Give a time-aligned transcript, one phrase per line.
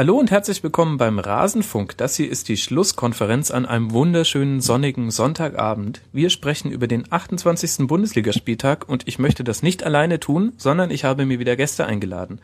[0.00, 1.94] Hallo und herzlich willkommen beim Rasenfunk.
[1.98, 6.00] Das hier ist die Schlusskonferenz an einem wunderschönen sonnigen Sonntagabend.
[6.10, 7.86] Wir sprechen über den 28.
[7.86, 12.40] Bundesligaspieltag und ich möchte das nicht alleine tun, sondern ich habe mir wieder Gäste eingeladen.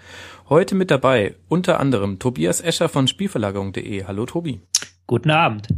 [0.51, 4.05] Heute mit dabei unter anderem Tobias Escher von Spielverlagerung.de.
[4.05, 4.61] Hallo Tobi.
[5.07, 5.69] Guten Abend.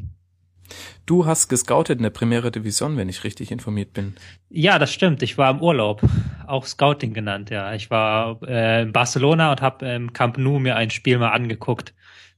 [1.08, 4.14] Du hast gescoutet in der Primera Division, wenn ich richtig informiert bin.
[4.50, 5.22] Ja, das stimmt.
[5.22, 6.02] Ich war im Urlaub,
[6.46, 7.48] auch Scouting genannt.
[7.48, 11.30] Ja, ich war äh, in Barcelona und habe im Camp Nou mir ein Spiel mal
[11.30, 11.94] angeguckt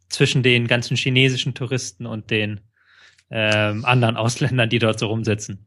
[0.08, 2.60] zwischen den ganzen chinesischen Touristen und den
[3.28, 5.66] ähm, anderen Ausländern, die dort so rumsitzen.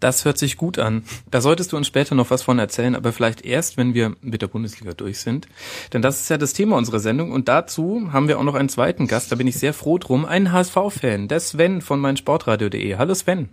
[0.00, 1.04] Das hört sich gut an.
[1.30, 4.42] Da solltest du uns später noch was von erzählen, aber vielleicht erst, wenn wir mit
[4.42, 5.48] der Bundesliga durch sind.
[5.92, 8.68] Denn das ist ja das Thema unserer Sendung und dazu haben wir auch noch einen
[8.68, 12.96] zweiten Gast, da bin ich sehr froh drum, einen HSV-Fan, der Sven von meinsportradio.de.
[12.96, 13.48] Hallo Sven.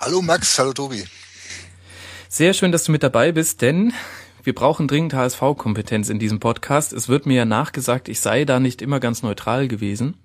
[0.00, 1.04] Hallo Max, hallo Tobi.
[2.28, 3.92] Sehr schön, dass du mit dabei bist, denn
[4.42, 6.94] wir brauchen dringend HSV-Kompetenz in diesem Podcast.
[6.94, 10.16] Es wird mir ja nachgesagt, ich sei da nicht immer ganz neutral gewesen.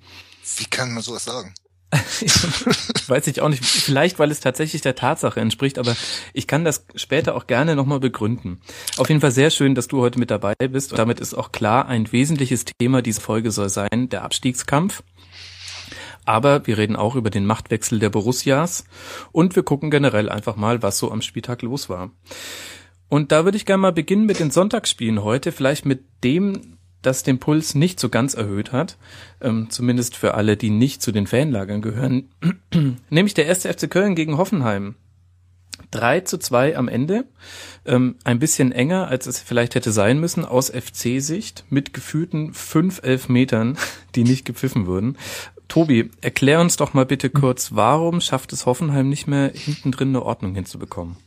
[0.57, 1.53] Wie kann man sowas sagen?
[3.07, 3.63] Weiß ich auch nicht.
[3.63, 5.95] Vielleicht, weil es tatsächlich der Tatsache entspricht, aber
[6.33, 8.59] ich kann das später auch gerne nochmal begründen.
[8.97, 10.91] Auf jeden Fall sehr schön, dass du heute mit dabei bist.
[10.91, 15.03] Und damit ist auch klar, ein wesentliches Thema dieser Folge soll sein, der Abstiegskampf.
[16.25, 18.85] Aber wir reden auch über den Machtwechsel der Borussias
[19.31, 22.11] und wir gucken generell einfach mal, was so am Spieltag los war.
[23.07, 26.74] Und da würde ich gerne mal beginnen mit den Sonntagsspielen heute, vielleicht mit dem
[27.05, 28.97] das den Puls nicht so ganz erhöht hat,
[29.41, 32.29] ähm, zumindest für alle, die nicht zu den Fanlagern gehören,
[33.09, 34.95] nämlich der erste FC Köln gegen Hoffenheim.
[35.91, 37.25] 3 zu 2 am Ende,
[37.85, 43.01] ähm, ein bisschen enger, als es vielleicht hätte sein müssen, aus FC-Sicht, mit gefühlten fünf
[43.03, 43.77] Elfmetern,
[44.15, 45.17] die nicht gepfiffen wurden.
[45.67, 50.09] Tobi, erklär uns doch mal bitte kurz, warum schafft es Hoffenheim nicht mehr, hinten drin
[50.09, 51.17] eine Ordnung hinzubekommen?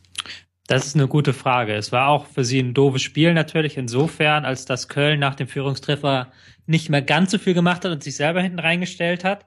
[0.68, 1.74] Das ist eine gute Frage.
[1.74, 5.48] Es war auch für sie ein doofes Spiel natürlich insofern, als dass Köln nach dem
[5.48, 6.30] Führungstreffer
[6.66, 9.46] nicht mehr ganz so viel gemacht hat und sich selber hinten reingestellt hat.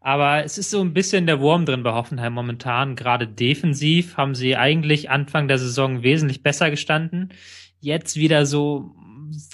[0.00, 2.96] Aber es ist so ein bisschen der Wurm drin bei Hoffenheim momentan.
[2.96, 7.32] Gerade defensiv haben sie eigentlich Anfang der Saison wesentlich besser gestanden.
[7.78, 8.96] Jetzt wieder so,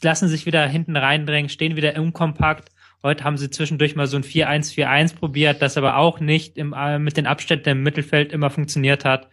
[0.03, 2.71] lassen sich wieder hinten reindrängen, stehen wieder unkompakt.
[3.03, 6.99] Heute haben sie zwischendurch mal so ein 4-1-4-1 probiert, das aber auch nicht im, äh,
[6.99, 9.29] mit den Abständen im Mittelfeld immer funktioniert hat.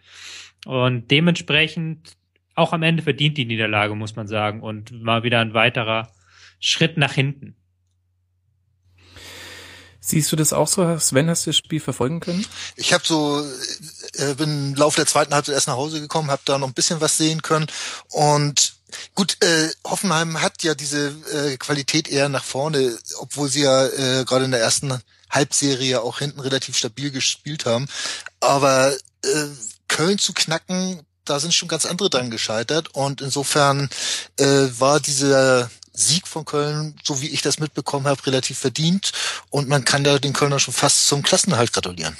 [0.66, 2.16] Und dementsprechend
[2.56, 4.62] auch am Ende verdient die Niederlage, muss man sagen.
[4.62, 6.10] Und mal wieder ein weiterer
[6.58, 7.54] Schritt nach hinten.
[10.00, 11.30] Siehst du das auch so, Sven?
[11.30, 12.44] Hast du das Spiel verfolgen können?
[12.76, 13.44] Ich habe so,
[14.14, 16.74] äh, bin im Laufe der zweiten Halbzeit erst nach Hause gekommen, habe da noch ein
[16.74, 17.66] bisschen was sehen können
[18.10, 18.74] und
[19.16, 24.24] Gut, äh, Hoffenheim hat ja diese äh, Qualität eher nach vorne, obwohl sie ja äh,
[24.24, 24.96] gerade in der ersten
[25.28, 27.88] Halbserie auch hinten relativ stabil gespielt haben.
[28.38, 28.94] Aber
[29.24, 29.46] äh,
[29.88, 32.94] Köln zu knacken, da sind schon ganz andere dran gescheitert.
[32.94, 33.88] Und insofern
[34.38, 39.12] äh, war dieser Sieg von Köln, so wie ich das mitbekommen habe, relativ verdient.
[39.50, 42.16] Und man kann da den Kölner schon fast zum Klassenhalt gratulieren.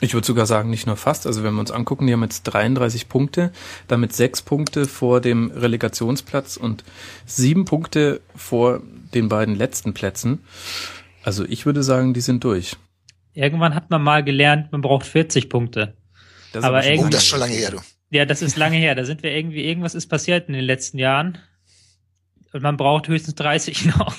[0.00, 1.26] Ich würde sogar sagen, nicht nur fast.
[1.26, 3.52] Also wenn wir uns angucken, die haben jetzt 33 Punkte,
[3.88, 6.84] damit sechs Punkte vor dem Relegationsplatz und
[7.24, 8.82] sieben Punkte vor
[9.14, 10.44] den beiden letzten Plätzen.
[11.22, 12.76] Also ich würde sagen, die sind durch.
[13.32, 15.94] Irgendwann hat man mal gelernt, man braucht 40 Punkte.
[16.56, 17.80] Das aber irgendwie, oh, das ist schon lange her, du.
[18.08, 18.94] Ja, das ist lange her.
[18.94, 21.38] Da sind wir irgendwie, irgendwas ist passiert in den letzten Jahren.
[22.54, 24.14] Und man braucht höchstens 30 noch.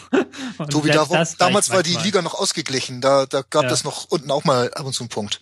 [0.60, 1.08] Und Tobi, da,
[1.40, 3.02] damals war die Liga noch ausgeglichen.
[3.02, 3.72] Da, da gab ja.
[3.72, 5.42] es noch unten auch mal ab und zu einen Punkt.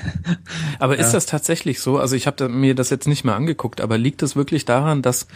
[0.78, 1.98] aber ist das tatsächlich so?
[1.98, 5.26] Also ich habe mir das jetzt nicht mehr angeguckt, aber liegt es wirklich daran, dass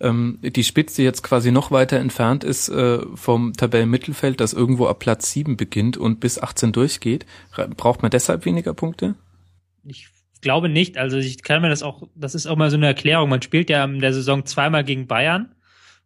[0.00, 4.98] ähm, die Spitze jetzt quasi noch weiter entfernt ist äh, vom Tabellenmittelfeld, das irgendwo ab
[4.98, 7.24] Platz 7 beginnt und bis 18 durchgeht?
[7.78, 9.14] Braucht man deshalb weniger Punkte?
[9.84, 10.10] Ich
[10.40, 10.98] glaube nicht.
[10.98, 13.28] Also ich kann mir das auch, das ist auch mal so eine Erklärung.
[13.28, 15.54] Man spielt ja in der Saison zweimal gegen Bayern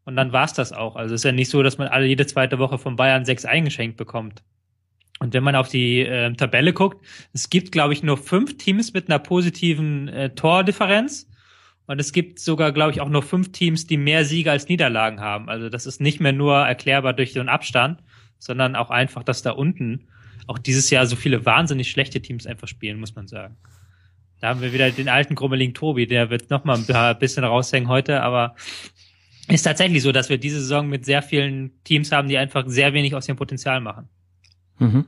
[0.05, 0.97] und dann war's das auch.
[0.97, 3.45] Also es ist ja nicht so, dass man alle jede zweite Woche von Bayern sechs
[3.45, 4.43] eingeschenkt bekommt.
[5.21, 7.05] Und wenn man auf die äh, Tabelle guckt,
[7.35, 11.29] es gibt, glaube ich, nur fünf Teams mit einer positiven äh, Tordifferenz.
[11.87, 15.21] Und es gibt sogar, glaube ich, auch nur fünf Teams, die mehr Siege als Niederlagen
[15.21, 15.49] haben.
[15.51, 18.03] Also das ist nicht mehr nur erklärbar durch so einen Abstand,
[18.39, 20.09] sondern auch einfach, dass da unten
[20.47, 23.57] auch dieses Jahr so viele wahnsinnig schlechte Teams einfach spielen, muss man sagen.
[24.41, 27.89] Da haben wir wieder den alten Grummeling Tobi, der wird noch mal ein bisschen raushängen
[27.89, 28.55] heute, aber
[29.49, 32.93] ist tatsächlich so, dass wir diese Saison mit sehr vielen Teams haben, die einfach sehr
[32.93, 34.09] wenig aus ihrem Potenzial machen.
[34.79, 35.07] Mhm.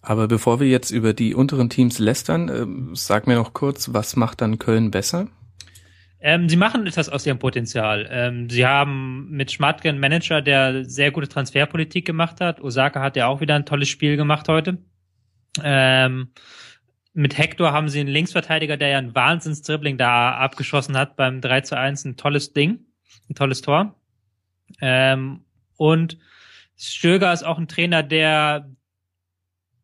[0.00, 4.16] Aber bevor wir jetzt über die unteren Teams lästern, äh, sag mir noch kurz, was
[4.16, 5.28] macht dann Köln besser?
[6.20, 8.08] Ähm, sie machen etwas aus ihrem Potenzial.
[8.10, 12.60] Ähm, sie haben mit Schmatke einen Manager, der sehr gute Transferpolitik gemacht hat.
[12.62, 14.78] Osaka hat ja auch wieder ein tolles Spiel gemacht heute.
[15.62, 16.28] Ähm,
[17.14, 21.60] mit Hector haben sie einen Linksverteidiger, der ja ein Wahnsinns-Dribbling da abgeschossen hat beim 3
[21.62, 22.04] zu 1.
[22.04, 22.80] Ein tolles Ding,
[23.30, 23.94] ein tolles Tor.
[24.80, 25.44] Ähm,
[25.76, 26.18] Und
[26.76, 28.68] Stöger ist auch ein Trainer, der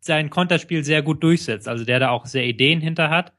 [0.00, 3.32] sein Konterspiel sehr gut durchsetzt, also der da auch sehr Ideen hinter hat.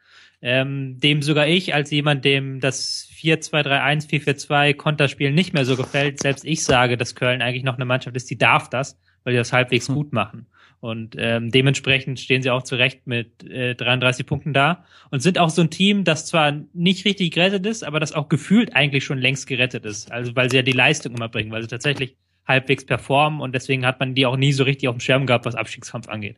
[0.44, 6.20] Ähm, dem sogar ich als jemand, dem das 4-2-3-1, 4-4-2 Konterspiel nicht mehr so gefällt,
[6.20, 9.38] selbst ich sage, dass Köln eigentlich noch eine Mannschaft ist, die darf das, weil die
[9.38, 9.94] das halbwegs mhm.
[9.96, 10.48] gut machen.
[10.82, 15.38] Und ähm, dementsprechend stehen sie auch zu Recht mit äh, 33 Punkten da und sind
[15.38, 19.06] auch so ein Team, das zwar nicht richtig gerettet ist, aber das auch gefühlt eigentlich
[19.06, 20.12] schon längst gerettet ist.
[20.12, 22.16] Also weil sie ja die Leistung immer bringen, weil sie tatsächlich
[22.48, 25.46] halbwegs performen und deswegen hat man die auch nie so richtig auf dem Schirm gehabt,
[25.46, 26.38] was Abstiegskampf angeht.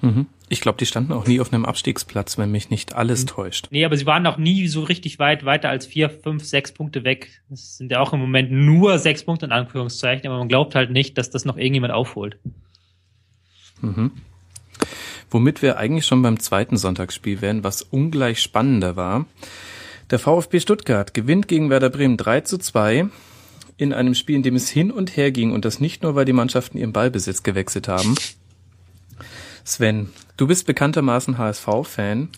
[0.00, 0.26] Mhm.
[0.48, 3.28] Ich glaube, die standen auch nie auf einem Abstiegsplatz, wenn mich nicht alles mhm.
[3.28, 3.68] täuscht.
[3.70, 7.04] Nee, aber sie waren auch nie so richtig weit weiter als vier, fünf, sechs Punkte
[7.04, 7.42] weg.
[7.50, 10.90] Das sind ja auch im Moment nur sechs Punkte in Anführungszeichen, aber man glaubt halt
[10.90, 12.38] nicht, dass das noch irgendjemand aufholt.
[13.80, 14.12] Mhm.
[15.30, 19.26] Womit wir eigentlich schon beim zweiten Sonntagsspiel wären, was ungleich spannender war.
[20.10, 23.08] Der VfB Stuttgart gewinnt gegen Werder Bremen 3 zu 2
[23.76, 26.24] in einem Spiel, in dem es hin und her ging und das nicht nur, weil
[26.24, 28.14] die Mannschaften ihren Ballbesitz gewechselt haben,
[29.68, 32.30] Sven, du bist bekanntermaßen HSV-Fan.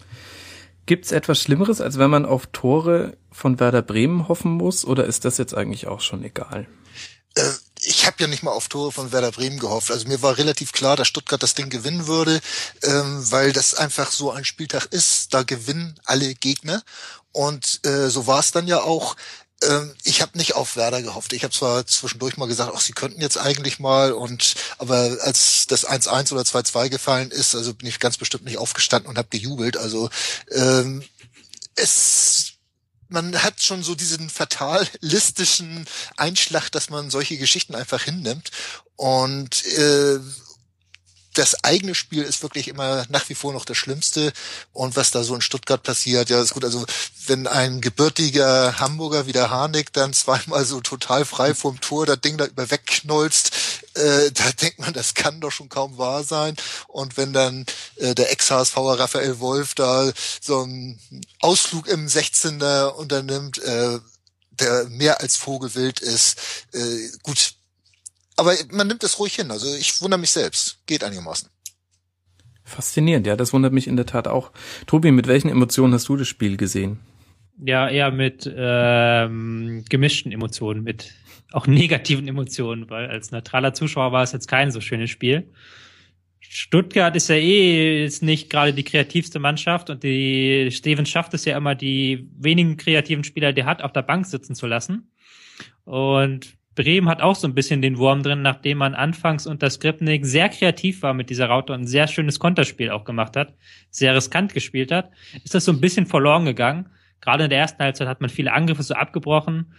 [0.87, 5.25] Gibt's etwas Schlimmeres, als wenn man auf Tore von Werder Bremen hoffen muss, oder ist
[5.25, 6.67] das jetzt eigentlich auch schon egal?
[8.01, 9.91] Ich habe ja nicht mal auf Tore von Werder Bremen gehofft.
[9.91, 12.41] Also mir war relativ klar, dass Stuttgart das Ding gewinnen würde,
[12.83, 15.35] ähm, weil das einfach so ein Spieltag ist.
[15.35, 16.83] Da gewinnen alle Gegner.
[17.33, 19.17] Und äh, so war es dann ja auch.
[19.63, 21.35] Ähm, ich habe nicht auf Werder gehofft.
[21.35, 25.67] Ich habe zwar zwischendurch mal gesagt, ach, sie könnten jetzt eigentlich mal und aber als
[25.69, 29.29] das 1-1 oder 2-2 gefallen ist, also bin ich ganz bestimmt nicht aufgestanden und habe
[29.29, 29.77] gejubelt.
[29.77, 30.09] Also
[30.51, 31.05] ähm,
[31.75, 32.50] es
[33.11, 35.87] man hat schon so diesen fatalistischen
[36.17, 38.51] Einschlag, dass man solche Geschichten einfach hinnimmt.
[38.97, 40.21] Und äh,
[41.35, 44.33] das eigene Spiel ist wirklich immer nach wie vor noch das Schlimmste.
[44.73, 46.65] Und was da so in Stuttgart passiert, ja, ist gut.
[46.65, 46.85] Also
[47.27, 52.21] wenn ein gebürtiger Hamburger wie der Harnik dann zweimal so total frei vom Tor das
[52.21, 53.53] Ding da über wegknolzt,
[53.95, 56.57] äh, da denkt man, das kann doch schon kaum wahr sein.
[56.89, 57.65] Und wenn dann
[57.97, 60.99] äh, der Ex-HSVer Raphael Wolf da so einen
[61.41, 64.01] Ausflug im 16er unternimmt, äh,
[64.51, 66.37] der mehr als Vogelwild ist,
[66.73, 67.55] äh, gut,
[68.41, 69.51] aber man nimmt es ruhig hin.
[69.51, 70.83] Also ich wundere mich selbst.
[70.87, 71.49] Geht einigermaßen.
[72.65, 74.53] Faszinierend, ja, das wundert mich in der Tat auch.
[74.87, 77.01] Tobi, mit welchen Emotionen hast du das Spiel gesehen?
[77.63, 81.13] Ja, eher mit ähm, gemischten Emotionen, mit
[81.53, 85.53] auch negativen Emotionen, weil als neutraler Zuschauer war es jetzt kein so schönes Spiel.
[86.39, 91.45] Stuttgart ist ja eh ist nicht gerade die kreativste Mannschaft und die Steven schafft es
[91.45, 95.13] ja immer, die wenigen kreativen Spieler, die hat, auf der Bank sitzen zu lassen.
[95.85, 100.25] Und Bremen hat auch so ein bisschen den Wurm drin, nachdem man anfangs unter Skripnik
[100.25, 103.55] sehr kreativ war mit dieser Raute und ein sehr schönes Konterspiel auch gemacht hat,
[103.91, 105.11] sehr riskant gespielt hat,
[105.45, 106.89] ist das so ein bisschen verloren gegangen.
[107.21, 109.75] Gerade in der ersten Halbzeit hat man viele Angriffe so abgebrochen.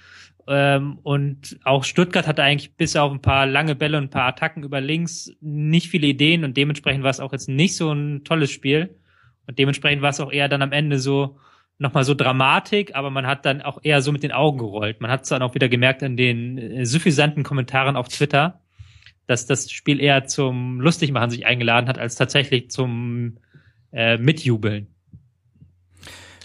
[0.48, 4.28] Ähm, und auch Stuttgart hatte eigentlich bis auf ein paar lange Bälle und ein paar
[4.28, 8.24] Attacken über links nicht viele Ideen und dementsprechend war es auch jetzt nicht so ein
[8.24, 8.96] tolles Spiel.
[9.48, 11.38] Und dementsprechend war es auch eher dann am Ende so,
[11.82, 15.02] nochmal so Dramatik, aber man hat dann auch eher so mit den Augen gerollt.
[15.02, 18.62] Man hat es dann auch wieder gemerkt in den äh, suffisanten Kommentaren auf Twitter,
[19.26, 23.38] dass das Spiel eher zum Lustigmachen sich eingeladen hat, als tatsächlich zum
[23.92, 24.88] äh, Mitjubeln.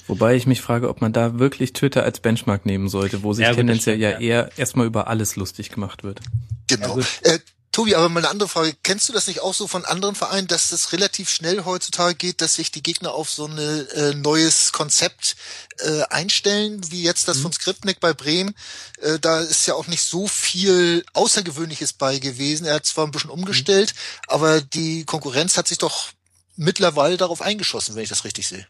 [0.06, 3.44] Wobei ich mich frage, ob man da wirklich Twitter als Benchmark nehmen sollte, wo sich
[3.44, 6.20] ja, tendenziell ja, ja eher erstmal über alles lustig gemacht wird.
[6.68, 6.98] Genau.
[6.98, 7.38] Äh,
[7.76, 8.74] Tobi, aber mal eine andere Frage.
[8.84, 12.40] Kennst du das nicht auch so von anderen Vereinen, dass es relativ schnell heutzutage geht,
[12.40, 15.36] dass sich die Gegner auf so ein äh, neues Konzept
[15.80, 17.42] äh, einstellen, wie jetzt das mhm.
[17.42, 18.54] von Skripnik bei Bremen?
[19.02, 22.64] Äh, da ist ja auch nicht so viel Außergewöhnliches bei gewesen.
[22.64, 24.20] Er hat zwar ein bisschen umgestellt, mhm.
[24.28, 26.12] aber die Konkurrenz hat sich doch
[26.56, 28.66] mittlerweile darauf eingeschossen, wenn ich das richtig sehe.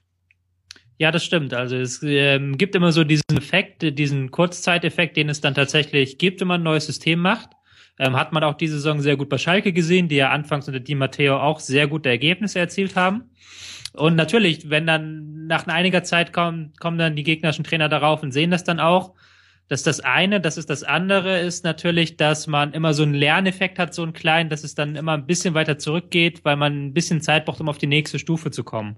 [0.98, 1.54] Ja, das stimmt.
[1.54, 6.40] Also es ähm, gibt immer so diesen Effekt, diesen Kurzzeiteffekt, den es dann tatsächlich gibt,
[6.40, 7.50] wenn man ein neues System macht.
[7.98, 10.80] Ähm, hat man auch diese Saison sehr gut bei Schalke gesehen, die ja anfangs unter
[10.80, 13.30] Di Matteo auch sehr gute Ergebnisse erzielt haben.
[13.94, 18.32] Und natürlich, wenn dann nach einiger Zeit kommen, kommen dann die gegnerischen Trainer darauf und
[18.32, 19.14] sehen das dann auch.
[19.68, 23.78] dass das eine, das ist das andere, ist natürlich, dass man immer so einen Lerneffekt
[23.80, 26.92] hat, so einen kleinen, dass es dann immer ein bisschen weiter zurückgeht, weil man ein
[26.94, 28.96] bisschen Zeit braucht, um auf die nächste Stufe zu kommen.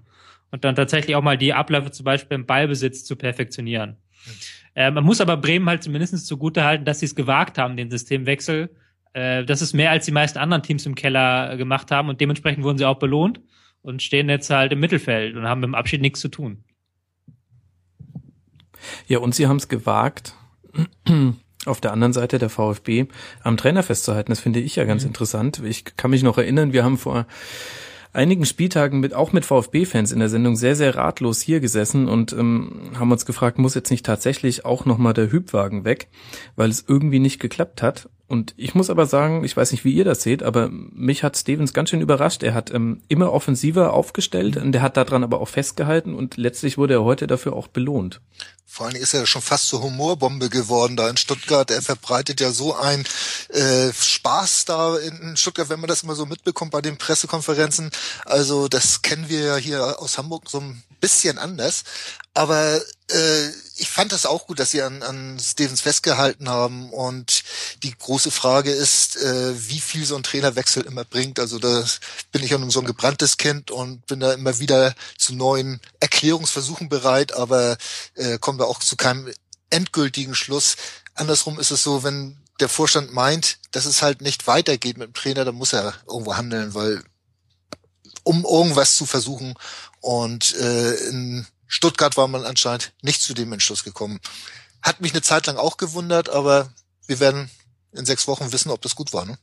[0.51, 3.97] Und dann tatsächlich auch mal die Abläufe zum Beispiel im Ballbesitz zu perfektionieren.
[4.25, 4.31] Mhm.
[4.75, 7.89] Äh, man muss aber Bremen halt zumindest zugute halten, dass sie es gewagt haben, den
[7.89, 8.69] Systemwechsel
[9.13, 12.63] äh, das ist mehr als die meisten anderen Teams im Keller gemacht haben und dementsprechend
[12.63, 13.41] wurden sie auch belohnt
[13.81, 16.63] und stehen jetzt halt im Mittelfeld und haben mit dem Abschied nichts zu tun.
[19.07, 20.35] Ja, und sie haben es gewagt,
[21.65, 23.07] auf der anderen Seite der VfB
[23.41, 24.31] am Trainer festzuhalten.
[24.31, 25.09] Das finde ich ja ganz mhm.
[25.09, 25.61] interessant.
[25.65, 27.25] Ich kann mich noch erinnern, wir haben vor
[28.13, 32.33] einigen Spieltagen mit auch mit VfB-Fans in der Sendung sehr sehr ratlos hier gesessen und
[32.33, 36.07] ähm, haben uns gefragt, muss jetzt nicht tatsächlich auch noch mal der Hübwagen weg,
[36.55, 39.91] weil es irgendwie nicht geklappt hat Und ich muss aber sagen, ich weiß nicht, wie
[39.91, 42.43] ihr das seht, aber mich hat Stevens ganz schön überrascht.
[42.43, 46.77] Er hat ähm, immer offensiver aufgestellt und er hat daran aber auch festgehalten und letztlich
[46.77, 48.21] wurde er heute dafür auch belohnt.
[48.67, 51.71] Vor allem ist er schon fast zur Humorbombe geworden da in Stuttgart.
[51.71, 53.03] Er verbreitet ja so ein
[53.49, 57.89] äh, Spaß da in Stuttgart, wenn man das immer so mitbekommt bei den Pressekonferenzen.
[58.25, 61.83] Also das kennen wir ja hier aus Hamburg so ein bisschen anders.
[62.33, 66.91] Aber äh, ich fand das auch gut, dass sie an, an Stevens festgehalten haben.
[66.91, 67.43] Und
[67.83, 71.39] die große Frage ist, äh, wie viel so ein Trainerwechsel immer bringt.
[71.39, 71.83] Also da
[72.31, 75.79] bin ich ja nun so ein gebranntes Kind und bin da immer wieder zu neuen
[75.99, 77.77] Erklärungsversuchen bereit, aber
[78.15, 79.33] äh, kommen wir auch zu keinem
[79.69, 80.75] endgültigen Schluss.
[81.15, 85.13] Andersrum ist es so, wenn der Vorstand meint, dass es halt nicht weitergeht mit dem
[85.13, 87.03] Trainer, dann muss er irgendwo handeln, weil
[88.23, 89.55] um irgendwas zu versuchen.
[90.01, 94.19] Und äh, in Stuttgart war man anscheinend nicht zu dem Entschluss gekommen.
[94.81, 96.69] Hat mich eine Zeit lang auch gewundert, aber
[97.05, 97.49] wir werden
[97.91, 99.25] in sechs Wochen wissen, ob das gut war.
[99.25, 99.37] Ne?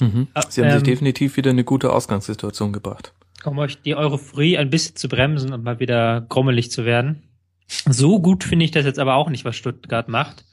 [0.00, 0.28] Mhm.
[0.34, 3.12] Ah, Sie haben ähm, sich definitiv wieder eine gute Ausgangssituation gebracht.
[3.44, 7.22] Um euch die Euphorie ein bisschen zu bremsen und mal wieder grummelig zu werden.
[7.86, 10.44] So gut finde ich das jetzt aber auch nicht, was Stuttgart macht.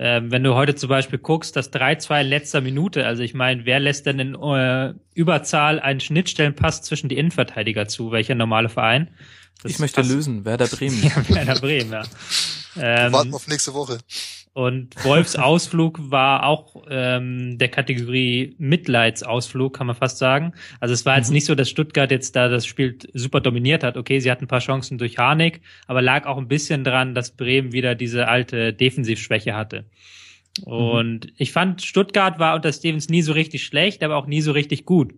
[0.00, 3.66] Ähm, wenn du heute zum Beispiel guckst, das 3-2 in letzter Minute, also ich meine,
[3.66, 8.12] wer lässt denn in äh, Überzahl einen Schnittstellenpass zwischen die Innenverteidiger zu?
[8.12, 9.08] Welcher normale Verein?
[9.62, 11.02] Das ich möchte lösen, Werder Bremen.
[11.02, 12.04] ja, Werder Bremen, ja.
[12.76, 13.98] Ähm, warten auf nächste Woche.
[14.52, 20.52] Und Wolfs Ausflug war auch ähm, der Kategorie Mitleidsausflug, kann man fast sagen.
[20.80, 21.34] Also es war jetzt mhm.
[21.34, 23.96] nicht so, dass Stuttgart jetzt da das Spiel super dominiert hat.
[23.96, 27.30] Okay, sie hatten ein paar Chancen durch Harnik, aber lag auch ein bisschen dran, dass
[27.30, 29.84] Bremen wieder diese alte Defensivschwäche hatte.
[30.66, 30.72] Mhm.
[30.72, 31.32] Und mhm.
[31.36, 34.84] ich fand, Stuttgart war unter Stevens nie so richtig schlecht, aber auch nie so richtig
[34.84, 35.14] gut.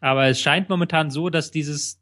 [0.00, 2.00] Aber es scheint momentan so, dass dieses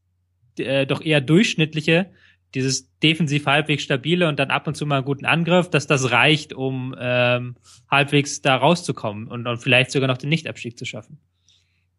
[0.58, 2.10] äh, doch eher durchschnittliche,
[2.54, 6.10] dieses defensiv halbwegs stabile und dann ab und zu mal einen guten Angriff, dass das
[6.10, 7.56] reicht, um ähm,
[7.90, 11.18] halbwegs da rauszukommen und, und vielleicht sogar noch den Nichtabstieg zu schaffen.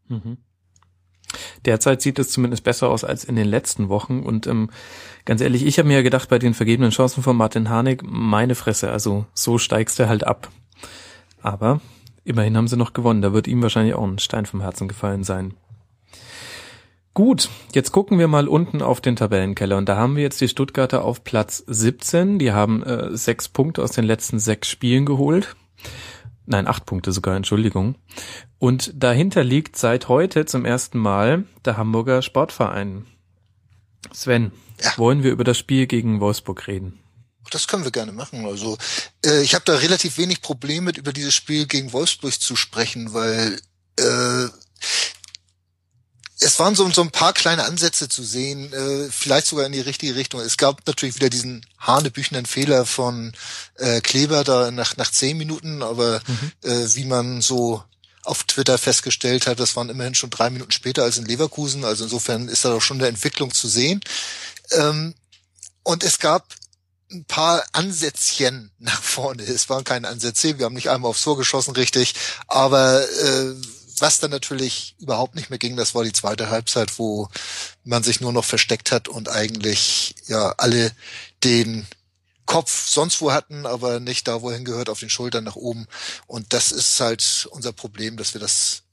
[0.07, 0.37] Mhm.
[1.65, 4.21] Derzeit sieht es zumindest besser aus als in den letzten Wochen.
[4.21, 4.69] Und ähm,
[5.25, 8.55] ganz ehrlich, ich habe mir ja gedacht, bei den vergebenen Chancen von Martin Harnik, meine
[8.55, 10.49] Fresse, also so steigst du halt ab.
[11.41, 11.81] Aber
[12.23, 13.21] immerhin haben sie noch gewonnen.
[13.21, 15.55] Da wird ihm wahrscheinlich auch ein Stein vom Herzen gefallen sein.
[17.13, 20.47] Gut, jetzt gucken wir mal unten auf den Tabellenkeller und da haben wir jetzt die
[20.47, 22.39] Stuttgarter auf Platz 17.
[22.39, 25.55] Die haben äh, sechs Punkte aus den letzten sechs Spielen geholt.
[26.47, 27.95] Nein, acht Punkte sogar, Entschuldigung.
[28.57, 33.05] Und dahinter liegt seit heute zum ersten Mal der Hamburger Sportverein.
[34.11, 34.51] Sven,
[34.81, 34.91] ja.
[34.97, 36.99] wollen wir über das Spiel gegen Wolfsburg reden?
[37.51, 38.45] Das können wir gerne machen.
[38.47, 38.77] Also
[39.23, 43.13] äh, ich habe da relativ wenig Probleme mit, über dieses Spiel gegen Wolfsburg zu sprechen,
[43.13, 43.61] weil
[43.99, 44.47] äh,
[46.43, 49.79] es waren so, so ein paar kleine Ansätze zu sehen, äh, vielleicht sogar in die
[49.79, 50.41] richtige Richtung.
[50.41, 53.33] Es gab natürlich wieder diesen hanebüchenden Fehler von
[53.75, 56.69] äh, Kleber da nach, nach zehn Minuten, aber mhm.
[56.69, 57.83] äh, wie man so
[58.23, 61.83] auf Twitter festgestellt hat, das waren immerhin schon drei Minuten später als in Leverkusen.
[61.83, 64.01] Also insofern ist da doch schon eine Entwicklung zu sehen.
[64.71, 65.13] Ähm,
[65.83, 66.55] und es gab
[67.11, 69.43] ein paar Ansätzchen nach vorne.
[69.43, 72.15] Es waren keine Ansätze, wir haben nicht einmal aufs Tor geschossen, richtig,
[72.47, 73.53] aber äh,
[73.99, 77.29] was dann natürlich überhaupt nicht mehr ging, das war die zweite Halbzeit, wo
[77.83, 80.91] man sich nur noch versteckt hat und eigentlich ja alle
[81.43, 81.87] den
[82.45, 85.87] Kopf sonst wo hatten, aber nicht da, wohin gehört, auf den Schultern nach oben.
[86.27, 88.83] Und das ist halt unser Problem, dass wir das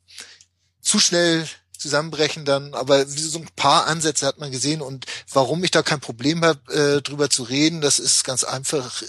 [0.80, 5.70] zu schnell zusammenbrechen dann, aber so ein paar Ansätze hat man gesehen und warum ich
[5.70, 9.02] da kein Problem habe, äh, drüber zu reden, das ist ganz einfach.
[9.02, 9.06] Äh,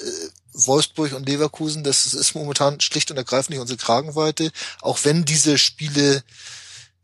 [0.54, 5.58] Wolfsburg und Leverkusen, das ist momentan schlicht und ergreifend nicht unsere Kragenweite, auch wenn diese
[5.58, 6.24] Spiele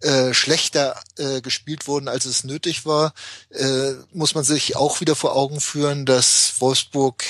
[0.02, 3.14] äh, schlechter äh, gespielt wurden, als es nötig war,
[3.50, 7.24] äh, muss man sich auch wieder vor Augen führen, dass Wolfsburg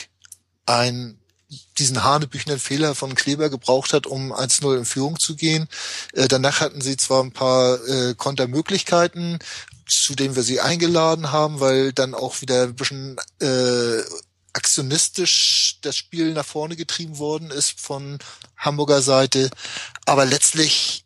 [0.66, 1.18] ein
[1.78, 5.70] diesen hanebüchenden Fehler von Kleber gebraucht hat, um 1-0 in Führung zu gehen.
[6.14, 9.40] Äh, danach hatten sie zwar ein paar äh, Kontermöglichkeiten,
[9.88, 14.02] zu denen wir sie eingeladen haben, weil dann auch wieder ein bisschen äh,
[14.58, 18.20] aktionistisch das Spiel nach vorne getrieben worden ist von
[18.58, 19.50] Hamburger Seite.
[20.06, 21.06] Aber letztlich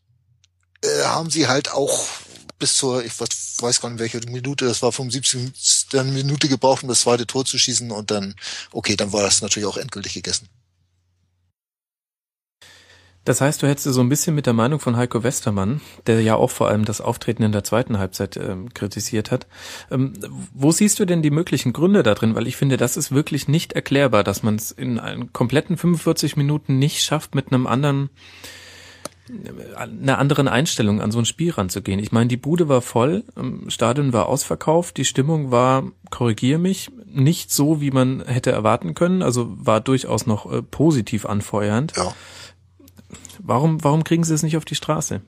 [0.84, 2.08] äh, haben sie halt auch
[2.58, 5.52] bis zur, ich weiß gar nicht welche Minute, das war vom 17.
[6.14, 8.36] Minute gebraucht, um das zweite Tor zu schießen und dann,
[8.72, 10.48] okay, dann war das natürlich auch endgültig gegessen.
[13.24, 16.36] Das heißt, du hättest so ein bisschen mit der Meinung von Heiko Westermann, der ja
[16.36, 19.46] auch vor allem das Auftreten in der zweiten Halbzeit ähm, kritisiert hat.
[19.92, 20.14] Ähm,
[20.54, 22.34] wo siehst du denn die möglichen Gründe da drin?
[22.34, 26.36] Weil ich finde, das ist wirklich nicht erklärbar, dass man es in einen kompletten 45
[26.36, 28.10] Minuten nicht schafft, mit einem anderen
[29.76, 32.00] einer anderen Einstellung an so ein Spiel ranzugehen.
[32.00, 33.24] Ich meine, die Bude war voll,
[33.70, 39.22] Stadion war ausverkauft, die Stimmung war, korrigiere mich, nicht so, wie man hätte erwarten können,
[39.22, 41.94] also war durchaus noch äh, positiv anfeuernd.
[41.96, 42.14] Ja
[43.44, 45.22] Warum, warum kriegen sie es nicht auf die Straße?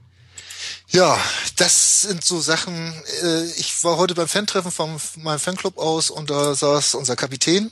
[0.90, 1.18] Ja,
[1.58, 2.94] das sind so Sachen.
[3.24, 7.72] Äh, ich war heute beim Fan-Treffen von meinem Fanclub aus und da saß unser Kapitän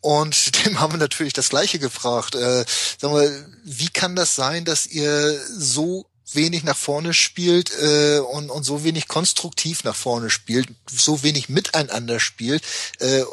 [0.00, 2.34] und dem haben wir natürlich das Gleiche gefragt.
[2.34, 2.64] Äh,
[2.98, 8.50] sagen wir, wie kann das sein, dass ihr so wenig nach vorne spielt äh, und,
[8.50, 12.62] und so wenig konstruktiv nach vorne spielt, so wenig miteinander spielt,
[13.00, 13.24] äh,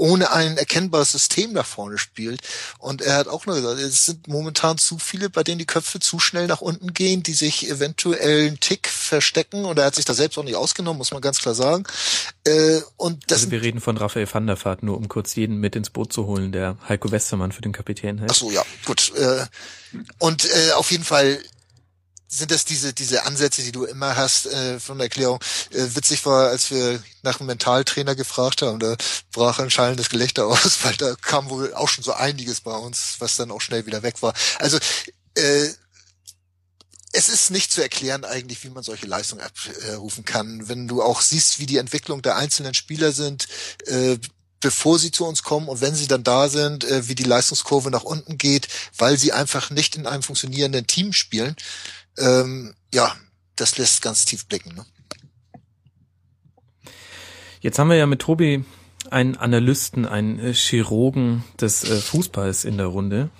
[0.00, 2.40] ohne ein erkennbares System nach vorne spielt.
[2.78, 6.00] Und er hat auch nur gesagt, es sind momentan zu viele, bei denen die Köpfe
[6.00, 9.66] zu schnell nach unten gehen, die sich eventuell einen Tick verstecken.
[9.66, 11.84] Und er hat sich da selbst auch nicht ausgenommen, muss man ganz klar sagen.
[12.44, 15.58] Äh, und das also wir reden von Raphael van der Vaart, nur um kurz jeden
[15.58, 18.30] mit ins Boot zu holen, der Heiko Westermann für den Kapitän hält.
[18.30, 19.12] Ach so, ja, gut.
[19.16, 19.44] Äh,
[20.18, 21.38] und äh, auf jeden Fall
[22.32, 25.40] sind das diese diese Ansätze, die du immer hast äh, von der Erklärung.
[25.70, 28.96] Äh, witzig war, als wir nach einem Mentaltrainer gefragt haben, da
[29.32, 33.16] brach ein schallendes Gelächter aus, weil da kam wohl auch schon so einiges bei uns,
[33.18, 34.32] was dann auch schnell wieder weg war.
[34.60, 34.78] Also
[35.34, 35.68] äh,
[37.12, 40.68] es ist nicht zu erklären eigentlich, wie man solche Leistungen abrufen kann.
[40.68, 43.48] Wenn du auch siehst, wie die Entwicklung der einzelnen Spieler sind,
[43.86, 44.16] äh,
[44.60, 47.90] bevor sie zu uns kommen und wenn sie dann da sind, äh, wie die Leistungskurve
[47.90, 51.56] nach unten geht, weil sie einfach nicht in einem funktionierenden Team spielen
[52.18, 53.14] ähm, ja,
[53.56, 54.74] das lässt ganz tief blicken.
[54.74, 54.84] Ne?
[57.60, 58.64] Jetzt haben wir ja mit Tobi
[59.10, 63.30] einen Analysten, einen äh, Chirurgen des äh, Fußballs in der Runde.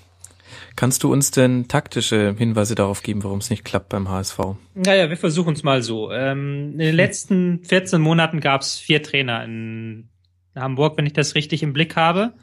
[0.77, 4.39] Kannst du uns denn taktische Hinweise darauf geben, warum es nicht klappt beim HSV?
[4.75, 6.11] Naja, wir versuchen es mal so.
[6.11, 10.09] Ähm, in den letzten 14 Monaten gab es vier Trainer in
[10.55, 12.35] Hamburg, wenn ich das richtig im Blick habe.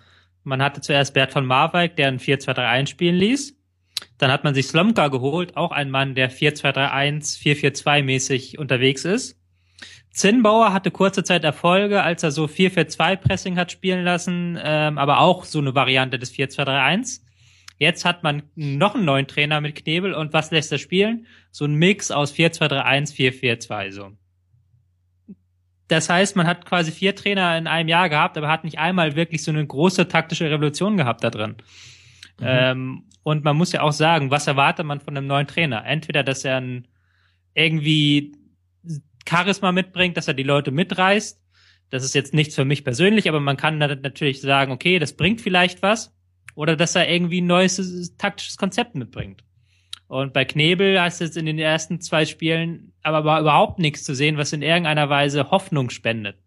[0.43, 3.56] Man hatte zuerst Bert von Marwijk, der ein 4-2-3-1 spielen ließ.
[4.17, 9.39] Dann hat man sich Slomka geholt, auch ein Mann, der 4-2-3-1, 4-4-2 mäßig unterwegs ist.
[10.09, 15.19] Zinnbauer hatte kurze Zeit Erfolge, als er so 4-4-2 Pressing hat spielen lassen, ähm, aber
[15.19, 17.21] auch so eine Variante des 4-2-3-1.
[17.77, 21.27] Jetzt hat man noch einen neuen Trainer mit Knebel und was lässt er spielen?
[21.51, 24.11] So ein Mix aus 4-2-3-1, 4-4-2 so.
[25.87, 29.15] Das heißt, man hat quasi vier Trainer in einem Jahr gehabt, aber hat nicht einmal
[29.15, 31.55] wirklich so eine große taktische Revolution gehabt da drin.
[32.39, 32.45] Mhm.
[32.45, 35.83] Ähm, und man muss ja auch sagen, was erwartet man von einem neuen Trainer?
[35.85, 36.87] Entweder, dass er ein,
[37.53, 38.37] irgendwie
[39.27, 41.37] Charisma mitbringt, dass er die Leute mitreißt.
[41.89, 45.41] Das ist jetzt nichts für mich persönlich, aber man kann natürlich sagen, okay, das bringt
[45.41, 46.15] vielleicht was.
[46.55, 49.43] Oder dass er irgendwie ein neues taktisches Konzept mitbringt.
[50.07, 54.37] Und bei Knebel heißt es in den ersten zwei Spielen aber überhaupt nichts zu sehen,
[54.37, 56.37] was in irgendeiner Weise Hoffnung spendet.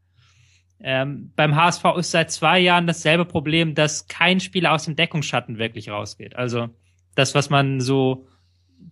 [0.82, 5.58] Ähm, beim HSV ist seit zwei Jahren dasselbe Problem, dass kein Spieler aus dem Deckungsschatten
[5.58, 6.36] wirklich rausgeht.
[6.36, 6.68] Also
[7.14, 8.26] das, was man so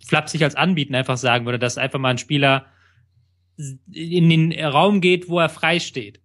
[0.07, 2.67] flapsig als Anbieten einfach sagen würde, dass einfach mal ein Spieler
[3.91, 6.21] in den Raum geht, wo er frei steht.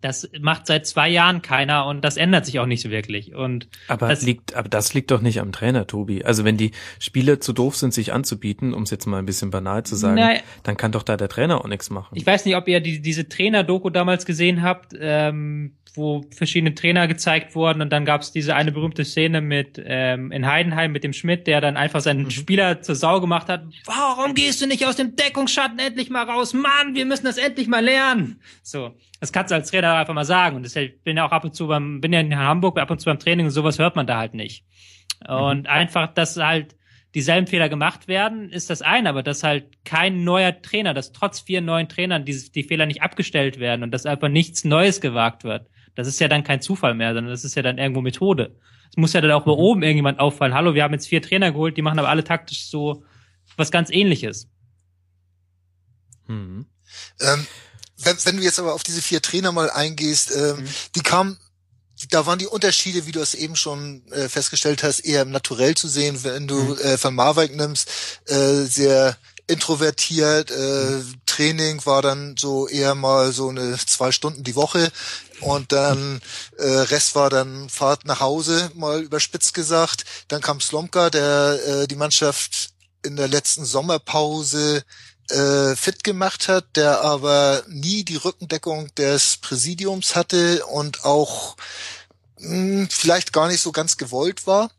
[0.00, 3.34] Das macht seit zwei Jahren keiner und das ändert sich auch nicht so wirklich.
[3.34, 6.24] Und aber das liegt, aber das liegt doch nicht am Trainer, Tobi.
[6.24, 9.50] Also wenn die Spieler zu doof sind, sich anzubieten, um es jetzt mal ein bisschen
[9.50, 10.40] banal zu sagen, Nein.
[10.62, 12.16] dann kann doch da der Trainer auch nichts machen.
[12.16, 14.94] Ich weiß nicht, ob ihr die, diese Trainer-Doku damals gesehen habt.
[14.98, 19.80] Ähm, wo verschiedene Trainer gezeigt wurden und dann gab es diese eine berühmte Szene mit
[19.84, 22.30] ähm, in Heidenheim mit dem Schmidt, der dann einfach seinen mhm.
[22.30, 23.64] Spieler zur Sau gemacht hat.
[23.86, 26.54] Warum gehst du nicht aus dem Deckungsschatten endlich mal raus?
[26.54, 28.40] Mann, wir müssen das endlich mal lernen.
[28.62, 31.44] So, das kannst du als Trainer einfach mal sagen und ich bin ja auch ab
[31.44, 33.96] und zu beim bin ja in Hamburg ab und zu beim Training und sowas hört
[33.96, 34.64] man da halt nicht.
[35.26, 35.34] Mhm.
[35.34, 36.76] Und einfach, dass halt
[37.14, 41.40] dieselben Fehler gemacht werden, ist das eine, aber dass halt kein neuer Trainer, dass trotz
[41.40, 45.42] vier neuen Trainern die, die Fehler nicht abgestellt werden und dass einfach nichts Neues gewagt
[45.44, 48.56] wird das ist ja dann kein Zufall mehr, sondern das ist ja dann irgendwo Methode.
[48.90, 49.58] Es muss ja dann auch bei mhm.
[49.58, 50.54] oben irgendjemand auffallen.
[50.54, 53.04] Hallo, wir haben jetzt vier Trainer geholt, die machen aber alle taktisch so
[53.56, 54.50] was ganz ähnliches.
[56.26, 56.66] Mhm.
[57.20, 57.46] Ähm,
[58.02, 60.68] wenn, wenn, du jetzt aber auf diese vier Trainer mal eingehst, ähm, mhm.
[60.94, 61.38] die kamen
[62.08, 65.86] da waren die Unterschiede, wie du es eben schon äh, festgestellt hast, eher naturell zu
[65.86, 66.78] sehen, wenn du mhm.
[66.78, 67.88] äh, von Marwijk nimmst,
[68.26, 74.54] äh, sehr introvertiert, äh, Training war dann so eher mal so eine zwei Stunden die
[74.54, 74.90] Woche
[75.40, 76.20] und dann
[76.58, 80.04] äh, Rest war dann Fahrt nach Hause, mal überspitzt gesagt.
[80.28, 82.70] Dann kam Slomka, der äh, die Mannschaft
[83.02, 84.84] in der letzten Sommerpause
[85.30, 91.56] äh, fit gemacht hat, der aber nie die Rückendeckung des Präsidiums hatte und auch
[92.38, 94.70] mh, hm, vielleicht gar nicht so ganz gewollt war.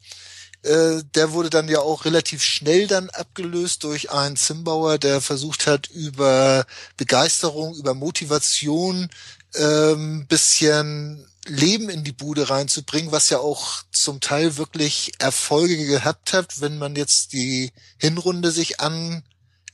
[0.63, 5.65] Äh, der wurde dann ja auch relativ schnell dann abgelöst durch einen Zimbauer, der versucht
[5.65, 6.65] hat, über
[6.97, 9.09] Begeisterung, über Motivation
[9.55, 16.33] ähm, bisschen Leben in die Bude reinzubringen, was ja auch zum Teil wirklich Erfolge gehabt
[16.33, 18.79] hat, wenn man jetzt die Hinrunde sich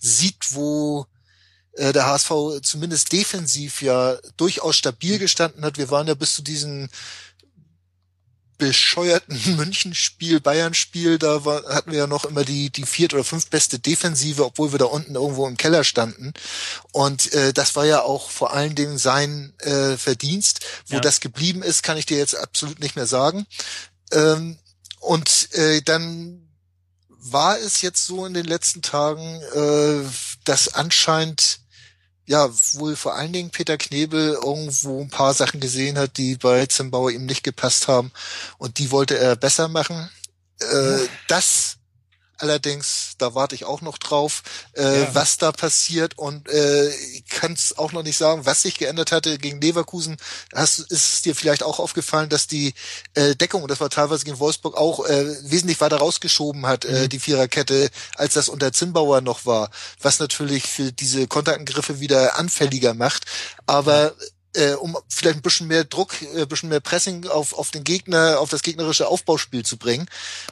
[0.02, 1.06] ansieht, wo
[1.74, 5.78] äh, der HSV zumindest defensiv ja durchaus stabil gestanden hat.
[5.78, 6.90] Wir waren ja bis zu diesen
[8.58, 13.48] bescheuerten München-Spiel, Bayern-Spiel, da war, hatten wir ja noch immer die, die viert oder fünf
[13.48, 16.34] beste Defensive, obwohl wir da unten irgendwo im Keller standen.
[16.92, 20.62] Und äh, das war ja auch vor allen Dingen sein äh, Verdienst.
[20.88, 21.02] Wo ja.
[21.02, 23.46] das geblieben ist, kann ich dir jetzt absolut nicht mehr sagen.
[24.12, 24.58] Ähm,
[25.00, 26.47] und äh, dann
[27.32, 30.10] war es jetzt so in den letzten Tagen, äh,
[30.46, 31.60] dass anscheinend
[32.28, 36.66] ja, wohl vor allen Dingen Peter Knebel irgendwo ein paar Sachen gesehen hat, die bei
[36.66, 38.12] Zimbauer ihm nicht gepasst haben
[38.58, 40.10] und die wollte er besser machen.
[40.60, 41.77] Äh, das
[42.40, 45.16] Allerdings, da warte ich auch noch drauf, äh, ja.
[45.16, 49.12] was da passiert und äh, ich kann es auch noch nicht sagen, was sich geändert
[49.12, 50.18] hatte gegen Leverkusen.
[50.54, 52.76] Hast, ist es dir vielleicht auch aufgefallen, dass die
[53.16, 56.90] äh, Deckung, und das war teilweise gegen Wolfsburg auch äh, wesentlich weiter rausgeschoben hat, äh,
[56.90, 56.96] mhm.
[56.96, 59.72] äh, die Viererkette, als das unter Zimbauer noch war,
[60.02, 63.26] was natürlich für diese Konterangriffe wieder anfälliger macht.
[63.66, 64.14] Aber
[64.56, 67.84] äh, um vielleicht ein bisschen mehr Druck, äh, ein bisschen mehr Pressing auf, auf den
[67.84, 70.08] Gegner, auf das gegnerische Aufbauspiel zu bringen.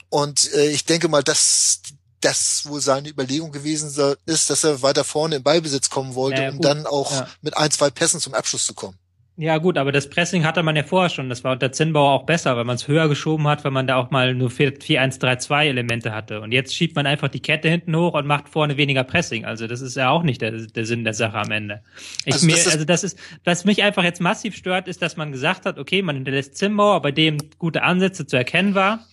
[0.10, 1.81] Und äh, ich denke mal, dass
[2.21, 6.49] das wohl seine Überlegung gewesen ist, dass er weiter vorne im Ballbesitz kommen wollte, ja,
[6.49, 7.27] um dann auch ja.
[7.41, 8.97] mit ein, zwei Pässen zum Abschluss zu kommen.
[9.38, 11.28] Ja gut, aber das Pressing hatte man ja vorher schon.
[11.28, 13.98] Das war unter Zinnbauer auch besser, weil man es höher geschoben hat, weil man da
[13.98, 16.39] auch mal nur 4-1-3-2 Elemente hatte.
[16.39, 19.43] Und jetzt schiebt man einfach die Kette hinten hoch und macht vorne weniger Pressing.
[19.43, 21.82] Also das ist ja auch nicht der, der Sinn der Sache am Ende.
[22.24, 25.17] Ich also, mir, das also das ist, was mich einfach jetzt massiv stört, ist, dass
[25.17, 29.06] man gesagt hat, okay, man hinterlässt Zinnbauer, bei dem gute Ansätze zu erkennen war.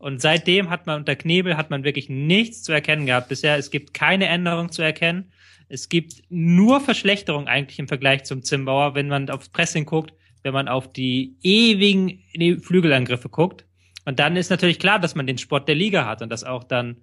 [0.00, 3.28] Und seitdem hat man unter Knebel hat man wirklich nichts zu erkennen gehabt.
[3.28, 5.30] Bisher, es gibt keine Änderung zu erkennen.
[5.68, 10.54] Es gibt nur Verschlechterung eigentlich im Vergleich zum Zimbauer, wenn man aufs Pressing guckt, wenn
[10.54, 12.22] man auf die ewigen
[12.62, 13.66] Flügelangriffe guckt.
[14.06, 16.64] Und dann ist natürlich klar, dass man den Sport der Liga hat und dass auch
[16.64, 16.96] dann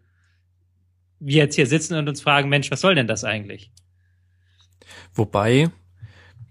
[1.20, 3.72] wir jetzt hier sitzen und uns fragen, Mensch, was soll denn das eigentlich?
[5.14, 5.70] Wobei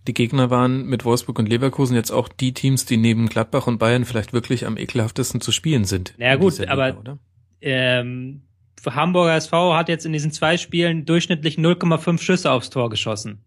[0.06, 3.78] die Gegner waren mit Wolfsburg und Leverkusen jetzt auch die Teams, die neben Gladbach und
[3.78, 6.14] Bayern vielleicht wirklich am ekelhaftesten zu spielen sind.
[6.18, 6.96] Na naja, gut, aber
[7.60, 8.42] ähm,
[8.84, 13.44] Hamburger SV hat jetzt in diesen zwei Spielen durchschnittlich 0,5 Schüsse aufs Tor geschossen.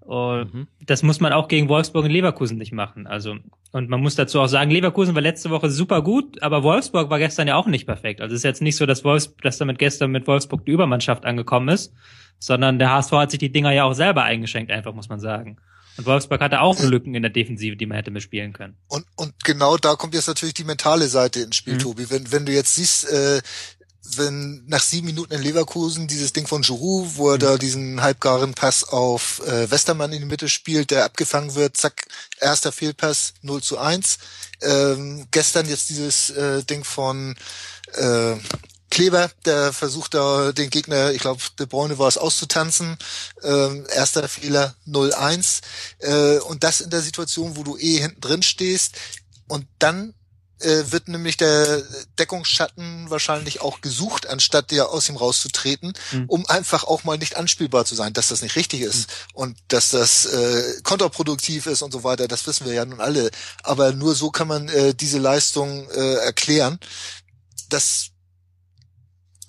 [0.00, 0.66] Und mhm.
[0.84, 3.06] das muss man auch gegen Wolfsburg und Leverkusen nicht machen.
[3.06, 3.36] Also,
[3.70, 7.18] und man muss dazu auch sagen, Leverkusen war letzte Woche super gut, aber Wolfsburg war
[7.18, 8.20] gestern ja auch nicht perfekt.
[8.20, 11.24] Also es ist jetzt nicht so, dass Wolfs dass damit gestern mit Wolfsburg die Übermannschaft
[11.24, 11.94] angekommen ist,
[12.38, 15.58] sondern der HSV hat sich die Dinger ja auch selber eingeschenkt, einfach muss man sagen.
[15.96, 18.76] Und Wolfsburg hatte auch Lücken in der Defensive, die man hätte bespielen können.
[18.88, 21.80] Und, und genau da kommt jetzt natürlich die mentale Seite ins Spiel, mhm.
[21.80, 22.10] Tobi.
[22.10, 23.42] Wenn, wenn du jetzt siehst, äh,
[24.16, 27.40] wenn nach sieben Minuten in Leverkusen dieses Ding von Giroud, wo er mhm.
[27.40, 32.06] da diesen halbgaren Pass auf äh, Westermann in die Mitte spielt, der abgefangen wird, zack,
[32.40, 34.18] erster Fehlpass 0 zu 1.
[34.62, 37.36] Ähm, gestern jetzt dieses äh, Ding von
[37.94, 38.36] äh,
[38.90, 42.98] Kleber, der versucht da den Gegner, ich glaube, De Bruyne war es auszutanzen.
[43.42, 45.60] Ähm, erster Fehler 0-1.
[46.00, 48.96] Äh, und das in der Situation, wo du eh hinten drin stehst.
[49.46, 50.14] Und dann
[50.60, 51.82] äh, wird nämlich der
[52.18, 56.24] Deckungsschatten wahrscheinlich auch gesucht, anstatt dir aus ihm rauszutreten, mhm.
[56.26, 59.34] um einfach auch mal nicht anspielbar zu sein, dass das nicht richtig ist mhm.
[59.34, 62.28] und dass das äh, kontraproduktiv ist und so weiter.
[62.28, 63.30] Das wissen wir ja nun alle.
[63.62, 66.78] Aber nur so kann man äh, diese Leistung äh, erklären.
[67.68, 68.10] dass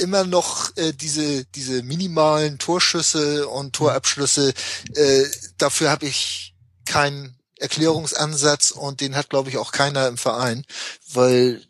[0.02, 3.72] immer noch äh, diese diese minimalen Torschüsse und mhm.
[3.72, 4.54] Torabschlüsse.
[4.96, 5.24] Äh,
[5.58, 10.66] dafür habe ich keinen Erklärungsansatz und den hat, glaube ich, auch keiner im Verein,
[11.14, 11.62] weil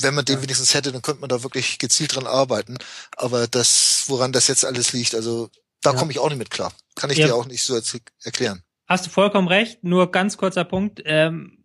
[0.00, 2.78] wenn man den wenigstens hätte, dann könnte man da wirklich gezielt dran arbeiten.
[3.16, 5.50] Aber das, woran das jetzt alles liegt, also
[5.82, 5.98] da ja.
[5.98, 6.72] komme ich auch nicht mit klar.
[6.94, 7.26] Kann ich ja.
[7.26, 7.80] dir auch nicht so
[8.22, 8.62] erklären.
[8.86, 9.82] Hast du vollkommen recht.
[9.82, 11.02] Nur ganz kurzer Punkt.
[11.04, 11.57] Ähm,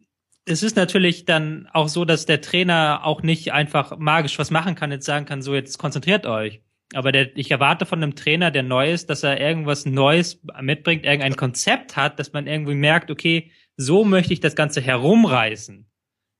[0.45, 4.75] es ist natürlich dann auch so, dass der Trainer auch nicht einfach magisch was machen
[4.75, 6.62] kann, jetzt sagen kann, so jetzt konzentriert euch.
[6.93, 11.06] Aber der, ich erwarte von einem Trainer, der neu ist, dass er irgendwas Neues mitbringt,
[11.06, 15.88] irgendein Konzept hat, dass man irgendwie merkt, okay, so möchte ich das Ganze herumreißen.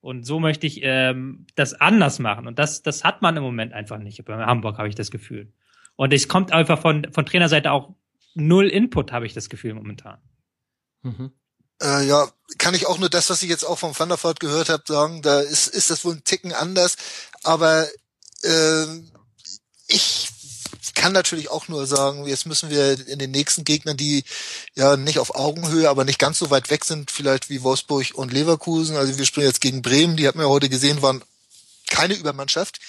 [0.02, 2.46] Und so möchte ich ähm, das anders machen.
[2.46, 4.24] Und das, das hat man im Moment einfach nicht.
[4.26, 5.54] Bei Hamburg habe ich das Gefühl.
[5.96, 7.96] Und es kommt einfach von, von Trainerseite auch
[8.36, 10.20] null Input, habe ich das Gefühl momentan.
[11.04, 11.32] Mhm.
[11.84, 14.84] Äh, ja, kann ich auch nur das, was ich jetzt auch vom Thunderford gehört habe,
[14.88, 15.22] sagen.
[15.22, 16.96] Da ist, ist das wohl ein Ticken anders.
[17.44, 17.88] Aber
[18.44, 18.86] äh,
[19.88, 20.30] ich
[20.96, 24.24] kann natürlich auch nur sagen, jetzt müssen wir in den nächsten Gegnern, die
[24.76, 28.32] ja nicht auf Augenhöhe, aber nicht ganz so weit weg sind, vielleicht wie Wolfsburg und
[28.32, 28.96] Leverkusen.
[28.96, 31.24] Also wir spielen jetzt gegen Bremen, die hatten wir heute gesehen, waren
[31.90, 32.80] keine Übermannschaft.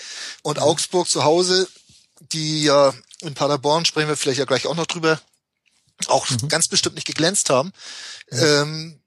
[0.42, 0.62] Und mhm.
[0.62, 1.68] Augsburg zu Hause,
[2.32, 5.20] die ja in Paderborn, sprechen wir vielleicht ja gleich auch noch drüber,
[6.06, 6.48] auch mhm.
[6.48, 7.72] ganz bestimmt nicht geglänzt haben.
[8.30, 8.38] Mhm.
[8.38, 9.00] Ähm,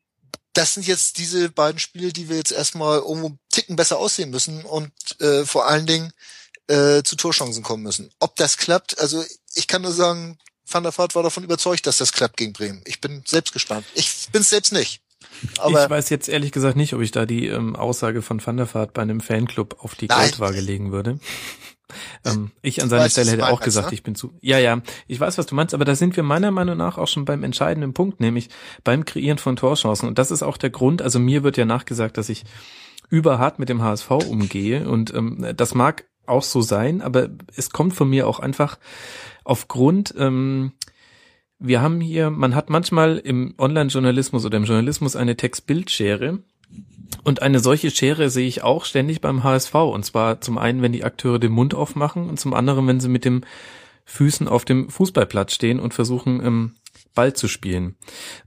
[0.54, 4.32] das sind jetzt diese beiden Spiele, die wir jetzt erstmal irgendwo einen Ticken besser aussehen
[4.32, 6.12] müssen und äh, vor allen Dingen
[6.68, 8.10] äh, zu Torchancen kommen müssen.
[8.20, 9.24] Ob das klappt, also
[9.54, 12.82] ich kann nur sagen, Van der Vaart war davon überzeugt, dass das klappt gegen Bremen.
[12.86, 13.86] Ich bin selbst gespannt.
[13.94, 15.02] Ich bin selbst nicht.
[15.60, 18.58] Aber ich weiß jetzt ehrlich gesagt nicht, ob ich da die ähm, Aussage von Van
[18.58, 21.20] der Vaart bei einem Fanclub auf die Goldwaage legen würde.
[22.26, 23.94] Ähm, ich an seiner Stelle hätte auch gesagt, ne?
[23.94, 24.34] ich bin zu.
[24.42, 27.08] Ja, ja, ich weiß, was du meinst, aber da sind wir meiner Meinung nach auch
[27.08, 28.50] schon beim entscheidenden Punkt, nämlich
[28.84, 30.08] beim Kreieren von Torchancen.
[30.08, 32.44] Und das ist auch der Grund, also mir wird ja nachgesagt, dass ich
[33.10, 34.88] überhart mit dem HSV umgehe.
[34.88, 38.78] Und ähm, das mag auch so sein, aber es kommt von mir auch einfach
[39.46, 40.74] aufgrund ähm,
[41.60, 46.40] wir haben hier, man hat manchmal im Online-Journalismus oder im Journalismus eine Text-Bild-Schere.
[47.24, 49.76] Und eine solche Schere sehe ich auch ständig beim HSV.
[49.76, 53.10] Und zwar zum einen, wenn die Akteure den Mund aufmachen und zum anderen, wenn sie
[53.10, 53.44] mit dem
[54.06, 56.76] Füßen auf dem Fußballplatz stehen und versuchen, ähm,
[57.14, 57.96] Ball zu spielen.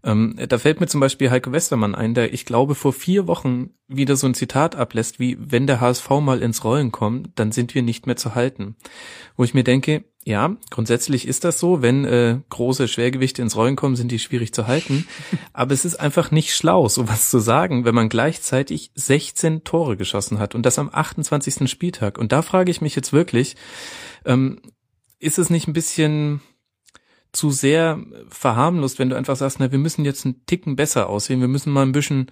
[0.04, 3.70] Ähm, da fällt mir zum Beispiel Heike Westermann ein, der ich glaube vor vier Wochen
[3.88, 7.74] wieder so ein Zitat ablässt, wie wenn der HSV mal ins Rollen kommt, dann sind
[7.74, 8.76] wir nicht mehr zu halten.
[9.37, 11.80] Wo ich mir denke, ja, grundsätzlich ist das so.
[11.80, 15.06] Wenn äh, große Schwergewichte ins Rollen kommen, sind die schwierig zu halten.
[15.54, 20.38] Aber es ist einfach nicht schlau, sowas zu sagen, wenn man gleichzeitig 16 Tore geschossen
[20.38, 21.70] hat und das am 28.
[21.70, 22.18] Spieltag.
[22.18, 23.56] Und da frage ich mich jetzt wirklich,
[24.26, 24.61] ähm,
[25.18, 26.42] ist es nicht ein bisschen
[27.33, 31.40] zu sehr verharmlost, wenn du einfach sagst, na, wir müssen jetzt einen Ticken besser aussehen,
[31.40, 32.30] wir müssen mal ein bisschen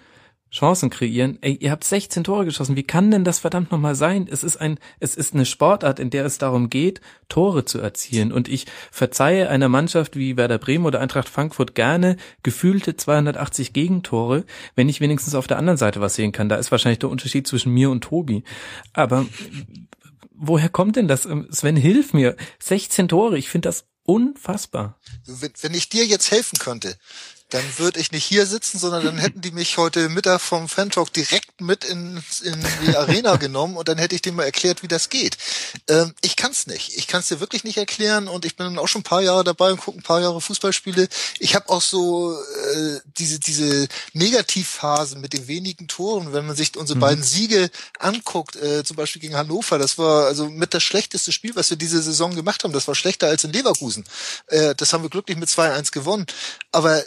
[0.51, 1.39] Chancen kreieren.
[1.43, 2.77] Ey, ihr habt 16 Tore geschossen.
[2.77, 4.27] Wie kann denn das verdammt nochmal sein?
[4.31, 8.33] Es ist ein, es ist eine Sportart, in der es darum geht, Tore zu erzielen.
[8.33, 14.45] Und ich verzeihe einer Mannschaft wie Werder Bremen oder Eintracht Frankfurt gerne gefühlte 280 Gegentore,
[14.75, 16.49] wenn ich wenigstens auf der anderen Seite was sehen kann.
[16.49, 18.43] Da ist wahrscheinlich der Unterschied zwischen mir und Tobi.
[18.95, 19.27] Aber
[20.33, 21.29] woher kommt denn das?
[21.51, 22.37] Sven, hilf mir.
[22.61, 23.37] 16 Tore.
[23.37, 24.99] Ich finde das unfassbar.
[25.27, 26.97] Wenn ich dir jetzt helfen könnte,
[27.51, 31.13] dann würde ich nicht hier sitzen, sondern dann hätten die mich heute Mittag vom Fantalk
[31.15, 34.89] direkt mit in, in die Arena genommen und dann hätte ich denen mal erklärt, wie
[34.89, 35.39] das geht.
[35.89, 36.99] Ähm, ich kann es nicht.
[36.99, 39.45] Ich kann es dir wirklich nicht erklären und ich bin auch schon ein paar Jahre
[39.45, 41.09] dabei und gucke ein paar Jahre Fußballspiele.
[41.39, 46.35] Ich habe auch so äh, diese, diese Negativphase mit den wenigen Toren.
[46.35, 47.01] Wenn man sich unsere mhm.
[47.01, 51.57] beiden Siege anguckt, äh, zum Beispiel gegen Hannover, das war also mit das schlechteste Spiel,
[51.57, 52.75] was wir diese Saison gemacht haben.
[52.75, 54.05] Das war schlechter als in Leverkusen.
[54.49, 56.27] Äh, das haben wir glücklich mit 2-1 gewonnen.
[56.73, 57.03] Aber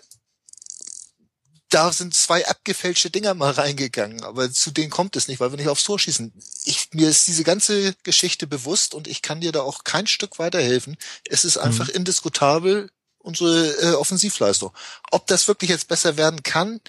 [1.71, 5.57] da sind zwei abgefälschte Dinger mal reingegangen, aber zu denen kommt es nicht, weil wir
[5.57, 6.33] nicht aufs Tor schießen.
[6.65, 10.37] Ich, mir ist diese ganze Geschichte bewusst und ich kann dir da auch kein Stück
[10.37, 10.97] weiterhelfen.
[11.25, 11.95] Es ist einfach mhm.
[11.95, 14.71] indiskutabel unsere äh, Offensivleistung.
[15.11, 16.81] Ob das wirklich jetzt besser werden kann,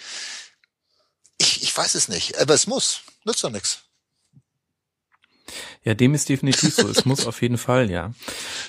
[1.39, 3.03] ich, ich weiß es nicht, aber es muss.
[3.25, 3.79] Nützt doch nichts.
[5.85, 6.89] Ja, dem ist definitiv so.
[6.89, 8.13] es muss auf jeden Fall, ja.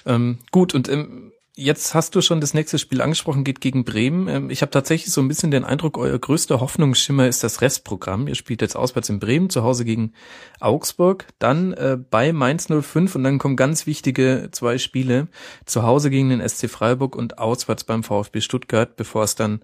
[0.05, 4.27] Ähm, gut, und ähm, Jetzt hast du schon das nächste Spiel angesprochen, geht gegen Bremen.
[4.27, 8.27] Ähm, ich habe tatsächlich so ein bisschen den Eindruck, euer größter Hoffnungsschimmer ist das Restprogramm.
[8.27, 10.13] Ihr spielt jetzt auswärts in Bremen, zu Hause gegen
[10.59, 15.27] Augsburg, dann äh, bei Mainz 05 und dann kommen ganz wichtige zwei Spiele.
[15.65, 19.61] Zu Hause gegen den SC Freiburg und auswärts beim VfB Stuttgart, bevor es dann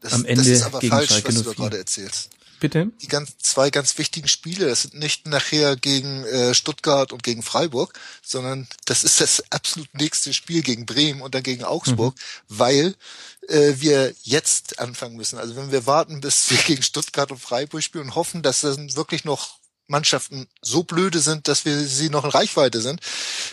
[0.00, 2.30] das, am Ende das ist aber gegen falsch, Schalke was du gerade erzählst.
[2.60, 2.90] Bitte?
[3.02, 7.42] Die ganz, zwei ganz wichtigen Spiele, das sind nicht nachher gegen äh, Stuttgart und gegen
[7.42, 12.58] Freiburg, sondern das ist das absolut nächste Spiel gegen Bremen und dann gegen Augsburg, mhm.
[12.58, 12.94] weil
[13.48, 15.38] äh, wir jetzt anfangen müssen.
[15.38, 18.94] Also wenn wir warten, bis wir gegen Stuttgart und Freiburg spielen und hoffen, dass dann
[18.96, 23.00] wirklich noch Mannschaften so blöde sind, dass wir sie noch in Reichweite sind.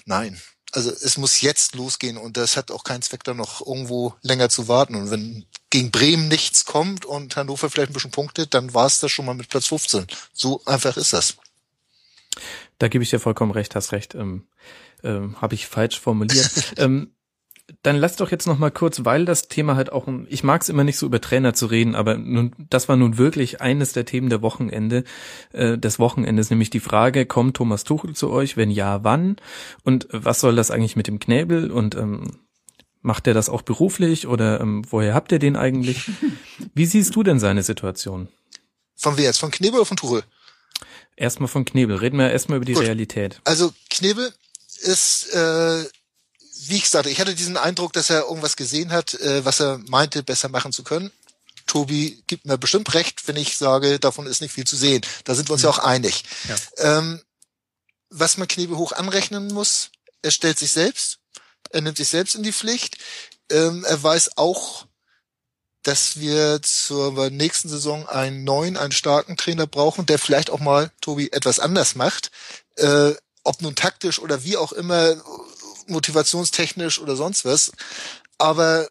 [0.05, 4.15] Nein, also es muss jetzt losgehen und das hat auch keinen Zweck, da noch irgendwo
[4.21, 4.95] länger zu warten.
[4.95, 8.99] Und wenn gegen Bremen nichts kommt und Hannover vielleicht ein bisschen punktet, dann war es
[8.99, 10.05] das schon mal mit Platz 15.
[10.33, 11.37] So einfach ist das.
[12.77, 14.13] Da gebe ich dir vollkommen recht, hast recht.
[14.15, 14.47] Ähm,
[15.03, 16.73] ähm, Habe ich falsch formuliert.
[16.77, 17.11] ähm,
[17.83, 20.69] dann lass doch jetzt noch mal kurz, weil das Thema halt auch, ich mag es
[20.69, 24.05] immer nicht so über Trainer zu reden, aber nun, das war nun wirklich eines der
[24.05, 25.05] Themen der Wochenende,
[25.53, 28.57] äh, des Wochenendes, nämlich die Frage, kommt Thomas Tuchel zu euch?
[28.57, 29.37] Wenn ja, wann?
[29.83, 31.71] Und was soll das eigentlich mit dem Knäbel?
[31.71, 32.39] Und ähm,
[33.01, 36.09] macht er das auch beruflich oder ähm, woher habt ihr den eigentlich?
[36.73, 38.27] Wie siehst du denn seine Situation?
[38.95, 39.39] Von wer jetzt?
[39.39, 40.23] Von Knebel oder von Tuchel?
[41.15, 41.97] Erstmal von Knebel.
[41.97, 42.83] Reden wir erstmal über die Gut.
[42.83, 43.41] Realität.
[43.43, 44.31] Also Knebel
[44.83, 45.85] ist äh,
[46.67, 49.79] wie ich sagte, ich hatte diesen Eindruck, dass er irgendwas gesehen hat, äh, was er
[49.87, 51.11] meinte, besser machen zu können.
[51.65, 55.01] Tobi gibt mir bestimmt recht, wenn ich sage, davon ist nicht viel zu sehen.
[55.23, 55.67] Da sind wir uns mhm.
[55.67, 56.23] ja auch einig.
[56.47, 56.97] Ja.
[56.97, 57.21] Ähm,
[58.09, 59.89] was man Knebel hoch anrechnen muss,
[60.21, 61.19] er stellt sich selbst,
[61.73, 62.97] er nimmt sich selbst in die Pflicht.
[63.49, 64.85] Ähm, er weiß auch,
[65.83, 70.91] dass wir zur nächsten Saison einen neuen, einen starken Trainer brauchen, der vielleicht auch mal,
[71.01, 72.31] Tobi, etwas anders macht.
[72.75, 75.15] Äh, ob nun taktisch oder wie auch immer,
[75.87, 77.71] motivationstechnisch oder sonst was.
[78.37, 78.87] Aber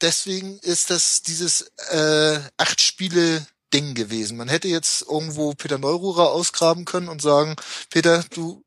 [0.00, 4.36] deswegen ist das dieses äh, acht Spiele Ding gewesen.
[4.36, 7.56] Man hätte jetzt irgendwo Peter Neururer ausgraben können und sagen,
[7.90, 8.62] Peter, du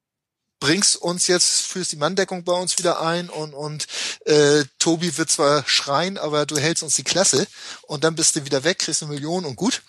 [0.63, 3.85] bringst uns jetzt, führst die Manndeckung bei uns wieder ein und, und
[4.23, 7.47] äh, Tobi wird zwar schreien, aber du hältst uns die Klasse
[7.81, 9.81] und dann bist du wieder weg, kriegst eine Million und gut.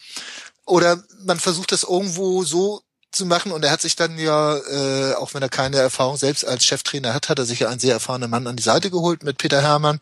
[0.67, 2.83] Oder man versucht das irgendwo so
[3.13, 6.45] zu machen und er hat sich dann ja, äh, auch wenn er keine Erfahrung selbst
[6.45, 9.23] als Cheftrainer hat, hat er sich ja einen sehr erfahrenen Mann an die Seite geholt
[9.23, 10.01] mit Peter Hermann,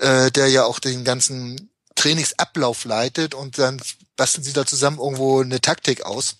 [0.00, 3.80] äh, der ja auch den ganzen Trainingsablauf leitet und dann
[4.16, 6.38] basteln sie da zusammen irgendwo eine Taktik aus.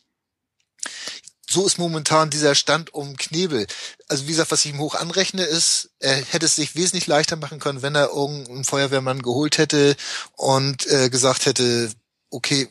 [1.51, 3.67] So ist momentan dieser Stand um Knebel.
[4.07, 7.37] Also wie gesagt, was ich ihm hoch anrechne, ist, er hätte es sich wesentlich leichter
[7.37, 9.97] machen können, wenn er irgendeinen Feuerwehrmann geholt hätte
[10.37, 11.91] und äh, gesagt hätte,
[12.29, 12.69] okay,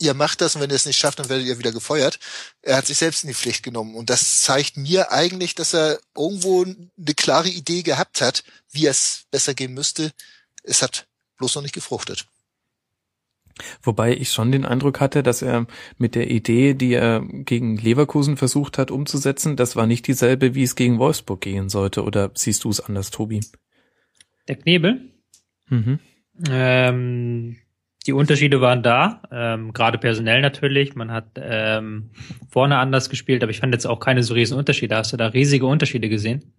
[0.00, 2.18] ihr macht das und wenn ihr es nicht schafft, dann werdet ihr wieder gefeuert.
[2.60, 5.98] Er hat sich selbst in die Pflicht genommen und das zeigt mir eigentlich, dass er
[6.14, 10.12] irgendwo eine klare Idee gehabt hat, wie es besser gehen müsste.
[10.62, 11.06] Es hat
[11.38, 12.26] bloß noch nicht gefruchtet.
[13.82, 15.66] Wobei ich schon den Eindruck hatte, dass er
[15.96, 20.62] mit der Idee, die er gegen Leverkusen versucht hat umzusetzen, das war nicht dieselbe, wie
[20.62, 22.04] es gegen Wolfsburg gehen sollte.
[22.04, 23.40] Oder siehst du es anders, Tobi?
[24.48, 25.12] Der Knebel?
[25.68, 25.98] Mhm.
[26.50, 27.56] Ähm,
[28.06, 30.94] die Unterschiede waren da, ähm, gerade personell natürlich.
[30.94, 32.10] Man hat ähm,
[32.48, 34.96] vorne anders gespielt, aber ich fand jetzt auch keine so riesen Unterschiede.
[34.96, 36.52] Hast du da riesige Unterschiede gesehen?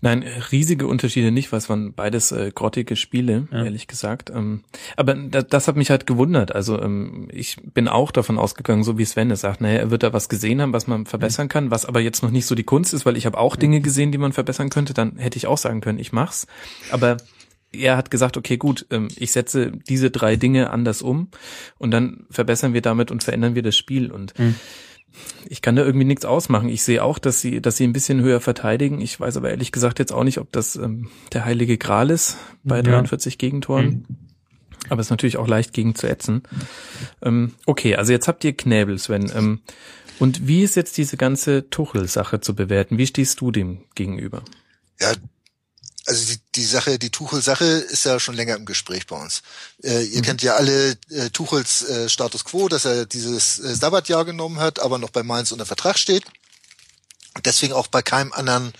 [0.00, 3.64] Nein, riesige Unterschiede nicht, weil es waren beides äh, grottige Spiele, ja.
[3.64, 4.30] ehrlich gesagt.
[4.30, 4.62] Ähm,
[4.96, 6.54] aber das, das hat mich halt gewundert.
[6.54, 10.04] Also ähm, ich bin auch davon ausgegangen, so wie Sven es sagt, naja, er wird
[10.04, 11.50] da was gesehen haben, was man verbessern mhm.
[11.50, 13.80] kann, was aber jetzt noch nicht so die Kunst ist, weil ich habe auch Dinge
[13.80, 14.94] gesehen, die man verbessern könnte.
[14.94, 16.46] Dann hätte ich auch sagen können, ich mach's.
[16.92, 17.16] Aber
[17.72, 21.28] er hat gesagt, okay, gut, ähm, ich setze diese drei Dinge anders um
[21.76, 24.54] und dann verbessern wir damit und verändern wir das Spiel und mhm.
[25.48, 26.68] Ich kann da irgendwie nichts ausmachen.
[26.68, 29.00] Ich sehe auch, dass sie, dass sie ein bisschen höher verteidigen.
[29.00, 32.36] Ich weiß aber ehrlich gesagt jetzt auch nicht, ob das ähm, der heilige Gral ist
[32.64, 32.82] bei ja.
[32.82, 33.86] 43 Gegentoren.
[33.86, 34.04] Mhm.
[34.88, 36.42] Aber es ist natürlich auch leicht gegen zu ätzen.
[37.22, 39.30] Ähm, okay, also jetzt habt ihr Knäbel, Sven.
[39.34, 39.60] Ähm,
[40.18, 42.98] und wie ist jetzt diese ganze Tuchel-Sache zu bewerten?
[42.98, 44.42] Wie stehst du dem gegenüber?
[45.00, 45.12] Ja,
[46.08, 49.42] also die, die Sache, die Tuchel-Sache ist ja schon länger im Gespräch bei uns.
[49.82, 50.22] Äh, ihr mhm.
[50.22, 54.80] kennt ja alle äh, Tuchels äh, Status Quo, dass er dieses äh, Sabbatjahr genommen hat,
[54.80, 56.24] aber noch bei Mainz unter Vertrag steht.
[57.44, 58.72] Deswegen auch bei keinem anderen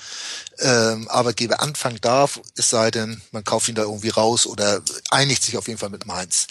[0.59, 5.43] ähm, Arbeitgeber anfangen darf, es sei denn, man kauft ihn da irgendwie raus oder einigt
[5.43, 6.47] sich auf jeden Fall mit Mainz.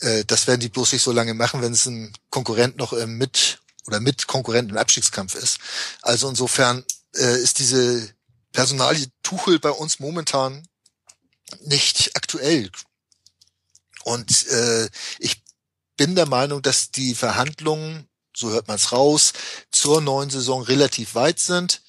[0.00, 3.06] Äh, das werden die bloß nicht so lange machen, wenn es ein Konkurrent noch äh,
[3.06, 5.58] mit oder mit Konkurrent im Abstiegskampf ist.
[6.02, 8.12] Also insofern äh, ist diese
[8.58, 10.66] Personalie Tuchel bei uns momentan
[11.60, 12.68] nicht aktuell.
[14.02, 14.88] Und äh,
[15.20, 15.44] ich
[15.96, 19.32] bin der Meinung, dass die Verhandlungen, so hört man es raus,
[19.70, 21.82] zur neuen Saison relativ weit sind.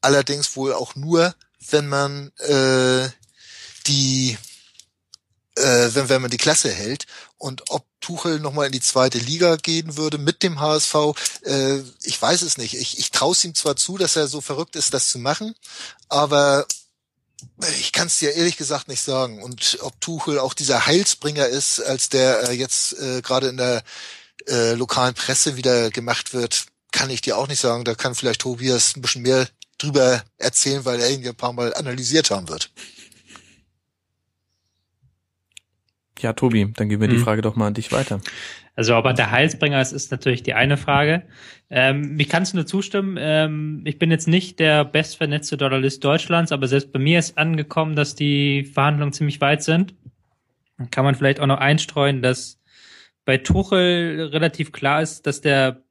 [0.00, 1.34] Allerdings wohl auch nur,
[1.68, 3.06] wenn man äh,
[3.86, 4.38] die
[5.56, 7.04] äh, wenn, wenn man die Klasse hält.
[7.36, 10.94] Und ob Tuchel nochmal in die zweite Liga gehen würde mit dem HSV,
[11.44, 12.74] äh, ich weiß es nicht.
[12.74, 15.54] Ich, ich traue es ihm zwar zu, dass er so verrückt ist, das zu machen,
[16.10, 16.66] aber
[17.80, 19.42] ich kann es dir ehrlich gesagt nicht sagen.
[19.42, 23.82] Und ob Tuchel auch dieser Heilsbringer ist, als der äh, jetzt äh, gerade in der
[24.48, 27.84] äh, lokalen Presse wieder gemacht wird, kann ich dir auch nicht sagen.
[27.84, 31.54] Da kann vielleicht Tobias ein bisschen mehr drüber erzählen, weil er ihn ja ein paar
[31.54, 32.70] Mal analysiert haben wird.
[36.20, 37.24] Ja, Tobi, dann geben wir die mhm.
[37.24, 38.20] Frage doch mal an dich weiter.
[38.76, 41.22] Also ob er der Heilsbringer ist, ist natürlich die eine Frage.
[41.70, 43.16] Ähm, ich kann es nur zustimmen.
[43.18, 47.94] Ähm, ich bin jetzt nicht der bestvernetzte Dollarlist Deutschlands, aber selbst bei mir ist angekommen,
[47.94, 49.94] dass die Verhandlungen ziemlich weit sind.
[50.76, 52.60] Dann kann man vielleicht auch noch einstreuen, dass
[53.24, 55.82] bei Tuchel relativ klar ist, dass der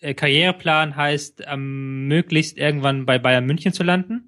[0.00, 4.27] äh, Karriereplan heißt, ähm, möglichst irgendwann bei Bayern München zu landen.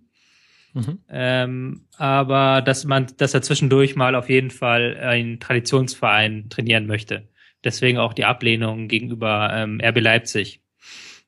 [0.73, 0.99] Mhm.
[1.11, 7.29] Ähm, aber dass man, dass er zwischendurch mal auf jeden Fall einen Traditionsverein trainieren möchte.
[7.65, 10.61] Deswegen auch die Ablehnung gegenüber ähm, RB Leipzig.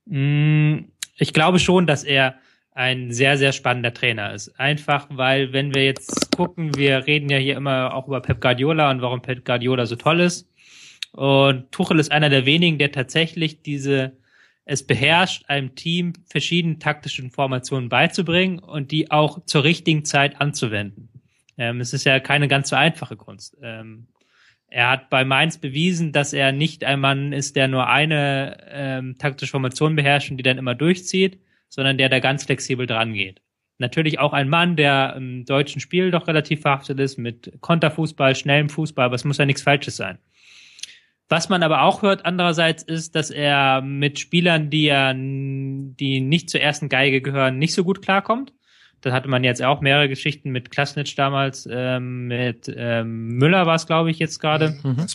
[0.06, 0.78] Mm,
[1.16, 2.36] ich glaube schon, dass er
[2.74, 4.58] ein sehr, sehr spannender Trainer ist.
[4.58, 8.90] Einfach, weil wenn wir jetzt gucken, wir reden ja hier immer auch über Pep Guardiola
[8.90, 10.48] und warum Pep Guardiola so toll ist.
[11.12, 14.16] Und Tuchel ist einer der wenigen, der tatsächlich diese
[14.64, 21.08] es beherrscht, einem Team verschiedene taktische Informationen beizubringen und die auch zur richtigen Zeit anzuwenden.
[21.58, 23.56] Ähm, es ist ja keine ganz so einfache Kunst.
[23.62, 24.06] Ähm,
[24.68, 29.18] er hat bei Mainz bewiesen, dass er nicht ein Mann ist, der nur eine ähm,
[29.18, 33.42] taktische Formation beherrscht und die dann immer durchzieht, sondern der da ganz flexibel dran geht.
[33.78, 38.68] Natürlich auch ein Mann, der im deutschen Spiel doch relativ verhaftet ist mit Konterfußball, schnellem
[38.68, 40.18] Fußball, aber es muss ja nichts Falsches sein.
[41.32, 46.50] Was man aber auch hört andererseits ist, dass er mit Spielern, die er, die nicht
[46.50, 48.52] zur ersten Geige gehören, nicht so gut klarkommt.
[49.00, 53.76] Da hatte man jetzt auch mehrere Geschichten mit Klasnitsch damals, ähm, mit ähm, Müller war
[53.76, 54.78] es, glaube ich, jetzt gerade.
[54.82, 54.90] Mhm.
[54.90, 55.06] mhm.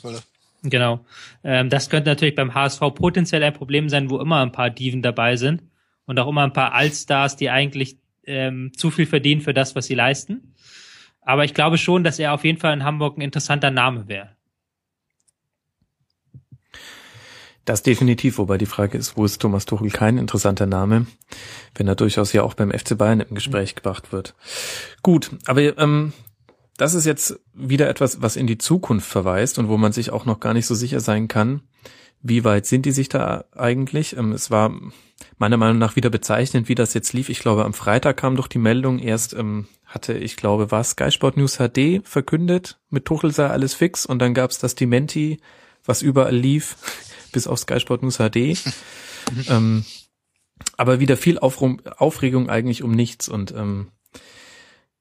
[0.64, 1.06] Genau.
[1.44, 5.04] Ähm, das könnte natürlich beim HSV potenziell ein Problem sein, wo immer ein paar Diven
[5.04, 5.62] dabei sind.
[6.08, 9.86] und auch immer ein paar Allstars, die eigentlich ähm, zu viel verdienen für das, was
[9.86, 10.56] sie leisten.
[11.22, 14.37] Aber ich glaube schon, dass er auf jeden Fall in Hamburg ein interessanter Name wäre.
[17.68, 21.06] Das definitiv, wobei die Frage ist, wo ist Thomas Tuchel kein interessanter Name,
[21.76, 24.36] wenn er durchaus ja auch beim FC Bayern im Gespräch gebracht wird.
[25.04, 26.14] Gut, aber ähm,
[26.78, 30.24] das ist jetzt wieder etwas, was in die Zukunft verweist und wo man sich auch
[30.24, 31.60] noch gar nicht so sicher sein kann,
[32.22, 34.16] wie weit sind die sich da eigentlich.
[34.16, 34.72] Ähm, es war
[35.38, 37.28] meiner Meinung nach wieder bezeichnend, wie das jetzt lief.
[37.28, 41.12] Ich glaube, am Freitag kam doch die Meldung, erst ähm, hatte, ich glaube, war Sky
[41.12, 45.42] Sport News HD verkündet, mit Tuchel sei alles fix und dann gab's das Dementi,
[45.84, 46.78] was überall lief
[47.32, 48.58] bis auf Sky Sport News HD.
[49.48, 49.86] ähm,
[50.76, 53.92] aber wieder viel Aufrum Aufregung eigentlich um nichts und ähm,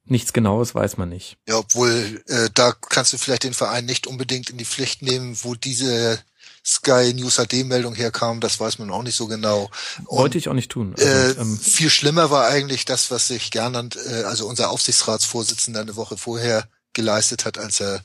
[0.04, 1.36] nichts Genaues weiß man nicht.
[1.48, 5.36] Ja, obwohl äh, da kannst du vielleicht den Verein nicht unbedingt in die Pflicht nehmen,
[5.42, 6.18] wo diese
[6.64, 9.70] Sky News HD Meldung herkam, das weiß man auch nicht so genau.
[10.06, 10.94] Und, Wollte ich auch nicht tun.
[10.96, 15.80] Also, äh, ähm, viel schlimmer war eigentlich das, was sich Gernand, äh, also unser Aufsichtsratsvorsitzender
[15.80, 18.02] eine Woche vorher geleistet hat, als er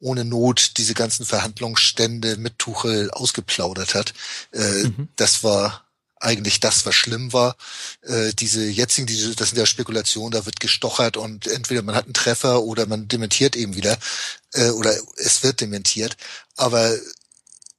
[0.00, 4.12] ohne Not diese ganzen Verhandlungsstände mit Tuchel ausgeplaudert hat.
[4.52, 5.08] Äh, mhm.
[5.16, 5.84] Das war
[6.20, 7.56] eigentlich das, was schlimm war.
[8.02, 12.04] Äh, diese jetzigen, diese, das sind ja Spekulationen, da wird gestochert und entweder man hat
[12.04, 13.96] einen Treffer oder man dementiert eben wieder
[14.54, 16.16] äh, oder es wird dementiert.
[16.56, 16.96] Aber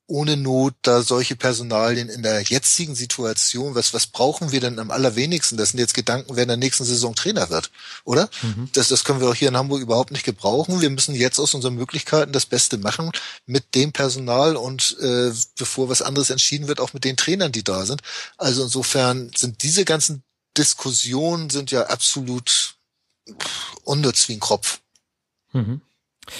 [0.07, 4.91] ohne Not da solche Personalien in der jetzigen Situation, was, was brauchen wir denn am
[4.91, 5.57] allerwenigsten?
[5.57, 7.71] Das sind jetzt Gedanken, wer in der nächsten Saison Trainer wird,
[8.03, 8.29] oder?
[8.43, 8.69] Mhm.
[8.73, 10.81] Das, das können wir auch hier in Hamburg überhaupt nicht gebrauchen.
[10.81, 13.11] Wir müssen jetzt aus unseren Möglichkeiten das Beste machen
[13.45, 17.63] mit dem Personal und äh, bevor was anderes entschieden wird, auch mit den Trainern, die
[17.63, 18.01] da sind.
[18.37, 20.23] Also insofern sind diese ganzen
[20.57, 22.75] Diskussionen sind ja absolut
[23.83, 24.81] unnütz wie ein Kropf.
[25.51, 25.81] Mhm.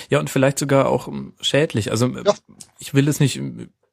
[0.10, 1.92] Ja, und vielleicht sogar auch ähm, schädlich.
[1.92, 2.34] Also ja.
[2.80, 3.40] ich will es nicht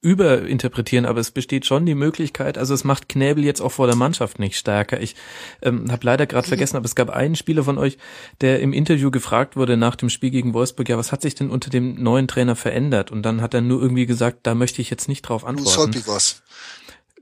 [0.03, 3.95] überinterpretieren, aber es besteht schon die Möglichkeit, also es macht Knäbel jetzt auch vor der
[3.95, 5.01] Mannschaft nicht stärker.
[5.01, 5.15] Ich
[5.63, 7.99] ähm, habe leider gerade vergessen, aber es gab einen Spieler von euch,
[8.41, 11.51] der im Interview gefragt wurde nach dem Spiel gegen Wolfsburg, ja, was hat sich denn
[11.51, 13.13] unter dem neuen Trainer verändert?
[13.13, 15.69] Und dann hat er nur irgendwie gesagt, da möchte ich jetzt nicht drauf antworten.
[15.69, 16.43] Louis Holtby war's.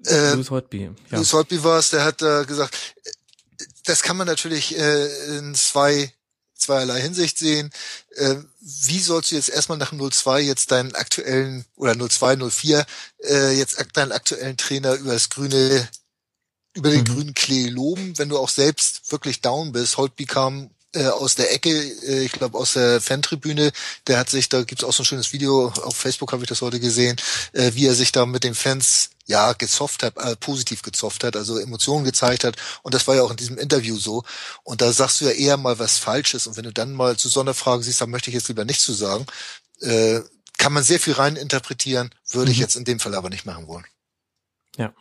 [0.06, 0.90] Äh, Louis Holtby, ja.
[1.10, 2.94] Louis Holtby war's, der hat äh, gesagt,
[3.84, 6.10] das kann man natürlich äh, in zwei
[6.60, 7.70] zweierlei Hinsicht sehen.
[8.16, 12.86] Äh, wie sollst du jetzt erstmal nach 02 jetzt deinen aktuellen oder 02, 04
[13.24, 15.88] äh, jetzt deinen aktuellen Trainer über das grüne
[16.74, 17.04] über den mhm.
[17.04, 19.96] grünen Klee loben, wenn du auch selbst wirklich down bist.
[19.96, 23.72] Holtby kam äh, aus der Ecke, äh, ich glaube aus der Fantribüne,
[24.06, 26.62] der hat sich, da gibt's auch so ein schönes Video, auf Facebook habe ich das
[26.62, 27.16] heute gesehen,
[27.52, 31.36] äh, wie er sich da mit den Fans ja gezofft hat, äh, positiv gezofft hat,
[31.36, 32.56] also Emotionen gezeigt hat.
[32.82, 34.24] Und das war ja auch in diesem Interview so.
[34.62, 36.46] Und da sagst du ja eher mal was Falsches.
[36.46, 38.92] Und wenn du dann mal zu Sonderfragen siehst, dann möchte ich jetzt lieber nichts zu
[38.92, 39.24] sagen,
[39.80, 40.20] äh,
[40.58, 42.52] kann man sehr viel rein interpretieren, würde mhm.
[42.52, 43.86] ich jetzt in dem Fall aber nicht machen wollen.
[44.76, 44.92] Ja.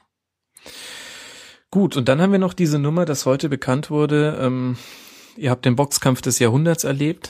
[1.72, 4.78] Gut, und dann haben wir noch diese Nummer, dass heute bekannt wurde, ähm,
[5.36, 7.30] ihr habt den Boxkampf des Jahrhunderts erlebt.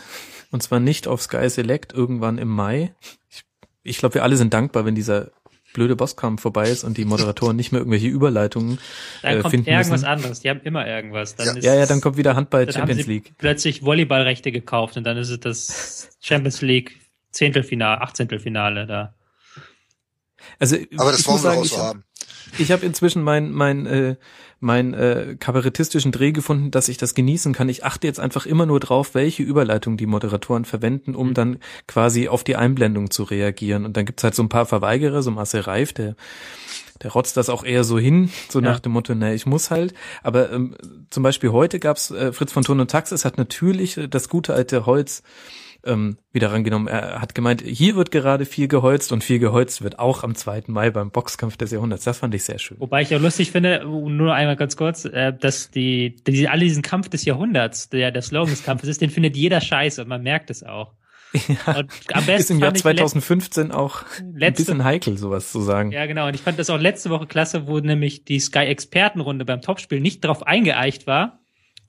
[0.52, 2.96] Und zwar nicht auf Sky Select irgendwann im Mai.
[3.30, 3.44] Ich,
[3.84, 5.32] ich glaube, wir alle sind dankbar, wenn dieser
[5.74, 8.80] blöde Bosskampf vorbei ist und die Moderatoren nicht mehr irgendwelche Überleitungen
[9.22, 10.06] dann äh, kommt finden irgendwas müssen.
[10.06, 10.40] anderes.
[10.42, 11.36] Die haben immer irgendwas.
[11.36, 11.54] Dann ja.
[11.54, 13.34] Ist, ja, ja, dann kommt wieder Handball Champions League.
[13.38, 17.00] Plötzlich Volleyballrechte gekauft und dann ist es das Champions League
[17.32, 19.14] Zehntelfinale, Achtzehntelfinale da.
[20.58, 22.04] Also, aber das wollen wir auch so haben.
[22.58, 24.16] Ich habe inzwischen mein mein äh,
[24.60, 27.70] mein äh, kabarettistischen Dreh gefunden, dass ich das genießen kann.
[27.70, 31.34] Ich achte jetzt einfach immer nur drauf, welche Überleitung die Moderatoren verwenden, um mhm.
[31.34, 31.58] dann
[31.88, 33.86] quasi auf die Einblendung zu reagieren.
[33.86, 36.16] Und dann gibt's halt so ein paar Verweigerer, so Marcel Reif, der
[37.02, 38.66] der rotzt das auch eher so hin, so ja.
[38.66, 39.94] nach dem Motto, na, ich muss halt.
[40.22, 40.76] Aber ähm,
[41.10, 44.86] zum Beispiel heute gab's äh, Fritz von Ton und Taxis hat natürlich das gute alte
[44.86, 45.24] Holz
[45.86, 46.88] ähm, wieder rangenommen.
[46.88, 50.64] Er hat gemeint, hier wird gerade viel geholzt und viel geholzt wird auch am 2.
[50.68, 52.04] Mai beim Boxkampf des Jahrhunderts.
[52.04, 52.80] Das fand ich sehr schön.
[52.80, 56.84] Wobei ich auch lustig finde, nur einmal ganz kurz, äh, dass die, die alle diesen
[56.84, 60.22] Kampf des Jahrhunderts, der der Slogan des Kampfes ist, den findet jeder scheiße und man
[60.22, 60.94] merkt es auch.
[61.34, 64.04] Ja, und am besten ist im Jahr 2015 auch
[64.34, 65.92] letzte, ein bisschen heikel, sowas zu sagen.
[65.92, 66.28] Ja, genau.
[66.28, 70.26] Und ich fand das auch letzte Woche klasse, wo nämlich die Sky-Expertenrunde beim Topspiel nicht
[70.26, 71.40] drauf eingeeicht war,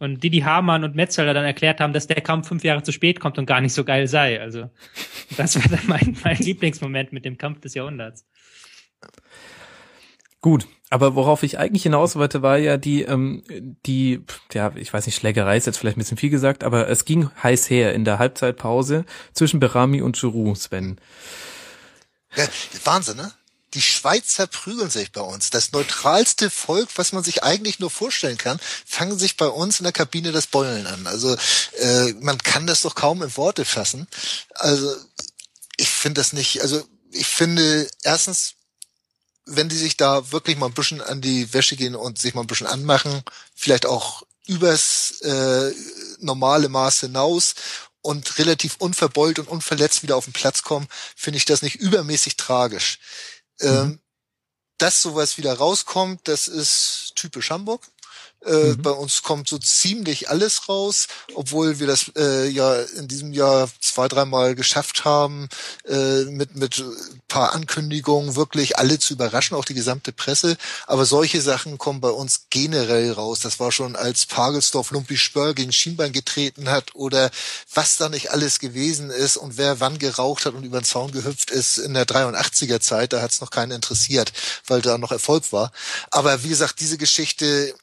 [0.01, 3.21] und Didi Hamann und Metzeler dann erklärt haben, dass der Kampf fünf Jahre zu spät
[3.21, 4.41] kommt und gar nicht so geil sei.
[4.41, 4.71] Also
[5.37, 8.27] das war dann mein, mein Lieblingsmoment mit dem Kampf des Jahrhunderts.
[10.41, 13.45] Gut, aber worauf ich eigentlich hinaus wollte, war ja die, ähm,
[13.87, 17.05] die, ja, ich weiß nicht, Schlägerei ist jetzt vielleicht ein bisschen viel gesagt, aber es
[17.05, 20.99] ging heiß her in der Halbzeitpause zwischen Berami und Giroud, Sven.
[22.35, 22.45] Ja,
[22.85, 23.33] Wahnsinn, ne?
[23.75, 25.51] Die Schweizer prügeln sich bei uns.
[25.51, 29.85] Das neutralste Volk, was man sich eigentlich nur vorstellen kann, fangen sich bei uns in
[29.85, 31.07] der Kabine das Beulen an.
[31.07, 31.37] Also
[31.79, 34.09] äh, man kann das doch kaum in Worte fassen.
[34.55, 34.95] Also
[35.77, 38.55] ich finde das nicht, also ich finde erstens
[39.47, 42.43] wenn die sich da wirklich mal ein bisschen an die Wäsche gehen und sich mal
[42.43, 43.23] ein bisschen anmachen,
[43.55, 45.73] vielleicht auch übers äh,
[46.21, 47.55] normale Maß hinaus
[48.03, 52.37] und relativ unverbeult und unverletzt wieder auf den Platz kommen, finde ich das nicht übermäßig
[52.37, 52.99] tragisch.
[53.61, 53.69] Mhm.
[53.69, 54.01] Ähm,
[54.79, 57.83] dass sowas wieder rauskommt, das ist typisch Hamburg.
[58.45, 58.83] Äh, mhm.
[58.83, 63.69] Bei uns kommt so ziemlich alles raus, obwohl wir das äh, ja in diesem Jahr
[63.81, 65.49] zwei, dreimal geschafft haben,
[65.87, 66.83] äh, mit mit
[67.29, 70.57] paar Ankündigungen wirklich alle zu überraschen, auch die gesamte Presse.
[70.87, 73.41] Aber solche Sachen kommen bei uns generell raus.
[73.41, 77.31] Das war schon, als Pagelsdorf Lumpi Spörl gegen Schienbein getreten hat oder
[77.75, 81.13] was da nicht alles gewesen ist und wer wann geraucht hat und über den Zaun
[81.13, 84.33] gehüpft ist in der 83er Zeit, da hat es noch keinen interessiert,
[84.67, 85.73] weil da noch Erfolg war.
[86.11, 87.75] Aber wie gesagt, diese Geschichte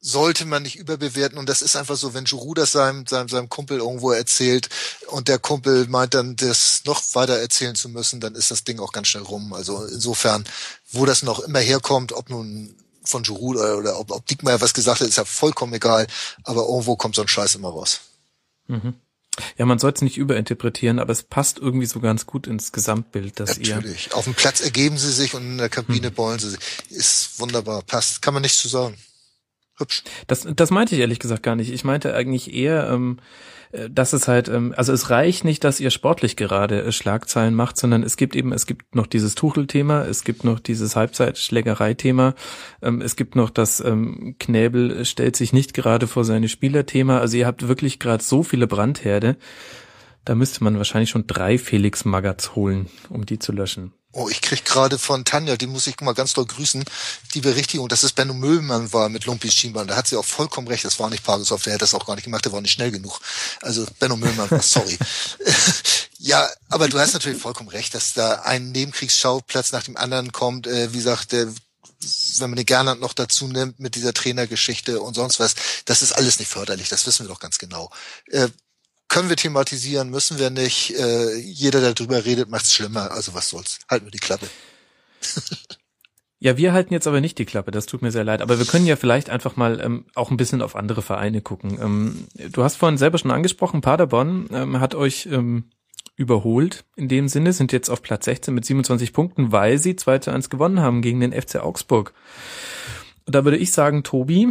[0.00, 1.38] sollte man nicht überbewerten.
[1.38, 4.68] Und das ist einfach so, wenn Giroud das seinem, seinem, seinem Kumpel irgendwo erzählt
[5.08, 8.80] und der Kumpel meint dann, das noch weiter erzählen zu müssen, dann ist das Ding
[8.80, 9.52] auch ganz schnell rum.
[9.52, 10.44] Also insofern,
[10.90, 12.74] wo das noch immer herkommt, ob nun
[13.04, 16.06] von Giroud oder, oder ob, ob Diekmeyer was gesagt hat, ist ja vollkommen egal.
[16.44, 18.00] Aber irgendwo kommt so ein Scheiß immer raus.
[18.68, 18.94] Mhm.
[19.56, 23.38] Ja, man soll es nicht überinterpretieren, aber es passt irgendwie so ganz gut ins Gesamtbild,
[23.38, 23.68] dass Natürlich.
[23.68, 23.76] ihr.
[23.76, 24.14] Natürlich.
[24.14, 26.14] Auf dem Platz ergeben sie sich und in der Kabine hm.
[26.14, 26.60] bollen sie sich.
[26.88, 27.82] Ist wunderbar.
[27.82, 28.22] Passt.
[28.22, 28.96] Kann man nichts zu sagen
[29.80, 30.04] hübsch.
[30.26, 31.72] Das, das meinte ich ehrlich gesagt gar nicht.
[31.72, 33.18] Ich meinte eigentlich eher, ähm,
[33.72, 37.54] äh, dass es halt, ähm, also es reicht nicht, dass ihr sportlich gerade äh, Schlagzeilen
[37.54, 42.34] macht, sondern es gibt eben, es gibt noch dieses Tuchel-Thema, es gibt noch dieses Halbzeitschlägerei-Thema,
[42.82, 47.20] ähm, es gibt noch das ähm, Knäbel stellt sich nicht gerade vor seine Spieler-Thema.
[47.20, 49.36] Also ihr habt wirklich gerade so viele Brandherde.
[50.24, 53.92] Da müsste man wahrscheinlich schon drei Felix Magats holen, um die zu löschen.
[54.12, 56.84] Oh, ich krieg gerade von Tanja, die muss ich mal ganz doll grüßen,
[57.34, 59.86] die Berichtigung, dass es Benno Müllmann war mit Lumpis Schienbein.
[59.86, 60.84] Da hat sie auch vollkommen recht.
[60.84, 62.90] Das war nicht Pagesoff, der hätte das auch gar nicht gemacht, der war nicht schnell
[62.90, 63.20] genug.
[63.62, 64.98] Also Benno Müllmann, sorry.
[66.18, 70.66] ja, aber du hast natürlich vollkommen recht, dass da ein Nebenkriegsschauplatz nach dem anderen kommt.
[70.66, 71.46] Äh, wie gesagt, der
[72.38, 75.54] wenn man den Gernand noch dazu nimmt mit dieser Trainergeschichte und sonst was,
[75.84, 77.90] das ist alles nicht förderlich, das wissen wir doch ganz genau.
[78.30, 78.48] Äh,
[79.10, 80.98] können wir thematisieren, müssen wir nicht.
[80.98, 83.10] Äh, jeder, der drüber redet, macht's schlimmer.
[83.10, 83.80] Also was soll's.
[83.90, 84.48] Halten wir die Klappe.
[86.42, 88.40] Ja, wir halten jetzt aber nicht die Klappe, das tut mir sehr leid.
[88.40, 91.78] Aber wir können ja vielleicht einfach mal ähm, auch ein bisschen auf andere Vereine gucken.
[91.78, 95.64] Ähm, du hast vorhin selber schon angesprochen, Paderborn ähm, hat euch ähm,
[96.16, 96.84] überholt.
[96.96, 100.30] In dem Sinne sind jetzt auf Platz 16 mit 27 Punkten, weil sie 2 zu
[100.30, 102.14] 1 gewonnen haben gegen den FC Augsburg.
[103.26, 104.48] Da würde ich sagen, Tobi,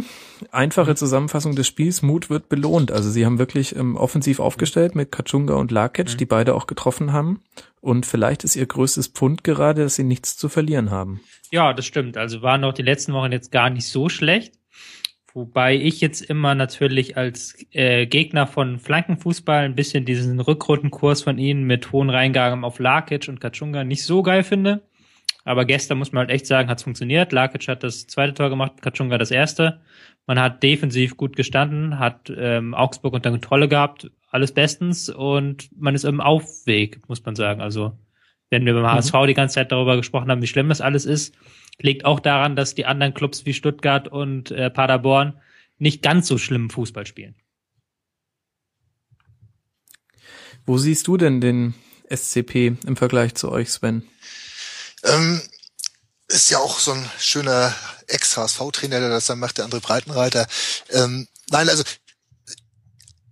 [0.52, 2.92] einfache Zusammenfassung des Spiels, Mut wird belohnt.
[2.92, 6.16] Also sie haben wirklich ähm, offensiv aufgestellt mit Kachunga und Lakic, mhm.
[6.16, 7.42] die beide auch getroffen haben.
[7.80, 11.20] Und vielleicht ist ihr größtes Pfund gerade, dass sie nichts zu verlieren haben.
[11.50, 12.16] Ja, das stimmt.
[12.16, 14.54] Also waren auch die letzten Wochen jetzt gar nicht so schlecht.
[15.32, 21.38] Wobei ich jetzt immer natürlich als äh, Gegner von Flankenfußball ein bisschen diesen Rückrundenkurs von
[21.38, 24.82] ihnen mit hohen Reingaben auf Lakic und Kachunga nicht so geil finde.
[25.44, 27.32] Aber gestern muss man halt echt sagen, hat es funktioniert.
[27.32, 29.80] Lakic hat das zweite Tor gemacht, Katschunga das erste.
[30.26, 35.94] Man hat defensiv gut gestanden, hat ähm, Augsburg unter Kontrolle gehabt, alles bestens und man
[35.94, 37.60] ist im Aufweg, muss man sagen.
[37.60, 37.98] Also
[38.50, 38.92] wenn wir beim mhm.
[38.92, 41.34] HSV die ganze Zeit darüber gesprochen haben, wie schlimm das alles ist,
[41.78, 45.40] liegt auch daran, dass die anderen Clubs wie Stuttgart und äh, Paderborn
[45.78, 47.34] nicht ganz so schlimm Fußball spielen.
[50.66, 51.74] Wo siehst du denn den
[52.08, 54.02] SCP im Vergleich zu euch, Sven?
[55.04, 55.42] Ähm,
[56.28, 57.74] ist ja auch so ein schöner
[58.06, 60.46] Ex-HSV-Trainer, der das dann macht, der andere Breitenreiter.
[60.90, 61.82] Ähm, nein, also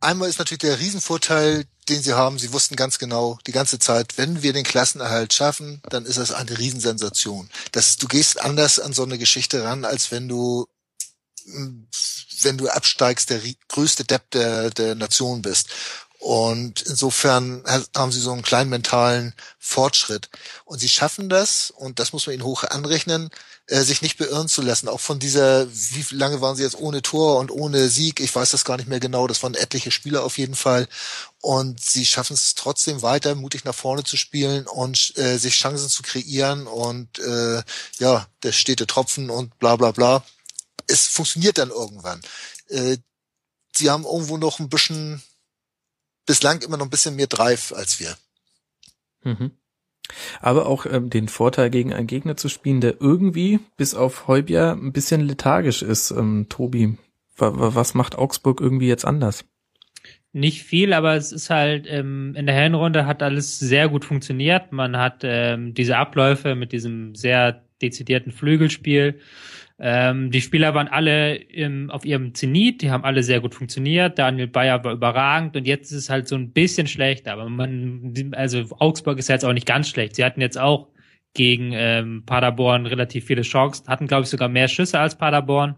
[0.00, 2.38] einmal ist natürlich der Riesenvorteil, den sie haben.
[2.38, 6.32] Sie wussten ganz genau die ganze Zeit, wenn wir den Klassenerhalt schaffen, dann ist das
[6.32, 7.48] eine Riesensensation.
[7.72, 10.66] Das, du gehst anders an so eine Geschichte ran, als wenn du
[12.42, 15.68] wenn du absteigst, der größte Depp der, der Nation bist.
[16.20, 17.62] Und insofern
[17.96, 20.28] haben sie so einen kleinen mentalen Fortschritt.
[20.64, 23.30] Und sie schaffen das, und das muss man ihnen hoch anrechnen,
[23.68, 24.88] äh, sich nicht beirren zu lassen.
[24.88, 28.18] Auch von dieser, wie lange waren sie jetzt ohne Tor und ohne Sieg?
[28.18, 29.28] Ich weiß das gar nicht mehr genau.
[29.28, 30.88] Das waren etliche Spieler auf jeden Fall.
[31.40, 35.88] Und sie schaffen es trotzdem weiter, mutig nach vorne zu spielen und äh, sich Chancen
[35.88, 37.62] zu kreieren und äh,
[37.98, 40.24] ja, der stete Tropfen und bla bla bla.
[40.88, 42.22] Es funktioniert dann irgendwann.
[42.68, 42.96] Äh,
[43.72, 45.22] sie haben irgendwo noch ein bisschen
[46.28, 48.14] bislang immer noch ein bisschen mehr Drive als wir.
[49.24, 49.50] Mhm.
[50.40, 54.72] Aber auch ähm, den Vorteil gegen einen Gegner zu spielen, der irgendwie bis auf Heubja
[54.72, 56.12] ein bisschen lethargisch ist.
[56.12, 56.96] Ähm, Tobi,
[57.36, 59.44] was macht Augsburg irgendwie jetzt anders?
[60.32, 64.72] Nicht viel, aber es ist halt ähm, in der Herrenrunde hat alles sehr gut funktioniert.
[64.72, 69.20] Man hat ähm, diese Abläufe mit diesem sehr dezidierten Flügelspiel
[69.80, 74.18] ähm, die Spieler waren alle im, auf ihrem Zenit, die haben alle sehr gut funktioniert.
[74.18, 77.32] Daniel Bayer war überragend und jetzt ist es halt so ein bisschen schlechter.
[77.32, 80.16] Aber man, also Augsburg ist ja jetzt auch nicht ganz schlecht.
[80.16, 80.88] Sie hatten jetzt auch
[81.34, 85.76] gegen ähm, Paderborn relativ viele Chancen, hatten, glaube ich, sogar mehr Schüsse als Paderborn.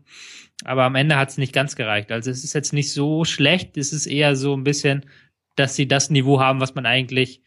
[0.64, 2.10] Aber am Ende hat es nicht ganz gereicht.
[2.10, 5.04] Also es ist jetzt nicht so schlecht, es ist eher so ein bisschen,
[5.56, 7.42] dass sie das Niveau haben, was man eigentlich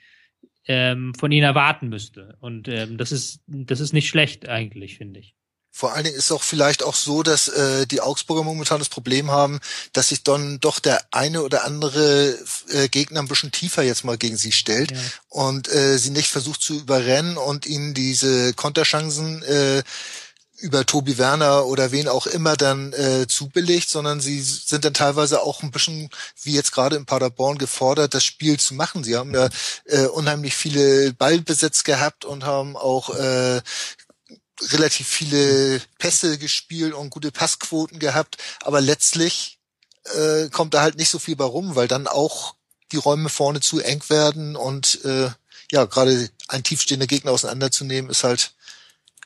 [0.67, 2.37] ähm, von ihnen erwarten müsste.
[2.41, 5.35] Und ähm, das ist das ist nicht schlecht eigentlich, finde ich.
[5.75, 9.31] Vor allen Dingen ist auch vielleicht auch so, dass äh, die Augsburger momentan das Problem
[9.31, 9.59] haben,
[9.91, 12.37] dass sich dann doch der eine oder andere
[12.69, 14.97] äh, Gegner ein bisschen tiefer jetzt mal gegen sie stellt ja.
[15.29, 19.81] und äh, sie nicht versucht zu überrennen und ihnen diese Konterchancen äh,
[20.63, 25.41] über Tobi Werner oder wen auch immer dann äh, zubilligt, sondern sie sind dann teilweise
[25.41, 26.09] auch ein bisschen,
[26.41, 29.03] wie jetzt gerade in Paderborn, gefordert, das Spiel zu machen.
[29.03, 29.49] Sie haben ja
[29.85, 33.61] äh, unheimlich viele Ballbesitz gehabt und haben auch äh,
[34.61, 39.59] relativ viele Pässe gespielt und gute Passquoten gehabt, aber letztlich
[40.15, 42.55] äh, kommt da halt nicht so viel bei rum, weil dann auch
[42.91, 45.29] die Räume vorne zu eng werden und äh,
[45.71, 48.53] ja, gerade ein tiefstehender Gegner auseinanderzunehmen, ist halt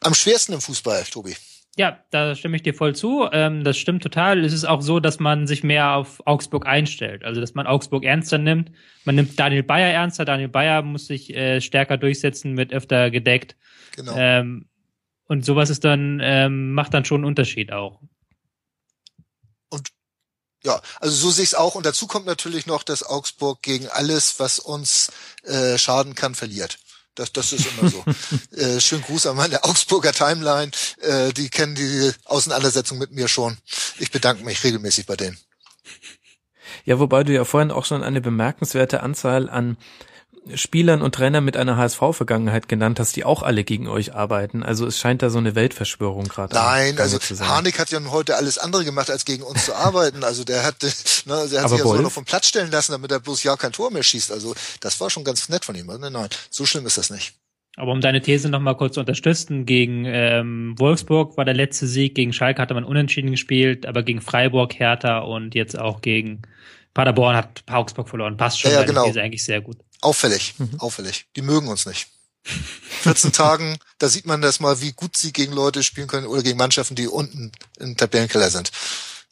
[0.02, 1.36] am schwersten im Fußball, Tobi.
[1.76, 3.28] Ja, da stimme ich dir voll zu.
[3.32, 4.44] Ähm, das stimmt total.
[4.44, 7.24] Es ist auch so, dass man sich mehr auf Augsburg einstellt.
[7.24, 8.72] Also, dass man Augsburg ernster nimmt.
[9.06, 10.26] Man nimmt Daniel Bayer ernster.
[10.26, 13.56] Daniel Bayer muss sich äh, stärker durchsetzen, wird öfter gedeckt.
[13.96, 14.16] Genau.
[14.18, 14.66] Ähm,
[15.28, 18.00] und sowas ist dann, ähm, macht dann schon einen Unterschied auch.
[19.70, 19.90] Und
[20.64, 21.76] ja, also so sehe ich es auch.
[21.76, 25.12] Und dazu kommt natürlich noch, dass Augsburg gegen alles, was uns
[25.44, 26.80] äh, schaden kann, verliert.
[27.16, 28.04] Das, das ist immer so.
[28.56, 30.72] äh, schönen Gruß an meine Augsburger Timeline.
[31.02, 33.58] Äh, die kennen die Auseinandersetzung mit mir schon.
[34.00, 35.38] Ich bedanke mich regelmäßig bei denen.
[36.86, 39.78] Ja, wobei du ja vorhin auch schon eine bemerkenswerte Anzahl an
[40.56, 44.64] Spielern und Trainern mit einer HSV-Vergangenheit genannt hast, die auch alle gegen euch arbeiten.
[44.64, 46.54] Also es scheint da so eine Weltverschwörung gerade.
[46.54, 50.24] Nein, also Harnik hat ja heute alles andere gemacht, als gegen uns zu arbeiten.
[50.24, 50.90] Also der hat, ne,
[51.26, 53.72] der hat sich ja sogar noch vom Platz stellen lassen, damit er bloß ja kein
[53.72, 54.32] Tor mehr schießt.
[54.32, 55.88] Also das war schon ganz nett von ihm.
[55.88, 57.34] Nein, nein, so schlimm ist das nicht.
[57.78, 62.16] Aber um deine These nochmal kurz zu unterstützen, gegen ähm, Wolfsburg war der letzte Sieg,
[62.16, 66.42] gegen Schalke hatte man unentschieden gespielt, aber gegen Freiburg, Hertha und jetzt auch gegen
[66.96, 68.36] Paderborn hat Augsburg verloren.
[68.36, 69.06] Passt schon, ja, ja, genau.
[69.06, 69.78] These eigentlich sehr gut.
[70.02, 70.80] Auffällig, mhm.
[70.80, 71.28] auffällig.
[71.36, 72.08] Die mögen uns nicht.
[73.02, 76.44] 14 Tagen, da sieht man das mal, wie gut sie gegen Leute spielen können oder
[76.44, 78.72] gegen Mannschaften, die unten im Tabellenkeller sind.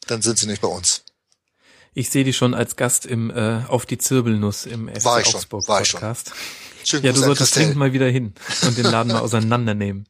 [0.06, 1.02] Dann sind sie nicht bei uns.
[1.94, 5.34] Ich sehe die schon als Gast im äh, auf die Zirbelnuss im FC war ich
[5.34, 6.28] Augsburg schon, war Podcast.
[6.28, 7.00] Ich schon.
[7.00, 10.06] Schön ja, du solltest dringend mal wieder hin und den Laden mal auseinandernehmen.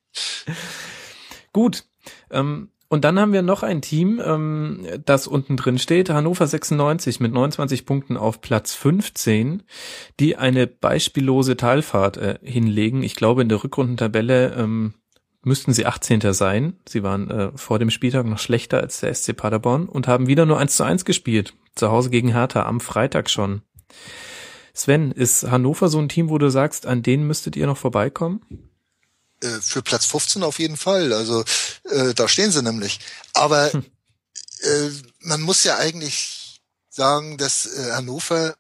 [1.53, 1.85] Gut.
[2.31, 7.21] Ähm, und dann haben wir noch ein Team, ähm, das unten drin steht, Hannover 96
[7.21, 9.63] mit 29 Punkten auf Platz 15,
[10.21, 13.03] die eine beispiellose Talfahrt äh, hinlegen.
[13.03, 14.95] Ich glaube, in der Rückrundentabelle ähm,
[15.43, 16.33] müssten sie 18.
[16.33, 16.75] sein.
[16.89, 20.47] Sie waren äh, vor dem Spieltag noch schlechter als der SC Paderborn und haben wieder
[20.47, 21.55] nur 1 zu 1 gespielt.
[21.75, 23.63] Zu Hause gegen Hertha am Freitag schon.
[24.75, 28.43] Sven, ist Hannover so ein Team, wo du sagst, an denen müsstet ihr noch vorbeikommen?
[29.43, 31.13] Äh, für Platz 15 auf jeden Fall.
[31.13, 31.45] Also
[31.85, 33.01] äh, da stehen sie nämlich.
[33.35, 33.85] Aber hm.
[34.61, 38.57] äh, man muss ja eigentlich sagen, dass äh, Hannover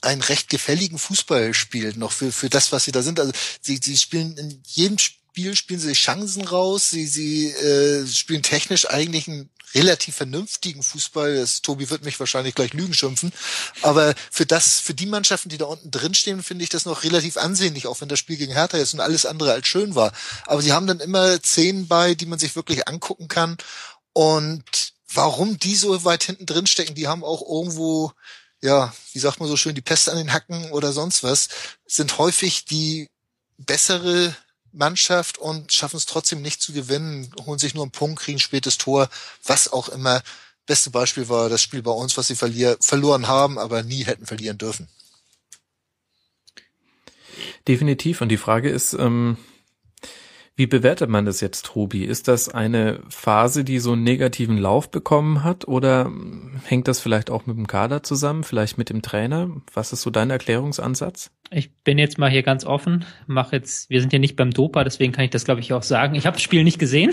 [0.00, 3.20] einen recht gefälligen Fußball spielt, noch für, für das, was sie da sind.
[3.20, 8.42] Also sie, sie spielen in jedem Spiel spielen sie Chancen raus, sie, sie äh, spielen
[8.42, 11.36] technisch eigentlich ein relativ vernünftigen Fußball.
[11.36, 13.32] Das, Tobi wird mich wahrscheinlich gleich Lügen schimpfen.
[13.82, 17.02] Aber für das, für die Mannschaften, die da unten drin stehen, finde ich das noch
[17.02, 20.12] relativ ansehnlich, auch wenn das Spiel gegen Hertha jetzt und alles andere als schön war.
[20.46, 23.56] Aber sie haben dann immer Szenen bei, die man sich wirklich angucken kann.
[24.12, 24.64] Und
[25.12, 28.12] warum die so weit hinten drin stecken, die haben auch irgendwo,
[28.62, 31.48] ja, wie sagt man so schön, die Pest an den Hacken oder sonst was,
[31.86, 33.10] sind häufig die
[33.58, 34.34] bessere
[34.74, 38.78] Mannschaft und schaffen es trotzdem nicht zu gewinnen, holen sich nur einen Punkt, kriegen spätes
[38.78, 39.08] Tor,
[39.44, 40.22] was auch immer.
[40.66, 44.26] Beste Beispiel war das Spiel bei uns, was sie verlier verloren haben, aber nie hätten
[44.26, 44.88] verlieren dürfen.
[47.68, 48.20] Definitiv.
[48.20, 49.36] Und die Frage ist, ähm,
[50.56, 52.04] wie bewertet man das jetzt, Tobi?
[52.04, 56.12] Ist das eine Phase, die so einen negativen Lauf bekommen hat oder
[56.64, 59.50] hängt das vielleicht auch mit dem Kader zusammen, vielleicht mit dem Trainer?
[59.72, 61.32] Was ist so dein Erklärungsansatz?
[61.50, 64.84] Ich bin jetzt mal hier ganz offen, mach jetzt, wir sind ja nicht beim Dopa,
[64.84, 66.14] deswegen kann ich das glaube ich auch sagen.
[66.14, 67.12] Ich habe das Spiel nicht gesehen.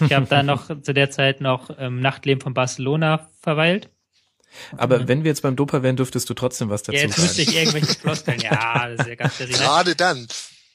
[0.00, 3.88] Ich habe da noch zu der Zeit noch im ähm, Nachtleben von Barcelona verweilt.
[4.76, 7.26] Aber wenn wir jetzt beim Dopa wären, dürftest du trotzdem was dazu ja, jetzt sagen.
[7.26, 8.40] Jetzt müsste ich irgendwelche Floskeln.
[8.40, 10.26] Ja, das ist ja ganz Gerade dann.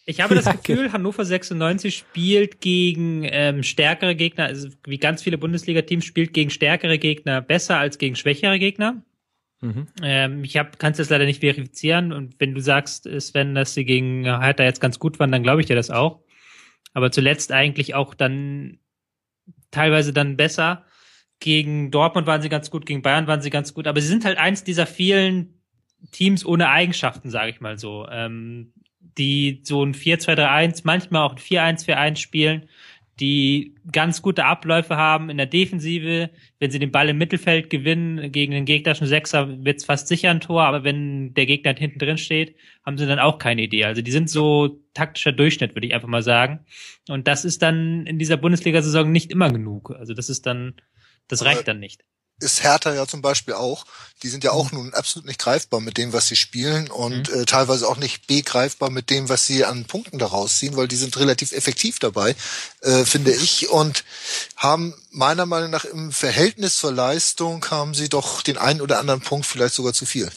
[0.08, 5.38] Ich habe das Gefühl, Hannover 96 spielt gegen ähm, stärkere Gegner, also wie ganz viele
[5.38, 9.04] Bundesliga-Teams spielt gegen stärkere Gegner besser als gegen schwächere Gegner.
[9.60, 9.88] Mhm.
[10.02, 13.84] Ähm, ich kann es jetzt leider nicht verifizieren und wenn du sagst, Sven, dass sie
[13.84, 16.22] gegen Hertha jetzt ganz gut waren, dann glaube ich dir das auch.
[16.94, 18.80] Aber zuletzt eigentlich auch dann
[19.72, 20.86] teilweise dann besser.
[21.40, 24.24] Gegen Dortmund waren sie ganz gut, gegen Bayern waren sie ganz gut, aber sie sind
[24.24, 25.62] halt eins dieser vielen
[26.12, 28.08] Teams ohne Eigenschaften, sage ich mal so.
[28.10, 28.74] Ähm,
[29.18, 32.70] die so ein 4-2-3-1, manchmal auch ein 4-1-4-1 spielen,
[33.20, 36.30] die ganz gute Abläufe haben in der Defensive.
[36.60, 40.40] Wenn sie den Ball im Mittelfeld gewinnen gegen den gegnerischen Sechser, wird's fast sicher ein
[40.40, 42.56] Tor, aber wenn der Gegner hinten drin steht,
[42.86, 43.86] haben sie dann auch keine Idee.
[43.86, 46.60] Also die sind so taktischer Durchschnitt, würde ich einfach mal sagen.
[47.10, 49.96] Und das ist dann in dieser Bundesliga-Saison nicht immer genug.
[49.98, 50.76] Also das ist dann,
[51.28, 52.04] das reicht dann nicht
[52.40, 53.86] ist Hertha ja zum Beispiel auch.
[54.24, 54.78] Die sind ja auch mhm.
[54.78, 57.42] nun absolut nicht greifbar mit dem, was sie spielen und mhm.
[57.42, 60.96] äh, teilweise auch nicht begreifbar mit dem, was sie an Punkten daraus ziehen, weil die
[60.96, 62.36] sind relativ effektiv dabei,
[62.82, 64.04] äh, finde ich, und
[64.56, 69.22] haben meiner Meinung nach im Verhältnis zur Leistung haben sie doch den einen oder anderen
[69.22, 70.32] Punkt vielleicht sogar zu viel.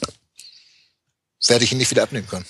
[1.47, 2.47] Werde ich ihnen nicht wieder abnehmen können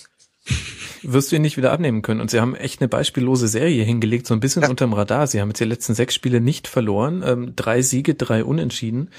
[1.03, 2.21] wirst du ihn nicht wieder abnehmen können.
[2.21, 4.69] Und sie haben echt eine beispiellose Serie hingelegt, so ein bisschen ja.
[4.69, 5.27] unterm Radar.
[5.27, 9.11] Sie haben jetzt die letzten sechs Spiele nicht verloren, ähm, drei Siege, drei Unentschieden.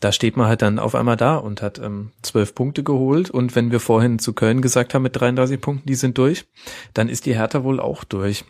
[0.00, 3.30] Da steht man halt dann auf einmal da und hat ähm, zwölf Punkte geholt.
[3.30, 6.44] Und wenn wir vorhin zu Köln gesagt haben mit 33 Punkten, die sind durch,
[6.92, 8.44] dann ist die Hertha wohl auch durch.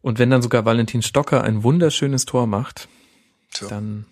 [0.00, 2.88] Und wenn dann sogar Valentin Stocker ein wunderschönes Tor macht,
[3.52, 3.68] tja.
[3.68, 4.06] dann,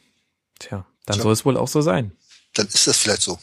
[0.58, 1.22] tja, dann tja.
[1.22, 2.12] soll es wohl auch so sein.
[2.54, 3.38] Dann ist das vielleicht so.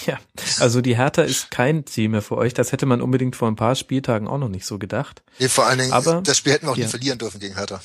[0.06, 0.18] Ja,
[0.60, 2.54] also die Hertha ist kein Ziel mehr für euch.
[2.54, 5.22] Das hätte man unbedingt vor ein paar Spieltagen auch noch nicht so gedacht.
[5.38, 6.84] Nee, vor allen Dingen, aber, das Spiel hätten wir auch ja.
[6.84, 7.80] nicht verlieren dürfen gegen Hertha.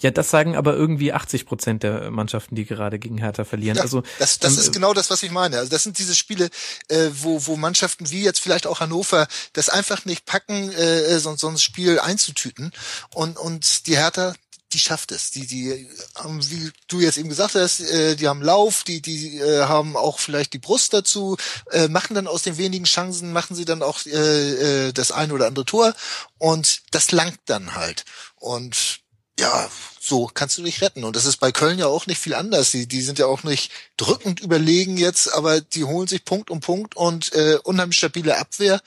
[0.00, 3.76] Ja, das sagen aber irgendwie 80 Prozent der Mannschaften, die gerade gegen Hertha verlieren.
[3.76, 5.58] Ja, also das, das ähm, ist genau das, was ich meine.
[5.58, 6.48] Also das sind diese Spiele,
[6.88, 11.36] äh, wo, wo Mannschaften wie jetzt vielleicht auch Hannover das einfach nicht packen, äh, so,
[11.36, 12.72] so ein Spiel einzutüten.
[13.14, 14.34] Und, und die Hertha,
[14.72, 15.30] die schafft es.
[15.30, 15.88] Die, die,
[16.24, 20.18] wie du jetzt eben gesagt hast, äh, die haben Lauf, die, die äh, haben auch
[20.18, 21.36] vielleicht die Brust dazu,
[21.70, 25.32] äh, machen dann aus den wenigen Chancen, machen sie dann auch äh, äh, das ein
[25.32, 25.94] oder andere Tor
[26.38, 28.04] und das langt dann halt.
[28.36, 29.00] Und
[29.38, 31.04] ja, so kannst du dich retten.
[31.04, 32.70] Und das ist bei Köln ja auch nicht viel anders.
[32.70, 36.60] Die, die sind ja auch nicht drückend überlegen jetzt, aber die holen sich Punkt um
[36.60, 38.80] Punkt und äh, unheimlich stabile Abwehr.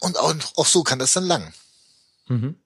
[0.00, 1.54] Und auch, auch so kann das dann lang.
[2.26, 2.56] Mhm.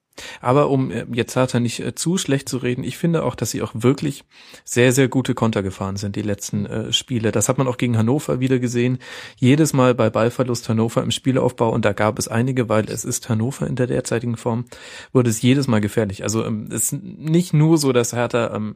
[0.41, 3.51] Aber um äh, jetzt Hertha nicht äh, zu schlecht zu reden, ich finde auch, dass
[3.51, 4.23] sie auch wirklich
[4.63, 7.31] sehr, sehr gute Konter gefahren sind, die letzten äh, Spiele.
[7.31, 8.99] Das hat man auch gegen Hannover wieder gesehen.
[9.37, 13.29] Jedes Mal bei Ballverlust Hannover im Spielaufbau, und da gab es einige, weil es ist
[13.29, 14.65] Hannover in der derzeitigen Form,
[15.11, 16.23] wurde es jedes Mal gefährlich.
[16.23, 18.75] Also ähm, es ist nicht nur so, dass Hertha ähm,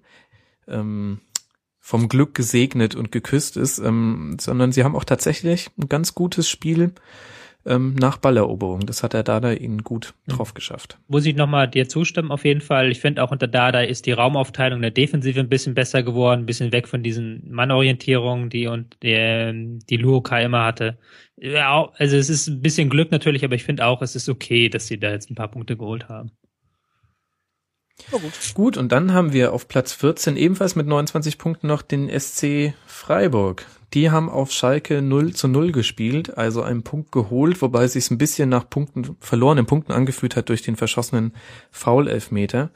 [0.67, 1.19] ähm,
[1.79, 6.49] vom Glück gesegnet und geküsst ist, ähm, sondern sie haben auch tatsächlich ein ganz gutes
[6.49, 6.91] Spiel
[7.67, 8.85] ähm, nach Balleroberung.
[8.85, 10.33] Das hat der Dada ihnen gut mhm.
[10.33, 10.97] drauf geschafft.
[11.07, 12.89] Muss ich nochmal dir zustimmen, auf jeden Fall.
[12.91, 16.45] Ich finde auch unter Dada ist die Raumaufteilung der Defensive ein bisschen besser geworden, ein
[16.45, 20.97] bisschen weg von diesen Mannorientierungen, die und der, die Luoka immer hatte.
[21.35, 24.69] Ja, also es ist ein bisschen Glück natürlich, aber ich finde auch, es ist okay,
[24.69, 26.31] dass sie da jetzt ein paar Punkte geholt haben.
[28.11, 28.31] Oh, gut.
[28.53, 32.73] gut, und dann haben wir auf Platz 14 ebenfalls mit 29 Punkten noch den SC
[32.85, 33.65] Freiburg.
[33.93, 38.11] Die haben auf Schalke 0 zu 0 gespielt, also einen Punkt geholt, wobei es sich
[38.11, 41.33] ein bisschen nach Punkten, verlorenen Punkten angefühlt hat durch den verschossenen
[41.71, 42.71] Foul-Elfmeter.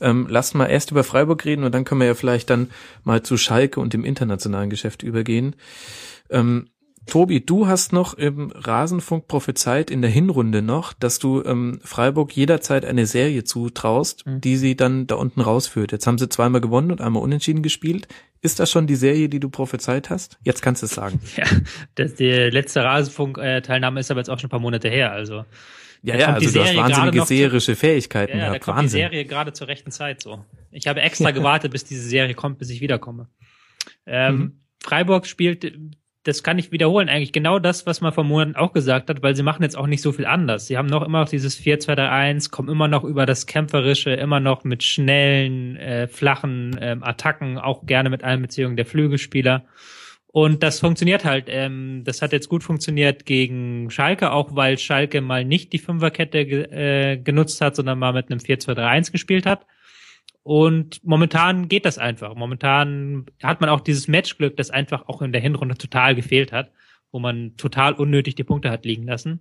[0.00, 2.70] Ähm, lasst mal erst über Freiburg reden und dann können wir ja vielleicht dann
[3.02, 5.54] mal zu Schalke und dem internationalen Geschäft übergehen.
[6.30, 6.68] Ähm,
[7.06, 12.34] Tobi, du hast noch im Rasenfunk prophezeit in der Hinrunde noch, dass du ähm, Freiburg
[12.34, 14.40] jederzeit eine Serie zutraust, mhm.
[14.40, 15.92] die sie dann da unten rausführt.
[15.92, 18.08] Jetzt haben sie zweimal gewonnen und einmal unentschieden gespielt.
[18.44, 20.38] Ist das schon die Serie, die du prophezeit hast?
[20.42, 21.18] Jetzt kannst du es sagen.
[21.36, 21.46] Ja,
[21.94, 25.46] das, die letzte Rasenfunk-Teilnahme ist aber jetzt auch schon ein paar Monate her, also.
[26.02, 28.98] Ja, ja, also du hast wahnsinnige seherische Fähigkeiten ja, ja, da kommt Wahnsinn.
[28.98, 30.44] die Serie gerade zur rechten Zeit so.
[30.70, 33.28] Ich habe extra gewartet, bis diese Serie kommt, bis ich wiederkomme.
[34.04, 34.60] Ähm, mhm.
[34.82, 35.72] Freiburg spielt
[36.24, 39.36] das kann ich wiederholen, eigentlich genau das, was man vor Monaten auch gesagt hat, weil
[39.36, 40.66] sie machen jetzt auch nicht so viel anders.
[40.66, 44.64] Sie haben noch immer noch dieses 4-2-3-1, kommen immer noch über das Kämpferische, immer noch
[44.64, 49.64] mit schnellen, äh, flachen ähm, Attacken, auch gerne mit Einbeziehung der Flügelspieler.
[50.28, 51.44] Und das funktioniert halt.
[51.48, 56.38] Ähm, das hat jetzt gut funktioniert gegen Schalke, auch weil Schalke mal nicht die Fünferkette
[56.38, 59.66] äh, genutzt hat, sondern mal mit einem 4-2-3-1 gespielt hat.
[60.44, 62.34] Und momentan geht das einfach.
[62.34, 66.70] Momentan hat man auch dieses Matchglück, das einfach auch in der Hinrunde total gefehlt hat,
[67.10, 69.40] wo man total unnötig die Punkte hat liegen lassen.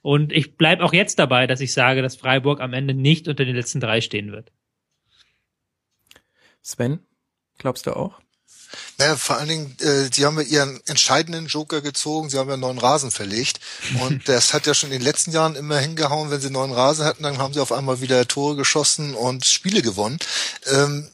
[0.00, 3.44] Und ich bleib auch jetzt dabei, dass ich sage, dass Freiburg am Ende nicht unter
[3.44, 4.50] den letzten drei stehen wird.
[6.62, 7.00] Sven,
[7.58, 8.18] glaubst du auch?
[8.98, 12.56] Naja, vor allen Dingen, äh, die haben ja ihren entscheidenden Joker gezogen, sie haben ja
[12.56, 13.60] neuen Rasen verlegt.
[14.00, 17.04] Und das hat ja schon in den letzten Jahren immer hingehauen, wenn sie neuen Rasen
[17.04, 20.18] hatten, dann haben sie auf einmal wieder Tore geschossen und Spiele gewonnen.
[20.66, 21.08] Ähm,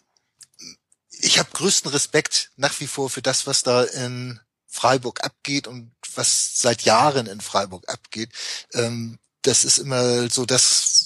[1.10, 5.92] ich habe größten Respekt nach wie vor für das, was da in Freiburg abgeht und
[6.14, 8.30] was seit Jahren in Freiburg abgeht.
[8.72, 11.03] Ähm, das ist immer so das,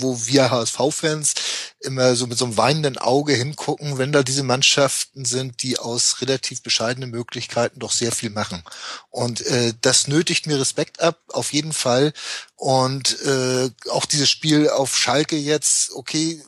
[0.00, 1.34] wo wir HSV-Fans
[1.80, 6.20] immer so mit so einem weinenden Auge hingucken, wenn da diese Mannschaften sind, die aus
[6.20, 8.62] relativ bescheidenen Möglichkeiten doch sehr viel machen.
[9.10, 12.12] Und äh, das nötigt mir Respekt ab, auf jeden Fall.
[12.56, 16.42] Und äh, auch dieses Spiel auf Schalke jetzt, okay,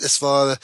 [0.00, 0.58] es war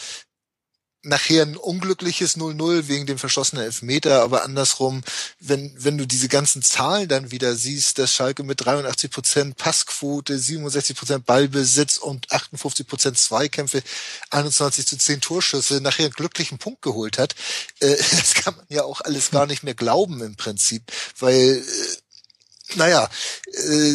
[1.03, 5.03] nachher ein unglückliches 0-0 wegen dem verschossenen Elfmeter, aber andersrum,
[5.39, 10.39] wenn, wenn du diese ganzen Zahlen dann wieder siehst, dass Schalke mit 83 Prozent Passquote,
[10.39, 13.83] 67 Prozent Ballbesitz und 58 Prozent Zweikämpfe,
[14.31, 17.35] 21 zu 10 Torschüsse nachher einen glücklichen Punkt geholt hat,
[17.81, 20.83] äh, das kann man ja auch alles gar nicht mehr glauben im Prinzip,
[21.19, 23.09] weil, äh, naja,
[23.47, 23.95] äh,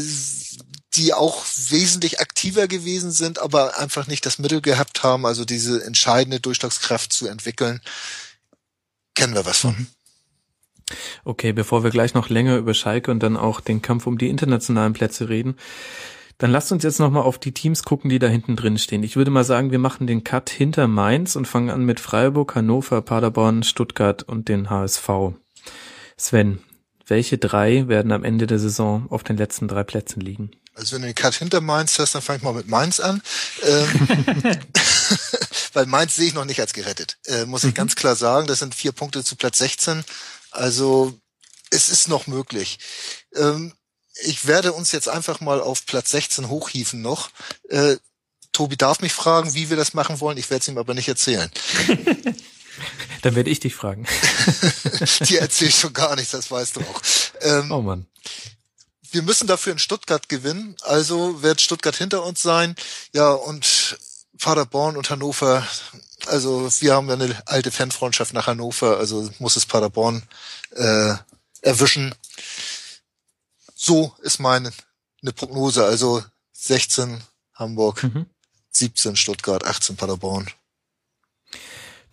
[0.95, 5.83] die auch wesentlich aktiver gewesen sind, aber einfach nicht das Mittel gehabt haben, also diese
[5.83, 7.81] entscheidende Durchschlagskraft zu entwickeln,
[9.15, 9.75] kennen wir was von.
[9.75, 9.87] Mhm.
[11.23, 14.29] Okay, bevor wir gleich noch länger über Schalke und dann auch den Kampf um die
[14.29, 15.55] internationalen Plätze reden,
[16.37, 19.03] dann lasst uns jetzt nochmal auf die Teams gucken, die da hinten drin stehen.
[19.03, 22.55] Ich würde mal sagen, wir machen den Cut hinter Mainz und fangen an mit Freiburg,
[22.55, 25.09] Hannover, Paderborn, Stuttgart und den HSV.
[26.17, 26.59] Sven,
[27.07, 30.51] welche drei werden am Ende der Saison auf den letzten drei Plätzen liegen?
[30.75, 33.21] Also wenn du den Cut hinter Mainz hast, dann fang ich mal mit Mainz an.
[33.63, 33.87] Ähm,
[35.73, 37.75] weil Mainz sehe ich noch nicht als gerettet, äh, muss ich mhm.
[37.75, 38.47] ganz klar sagen.
[38.47, 40.03] Das sind vier Punkte zu Platz 16.
[40.51, 41.17] Also
[41.71, 42.79] es ist noch möglich.
[43.35, 43.73] Ähm,
[44.23, 47.29] ich werde uns jetzt einfach mal auf Platz 16 hochhieven noch.
[47.69, 47.97] Äh,
[48.51, 50.37] Tobi darf mich fragen, wie wir das machen wollen.
[50.37, 51.51] Ich werde es ihm aber nicht erzählen.
[53.21, 54.05] Dann werde ich dich fragen.
[55.21, 57.01] Dir erzähle ich schon gar nichts, das weißt du auch.
[57.41, 58.07] Ähm, oh Mann
[59.15, 60.75] wir müssen dafür in Stuttgart gewinnen.
[60.83, 62.75] Also wird Stuttgart hinter uns sein.
[63.13, 63.97] Ja, und
[64.39, 65.65] Paderborn und Hannover.
[66.27, 68.97] Also wir haben ja eine alte Fanfreundschaft nach Hannover.
[68.97, 70.23] Also muss es Paderborn
[70.71, 71.13] äh,
[71.61, 72.13] erwischen.
[73.73, 74.71] So ist meine
[75.21, 75.85] eine Prognose.
[75.85, 77.21] Also 16
[77.53, 78.25] Hamburg, mhm.
[78.71, 80.51] 17 Stuttgart, 18 Paderborn.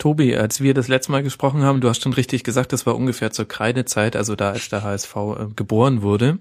[0.02, 2.96] Tobi, als wir das letzte Mal gesprochen haben, du hast schon richtig gesagt, das war
[2.96, 6.38] ungefähr zur Kreidezeit, also da als der HSV äh, geboren wurde.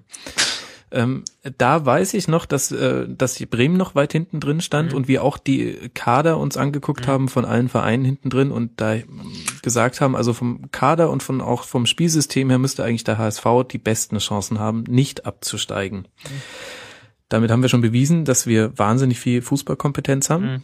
[0.94, 1.24] Ähm,
[1.58, 4.98] da weiß ich noch, dass, äh, dass Bremen noch weit hinten drin stand mhm.
[4.98, 7.12] und wir auch die Kader uns angeguckt mhm.
[7.12, 8.98] haben von allen Vereinen hinten drin und da
[9.62, 13.46] gesagt haben, also vom Kader und von auch vom Spielsystem her müsste eigentlich der HSV
[13.72, 16.00] die besten Chancen haben, nicht abzusteigen.
[16.00, 16.42] Mhm.
[17.30, 20.46] Damit haben wir schon bewiesen, dass wir wahnsinnig viel Fußballkompetenz haben.
[20.46, 20.64] Mhm.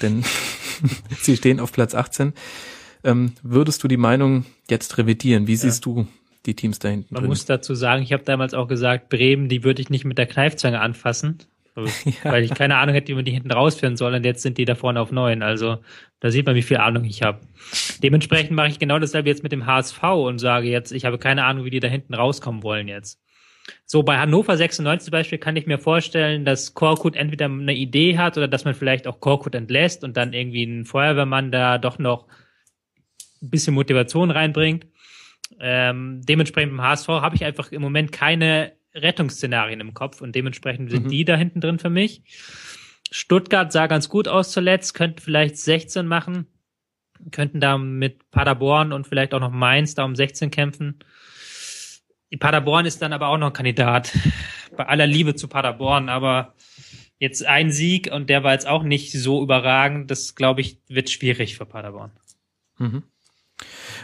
[0.00, 0.24] Denn
[1.20, 2.32] Sie stehen auf Platz 18.
[3.04, 5.46] Ähm, würdest du die Meinung jetzt revidieren?
[5.46, 5.92] Wie siehst ja.
[5.92, 6.06] du
[6.46, 7.14] die Teams da hinten?
[7.14, 7.28] Man drin?
[7.28, 10.26] muss dazu sagen, ich habe damals auch gesagt, Bremen, die würde ich nicht mit der
[10.26, 11.38] Kneifzange anfassen.
[11.76, 12.12] ja.
[12.24, 14.14] Weil ich keine Ahnung hätte, wie man die hinten rausführen soll.
[14.14, 15.42] Und jetzt sind die da vorne auf neun.
[15.42, 15.78] Also
[16.20, 17.40] da sieht man, wie viel Ahnung ich habe.
[18.02, 21.44] Dementsprechend mache ich genau dasselbe jetzt mit dem HSV und sage jetzt, ich habe keine
[21.44, 23.18] Ahnung, wie die da hinten rauskommen wollen jetzt.
[23.86, 28.18] So bei Hannover 96 zum Beispiel kann ich mir vorstellen, dass Korkut entweder eine Idee
[28.18, 31.98] hat oder dass man vielleicht auch Korkut entlässt und dann irgendwie ein Feuerwehrmann da doch
[31.98, 32.26] noch
[33.40, 34.86] ein bisschen Motivation reinbringt.
[35.64, 40.90] Ähm, dementsprechend beim HSV habe ich einfach im Moment keine Rettungsszenarien im Kopf und dementsprechend
[40.90, 41.08] sind mhm.
[41.10, 42.24] die da hinten drin für mich.
[43.12, 46.46] Stuttgart sah ganz gut aus zuletzt, könnte vielleicht 16 machen,
[47.30, 50.98] könnten da mit Paderborn und vielleicht auch noch Mainz da um 16 kämpfen.
[52.32, 54.12] Die Paderborn ist dann aber auch noch ein Kandidat.
[54.76, 56.54] Bei aller Liebe zu Paderborn, aber
[57.18, 60.10] jetzt ein Sieg und der war jetzt auch nicht so überragend.
[60.10, 62.10] Das glaube ich wird schwierig für Paderborn.
[62.78, 63.04] Mhm.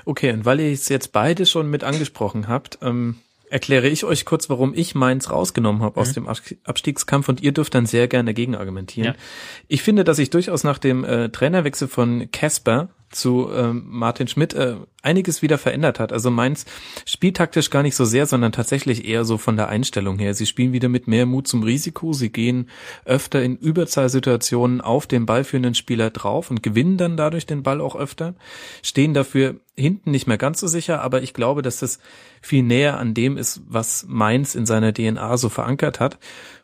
[0.05, 3.17] Okay, und weil ihr es jetzt beide schon mit angesprochen habt, ähm,
[3.51, 6.03] erkläre ich euch kurz, warum ich meins rausgenommen habe mhm.
[6.03, 9.15] aus dem Abstiegskampf und ihr dürft dann sehr gerne dagegen argumentieren.
[9.15, 9.21] Ja.
[9.69, 14.55] Ich finde, dass ich durchaus nach dem äh, Trainerwechsel von Casper zu ähm, Martin Schmidt
[14.55, 16.13] äh, einiges wieder verändert hat.
[16.13, 16.67] Also Mainz
[17.07, 20.35] spielt taktisch gar nicht so sehr, sondern tatsächlich eher so von der Einstellung her.
[20.35, 22.13] Sie spielen wieder mit mehr Mut zum Risiko.
[22.13, 22.69] Sie gehen
[23.05, 27.97] öfter in Überzahlsituationen auf den ballführenden Spieler drauf und gewinnen dann dadurch den Ball auch
[27.97, 28.35] öfter.
[28.83, 32.01] Stehen dafür hinten nicht mehr ganz so sicher, aber ich glaube, dass das
[32.43, 36.19] viel näher an dem ist, was Mainz in seiner DNA so verankert hat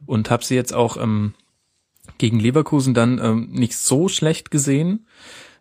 [0.05, 1.35] und habe sie jetzt auch ähm,
[2.19, 5.07] gegen Leverkusen dann ähm, nicht so schlecht gesehen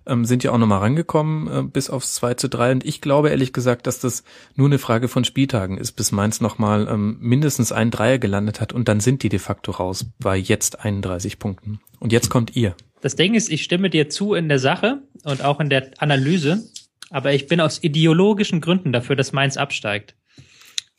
[0.06, 3.30] ähm, sind ja auch nochmal rangekommen äh, bis aufs 2 zu 3 und ich glaube
[3.30, 4.24] ehrlich gesagt, dass das
[4.56, 8.74] nur eine Frage von Spieltagen ist, bis Mainz nochmal ähm, mindestens ein Dreier gelandet hat
[8.74, 11.80] und dann sind die de facto raus bei jetzt 31 Punkten.
[12.00, 12.76] Und jetzt kommt ihr.
[13.02, 16.64] Das Ding ist, ich stimme dir zu in der Sache und auch in der Analyse,
[17.10, 20.16] aber ich bin aus ideologischen Gründen dafür, dass Mainz absteigt.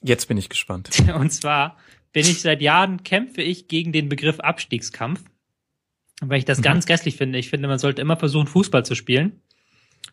[0.03, 0.91] Jetzt bin ich gespannt.
[1.19, 1.79] Und zwar
[2.13, 5.25] bin ich seit Jahren kämpfe ich gegen den Begriff Abstiegskampf
[6.29, 6.63] weil ich das mhm.
[6.63, 7.39] ganz grässlich finde.
[7.39, 9.41] Ich finde, man sollte immer versuchen, Fußball zu spielen.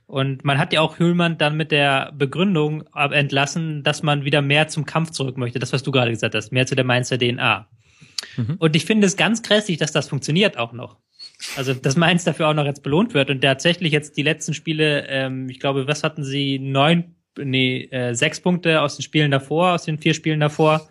[0.08, 4.68] Und man hat ja auch Hüllmann dann mit der Begründung entlassen, dass man wieder mehr
[4.68, 5.60] zum Kampf zurück möchte.
[5.60, 7.68] Das, was du gerade gesagt hast, mehr zu der Mainzer DNA.
[8.36, 8.56] Mhm.
[8.60, 10.98] Und ich finde es ganz grässlich, dass das funktioniert auch noch.
[11.56, 15.08] Also, dass Mainz dafür auch noch jetzt belohnt wird und tatsächlich jetzt die letzten Spiele,
[15.08, 16.60] ähm, ich glaube, was hatten sie?
[16.60, 20.90] Neun, nee, äh, sechs Punkte aus den Spielen davor, aus den vier Spielen davor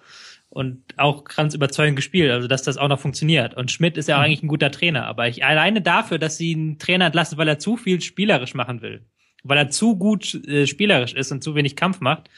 [0.51, 3.57] und auch ganz überzeugend gespielt, also dass das auch noch funktioniert.
[3.57, 4.27] Und Schmidt ist ja auch mhm.
[4.27, 7.59] eigentlich ein guter Trainer, aber ich alleine dafür, dass sie einen Trainer entlassen, weil er
[7.59, 9.07] zu viel spielerisch machen will,
[9.45, 12.29] weil er zu gut äh, spielerisch ist und zu wenig Kampf macht,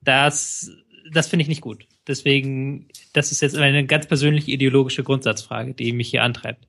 [0.00, 0.70] das
[1.10, 1.86] das finde ich nicht gut.
[2.06, 6.66] Deswegen, das ist jetzt eine ganz persönliche ideologische Grundsatzfrage, die mich hier antreibt.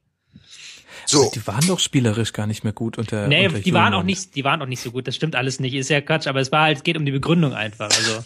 [1.06, 1.32] So.
[1.34, 3.28] Die waren doch spielerisch gar nicht mehr gut unter.
[3.28, 5.08] Nee, unter die waren auch nicht, die waren auch nicht so gut.
[5.08, 5.74] Das stimmt alles nicht.
[5.74, 7.90] Ist ja Quatsch, aber es war halt, es geht um die Begründung einfach.
[7.90, 8.24] Also,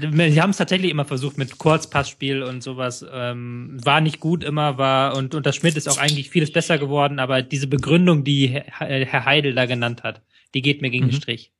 [0.30, 3.04] sie haben es tatsächlich immer versucht mit Kurzpassspiel und sowas.
[3.10, 7.18] Ähm, war nicht gut immer, war, und unter Schmidt ist auch eigentlich vieles besser geworden,
[7.18, 10.22] aber diese Begründung, die Herr Heidel da genannt hat,
[10.54, 11.10] die geht mir gegen mhm.
[11.10, 11.52] den Strich.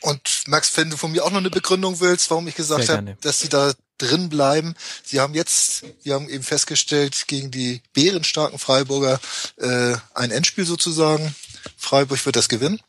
[0.00, 3.16] Und Max, wenn du von mir auch noch eine Begründung willst, warum ich gesagt habe,
[3.20, 4.74] dass sie da drin bleiben.
[5.04, 9.20] Sie haben jetzt, wir haben eben festgestellt, gegen die bärenstarken Freiburger
[9.56, 11.34] äh, ein Endspiel sozusagen.
[11.76, 12.80] Freiburg wird das gewinnen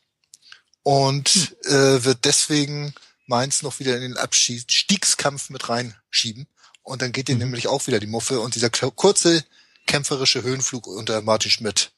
[0.84, 1.48] und hm.
[1.66, 2.94] äh, wird deswegen
[3.26, 6.48] Mainz noch wieder in den Abstiegskampf mit reinschieben.
[6.82, 7.46] Und dann geht ihnen mhm.
[7.46, 9.46] nämlich auch wieder die Muffe und dieser kurze
[9.86, 11.92] kämpferische Höhenflug unter Martin Schmidt,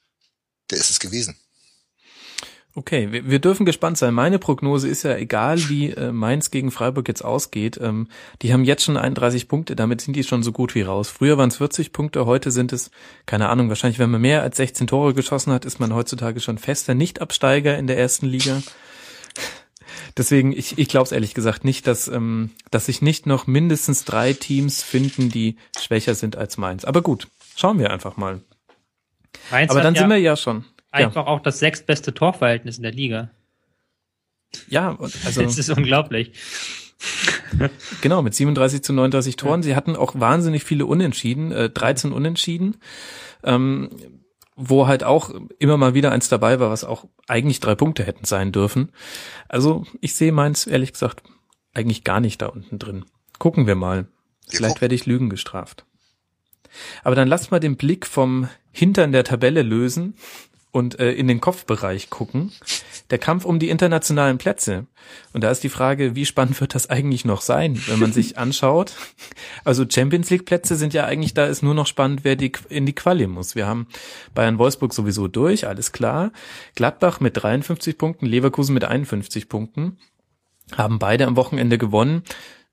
[0.69, 1.37] der ist es gewesen.
[2.73, 4.13] Okay, wir, wir dürfen gespannt sein.
[4.13, 8.07] Meine Prognose ist ja, egal wie äh, Mainz gegen Freiburg jetzt ausgeht, ähm,
[8.41, 11.09] die haben jetzt schon 31 Punkte, damit sind die schon so gut wie raus.
[11.09, 12.89] Früher waren es 40 Punkte, heute sind es,
[13.25, 16.57] keine Ahnung, wahrscheinlich, wenn man mehr als 16 Tore geschossen hat, ist man heutzutage schon
[16.57, 18.63] fester Nicht-Absteiger in der ersten Liga.
[20.15, 24.05] Deswegen, ich, ich glaube es ehrlich gesagt nicht, dass, ähm, dass sich nicht noch mindestens
[24.05, 26.85] drei Teams finden, die schwächer sind als Mainz.
[26.85, 28.39] Aber gut, schauen wir einfach mal.
[29.49, 31.27] Mainz Aber dann ja, sind wir ja schon einfach ja.
[31.27, 33.31] auch das sechstbeste Torverhältnis in der Liga.
[34.67, 35.41] Ja, also.
[35.41, 36.33] Das ist unglaublich.
[38.01, 39.61] genau, mit 37 zu 39 Toren.
[39.61, 39.63] Ja.
[39.63, 42.77] Sie hatten auch wahnsinnig viele Unentschieden, äh, 13 Unentschieden,
[43.43, 43.89] ähm,
[44.55, 48.25] wo halt auch immer mal wieder eins dabei war, was auch eigentlich drei Punkte hätten
[48.25, 48.91] sein dürfen.
[49.47, 51.23] Also ich sehe meins, ehrlich gesagt,
[51.73, 53.05] eigentlich gar nicht da unten drin.
[53.39, 54.07] Gucken wir mal.
[54.47, 55.85] Vielleicht werde ich Lügen gestraft.
[57.03, 60.15] Aber dann lasst mal den Blick vom Hintern der Tabelle lösen
[60.71, 62.51] und äh, in den Kopfbereich gucken.
[63.09, 64.87] Der Kampf um die internationalen Plätze.
[65.33, 68.37] Und da ist die Frage, wie spannend wird das eigentlich noch sein, wenn man sich
[68.37, 68.93] anschaut?
[69.65, 72.85] Also Champions League Plätze sind ja eigentlich, da ist nur noch spannend, wer die, in
[72.85, 73.55] die Quali muss.
[73.55, 73.87] Wir haben
[74.33, 76.31] Bayern Wolfsburg sowieso durch, alles klar.
[76.75, 79.97] Gladbach mit 53 Punkten, Leverkusen mit 51 Punkten.
[80.77, 82.23] Haben beide am Wochenende gewonnen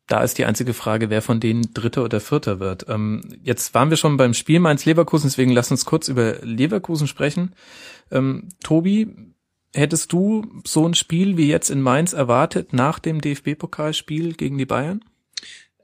[0.09, 2.87] da ist die einzige Frage, wer von denen Dritter oder Vierter wird.
[2.89, 7.55] Ähm, jetzt waren wir schon beim Spiel Mainz-Leverkusen, deswegen lass uns kurz über Leverkusen sprechen.
[8.11, 9.09] Ähm, Tobi,
[9.75, 14.67] hättest du so ein Spiel wie jetzt in Mainz erwartet nach dem DFB-Pokalspiel gegen die
[14.67, 15.05] Bayern?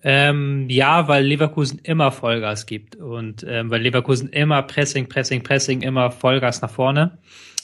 [0.02, 5.80] Ähm, ja, weil Leverkusen immer Vollgas gibt und ähm, weil Leverkusen immer Pressing, Pressing, Pressing,
[5.80, 7.18] immer Vollgas nach vorne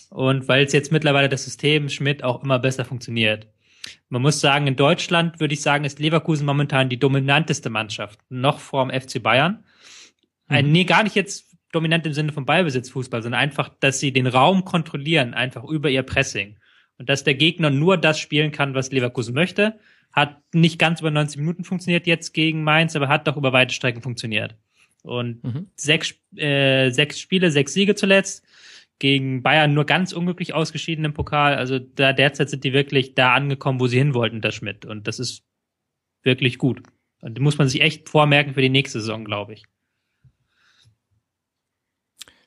[0.09, 3.47] und weil es jetzt mittlerweile das System Schmidt auch immer besser funktioniert.
[4.09, 8.59] Man muss sagen, in Deutschland würde ich sagen, ist Leverkusen momentan die dominanteste Mannschaft, noch
[8.59, 9.65] vorm FC Bayern.
[10.49, 10.73] Mhm.
[10.73, 14.65] nee, gar nicht jetzt dominant im Sinne von Ballbesitzfußball, sondern einfach, dass sie den Raum
[14.65, 16.57] kontrollieren, einfach über ihr Pressing.
[16.99, 19.79] Und dass der Gegner nur das spielen kann, was Leverkusen möchte.
[20.13, 23.73] Hat nicht ganz über 90 Minuten funktioniert jetzt gegen Mainz, aber hat doch über weite
[23.73, 24.57] Strecken funktioniert.
[25.03, 25.69] Und mhm.
[25.77, 28.45] sechs, äh, sechs Spiele, sechs Siege zuletzt
[29.01, 31.57] gegen Bayern nur ganz unglücklich ausgeschieden im Pokal.
[31.57, 34.85] Also da derzeit sind die wirklich da angekommen, wo sie hin wollten, der Schmidt.
[34.85, 35.43] Und das ist
[36.23, 36.83] wirklich gut.
[37.21, 39.65] Und die muss man sich echt vormerken für die nächste Saison, glaube ich.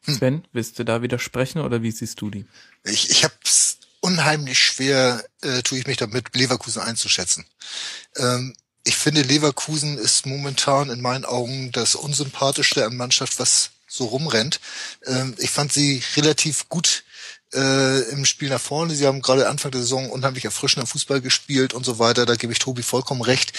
[0.06, 0.14] Hm.
[0.14, 2.46] Sven, willst du da widersprechen oder wie siehst du die?
[2.84, 7.46] Ich, ich habe es unheimlich schwer, äh, tue ich mich damit, Leverkusen einzuschätzen.
[8.18, 14.06] Ähm, ich finde, Leverkusen ist momentan in meinen Augen das unsympathischste an Mannschaft, was so
[14.06, 14.60] rumrennt.
[15.06, 17.04] Ähm, ich fand sie relativ gut
[17.54, 18.96] äh, im Spiel nach vorne.
[18.96, 22.26] Sie haben gerade Anfang der Saison unheimlich erfrischender Fußball gespielt und so weiter.
[22.26, 23.54] Da gebe ich Tobi vollkommen recht.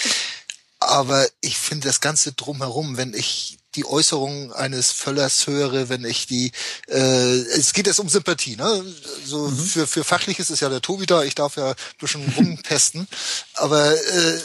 [0.81, 6.27] Aber ich finde das Ganze drumherum, wenn ich die Äußerungen eines Völlers höre, wenn ich
[6.27, 6.53] die,
[6.89, 8.85] äh, es geht jetzt um Sympathie, ne?
[9.25, 9.59] So mhm.
[9.59, 11.23] für für fachliches ist ja der Tobi da.
[11.23, 13.09] Ich darf ja ein bisschen rumtesten,
[13.55, 14.41] aber äh,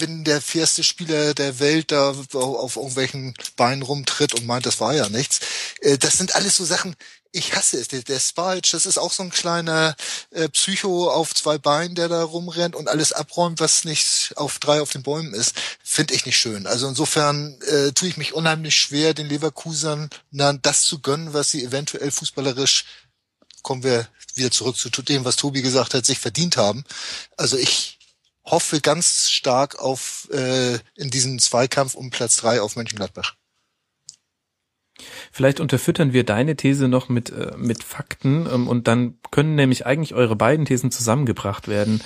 [0.00, 4.94] wenn der fairste Spieler der Welt da auf irgendwelchen Beinen rumtritt und meint, das war
[4.94, 5.40] ja nichts.
[5.80, 6.96] Äh, das sind alles so Sachen,
[7.34, 7.88] ich hasse es.
[7.88, 9.96] Der, der das ist auch so ein kleiner
[10.30, 14.80] äh, Psycho auf zwei Beinen, der da rumrennt und alles abräumt, was nicht auf drei
[14.80, 15.54] auf den Bäumen ist.
[15.82, 16.66] Finde ich nicht schön.
[16.66, 21.64] Also insofern äh, tue ich mich unheimlich schwer, den Leverkusern das zu gönnen, was sie
[21.64, 22.84] eventuell fußballerisch
[23.62, 26.84] kommen wir wieder zurück zu dem, was Tobi gesagt hat, sich verdient haben.
[27.36, 27.93] Also ich
[28.44, 33.34] hoffe ganz stark auf äh, in diesem Zweikampf um Platz drei auf Mönchengladbach.
[35.32, 39.86] Vielleicht unterfüttern wir deine These noch mit, äh, mit Fakten ähm, und dann können nämlich
[39.86, 42.00] eigentlich eure beiden Thesen zusammengebracht werden.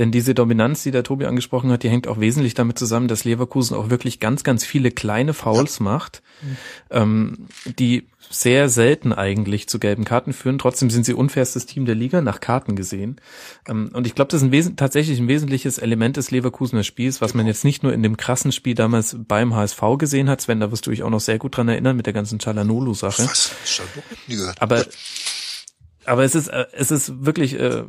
[0.00, 3.22] Denn diese Dominanz, die der Tobi angesprochen hat, die hängt auch wesentlich damit zusammen, dass
[3.24, 5.84] Leverkusen auch wirklich ganz, ganz viele kleine Fouls ja.
[5.84, 6.56] macht, mhm.
[6.90, 10.58] ähm, die sehr selten eigentlich zu gelben Karten führen.
[10.58, 13.20] Trotzdem sind sie unfairstes Team der Liga, nach Karten gesehen.
[13.68, 17.20] Ähm, und ich glaube, das ist ein Wesen tatsächlich ein wesentliches Element des Leverkusener Spiels,
[17.20, 20.40] was man jetzt nicht nur in dem krassen Spiel damals beim HSV gesehen hat.
[20.40, 23.28] Sven, da wirst du dich auch noch sehr gut dran erinnern mit der ganzen Chalanolu-Sache.
[24.58, 24.84] Aber,
[26.04, 27.84] aber es ist, äh, es ist wirklich äh,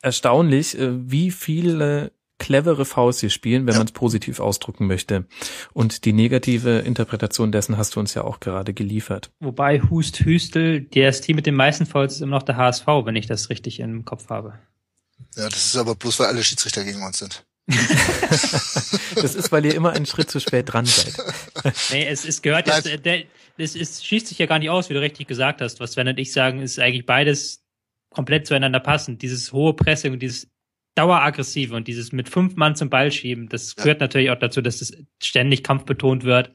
[0.00, 3.78] erstaunlich, äh, wie viele clevere Faust hier spielen, wenn ja.
[3.78, 5.26] man es positiv ausdrücken möchte.
[5.72, 9.30] Und die negative Interpretation dessen hast du uns ja auch gerade geliefert.
[9.40, 13.16] Wobei Hust Hüstel, das Team mit den meisten Fouls ist immer noch der HSV, wenn
[13.16, 14.58] ich das richtig im Kopf habe.
[15.36, 17.44] Ja, das ist aber bloß, weil alle Schiedsrichter gegen uns sind.
[19.16, 21.14] das ist, weil ihr immer einen Schritt zu spät dran seid.
[21.90, 23.24] Nee, es, es gehört jetzt, der,
[23.58, 25.80] es, es schießt sich ja gar nicht aus, wie du richtig gesagt hast.
[25.80, 27.64] Was Sven und ich sagen, ist eigentlich beides
[28.10, 29.22] komplett zueinander passend.
[29.22, 30.48] Dieses hohe Pressing und dieses
[30.96, 33.84] daueraggressive und dieses mit fünf Mann zum Ball schieben, das ja.
[33.84, 34.92] gehört natürlich auch dazu, dass das
[35.22, 36.50] ständig kampfbetont wird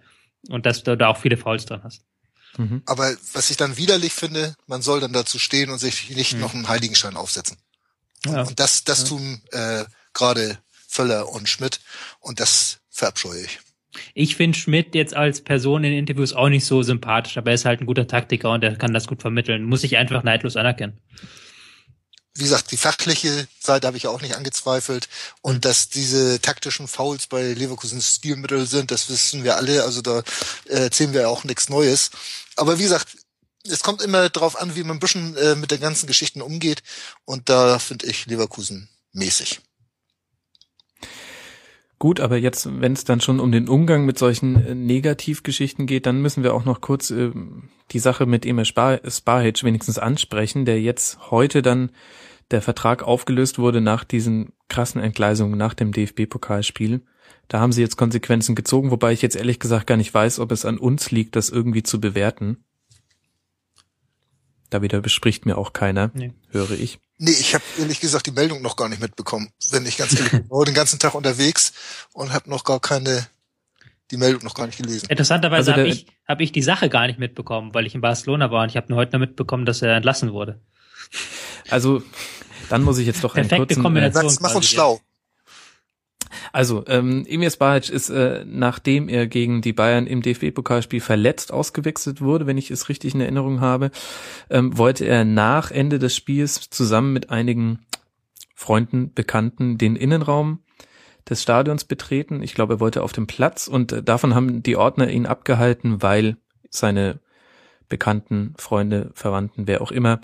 [0.50, 2.04] und dass du da auch viele Fouls dran hast.
[2.58, 2.82] Mhm.
[2.86, 6.42] Aber was ich dann widerlich finde, man soll dann dazu stehen und sich nicht mhm.
[6.42, 7.58] noch einen Heiligenschein aufsetzen.
[8.26, 8.42] Ja.
[8.42, 9.08] Und das, das ja.
[9.08, 11.80] tun äh, gerade Völler und Schmidt
[12.20, 13.60] und das verabscheue ich.
[14.14, 17.66] Ich finde Schmidt jetzt als Person in Interviews auch nicht so sympathisch, aber er ist
[17.66, 19.64] halt ein guter Taktiker und er kann das gut vermitteln.
[19.64, 20.98] Muss ich einfach neidlos anerkennen
[22.36, 25.10] wie gesagt, die fachliche Seite habe ich auch nicht angezweifelt.
[25.42, 29.84] Und dass diese taktischen Fouls bei Leverkusen Stilmittel sind, das wissen wir alle.
[29.84, 30.20] Also da
[30.66, 32.12] äh, erzählen wir auch nichts Neues.
[32.56, 33.18] Aber wie gesagt,
[33.70, 36.84] es kommt immer darauf an, wie man ein bisschen äh, mit den ganzen Geschichten umgeht.
[37.26, 39.62] Und da finde ich Leverkusen mäßig.
[42.00, 46.08] Gut, aber jetzt, wenn es dann schon um den Umgang mit solchen äh, Negativgeschichten geht,
[46.08, 47.32] dann müssen wir auch noch kurz äh,
[47.92, 51.92] die Sache mit Emil Sparhic wenigstens ansprechen, der jetzt heute dann
[52.52, 57.02] der Vertrag aufgelöst wurde nach diesen krassen Entgleisungen nach dem DFB-Pokalspiel.
[57.47, 60.52] Da haben sie jetzt Konsequenzen gezogen, wobei ich jetzt ehrlich gesagt gar nicht weiß, ob
[60.52, 62.64] es an uns liegt, das irgendwie zu bewerten.
[64.70, 66.34] Da wieder bespricht mir auch keiner, nee.
[66.49, 66.99] höre ich.
[67.18, 69.52] Nee, ich habe ehrlich gesagt die Meldung noch gar nicht mitbekommen.
[69.70, 71.74] Wenn ich ganz ehrlich bin, war den ganzen Tag unterwegs
[72.14, 73.28] und habe noch gar keine
[74.12, 75.08] die Meldung noch gar nicht gelesen.
[75.10, 78.52] Interessanterweise also habe ich, hab ich die Sache gar nicht mitbekommen, weil ich in Barcelona
[78.52, 80.60] war und ich habe nur heute noch mitbekommen, dass er entlassen wurde.
[81.70, 82.03] Also,
[82.70, 83.84] dann muss ich jetzt doch Perfekte einen kurzen...
[83.84, 84.26] Kombination.
[84.26, 84.99] Äh, mach uns schlau.
[86.53, 92.22] Also, ähm, Emir Spahic ist, äh, nachdem er gegen die Bayern im DFB-Pokalspiel verletzt ausgewechselt
[92.22, 93.91] wurde, wenn ich es richtig in Erinnerung habe,
[94.49, 97.80] ähm, wollte er nach Ende des Spiels zusammen mit einigen
[98.55, 100.59] Freunden, Bekannten den Innenraum
[101.30, 102.43] des Stadions betreten.
[102.43, 106.01] Ich glaube, er wollte auf dem Platz und äh, davon haben die Ordner ihn abgehalten,
[106.01, 106.38] weil
[106.70, 107.20] seine
[107.89, 110.20] Bekannten, Freunde, Verwandten, wer auch immer,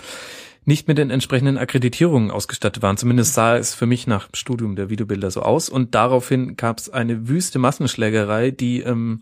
[0.67, 2.97] nicht mit den entsprechenden Akkreditierungen ausgestattet waren.
[2.97, 5.69] Zumindest sah es für mich nach Studium der Videobilder so aus.
[5.69, 9.21] Und daraufhin gab es eine wüste Massenschlägerei, die ähm,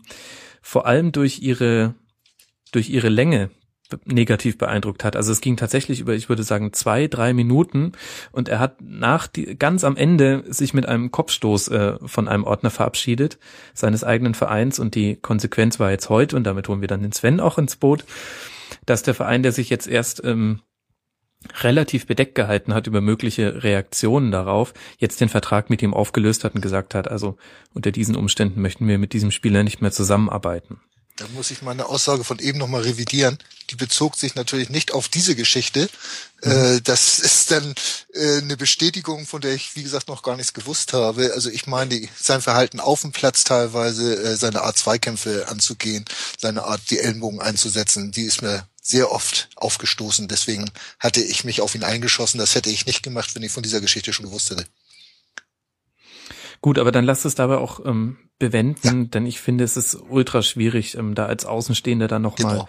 [0.60, 1.94] vor allem durch ihre
[2.72, 3.50] durch ihre Länge
[4.04, 5.14] negativ beeindruckt hat.
[5.14, 7.92] Also es ging tatsächlich über, ich würde sagen, zwei, drei Minuten
[8.32, 12.42] und er hat nach die, ganz am Ende sich mit einem Kopfstoß äh, von einem
[12.42, 13.38] Ordner verabschiedet,
[13.72, 17.12] seines eigenen Vereins und die Konsequenz war jetzt heute und damit holen wir dann den
[17.12, 18.04] Sven auch ins Boot,
[18.84, 20.60] dass der Verein, der sich jetzt erst ähm,
[21.60, 26.54] relativ bedeckt gehalten hat über mögliche Reaktionen darauf, jetzt den Vertrag mit ihm aufgelöst hat
[26.54, 27.36] und gesagt hat, also
[27.74, 30.80] unter diesen Umständen möchten wir mit diesem Spieler nicht mehr zusammenarbeiten.
[31.16, 33.38] Da muss ich meine Aussage von eben nochmal revidieren.
[33.70, 35.88] Die bezog sich natürlich nicht auf diese Geschichte.
[36.44, 36.50] Mhm.
[36.50, 37.74] Äh, das ist dann
[38.12, 41.32] äh, eine Bestätigung, von der ich, wie gesagt, noch gar nichts gewusst habe.
[41.34, 46.04] Also ich meine, sein Verhalten auf dem Platz teilweise, äh, seine Art Zweikämpfe anzugehen,
[46.38, 50.28] seine Art, die Ellenbogen einzusetzen, die ist mir sehr oft aufgestoßen.
[50.28, 52.38] Deswegen hatte ich mich auf ihn eingeschossen.
[52.38, 54.64] Das hätte ich nicht gemacht, wenn ich von dieser Geschichte schon gewusst hätte.
[56.60, 59.08] Gut, aber dann lasst es dabei auch ähm, bewenden, ja.
[59.08, 62.68] denn ich finde, es ist ultra schwierig, ähm, da als Außenstehender dann nochmal genau.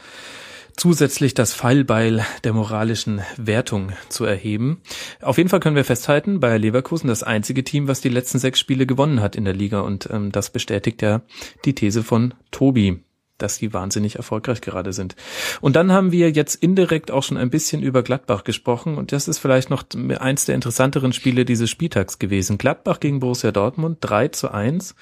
[0.75, 4.81] zusätzlich das Fallbeil der moralischen Wertung zu erheben.
[5.21, 8.59] Auf jeden Fall können wir festhalten, bei Leverkusen das einzige Team, was die letzten sechs
[8.59, 11.21] Spiele gewonnen hat in der Liga und ähm, das bestätigt ja
[11.63, 13.03] die These von Tobi
[13.37, 15.15] dass die wahnsinnig erfolgreich gerade sind.
[15.61, 19.27] Und dann haben wir jetzt indirekt auch schon ein bisschen über Gladbach gesprochen und das
[19.27, 19.83] ist vielleicht noch
[20.19, 22.57] eins der interessanteren Spiele dieses Spieltags gewesen.
[22.57, 24.95] Gladbach gegen Borussia Dortmund 3 zu 1.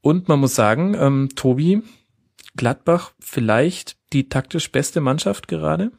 [0.00, 1.82] Und man muss sagen, ähm, Tobi,
[2.56, 5.92] Gladbach vielleicht die taktisch beste Mannschaft gerade?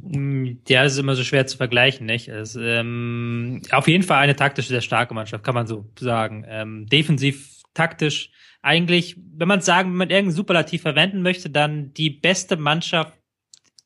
[0.00, 2.28] Mm, ja, das ist immer so schwer zu vergleichen, nicht?
[2.28, 6.44] Es, ähm, auf jeden Fall eine taktisch sehr starke Mannschaft, kann man so sagen.
[6.48, 8.30] Ähm, defensiv taktisch
[8.66, 13.12] eigentlich, wenn man sagen, wenn man irgendein Superlativ verwenden möchte, dann die beste Mannschaft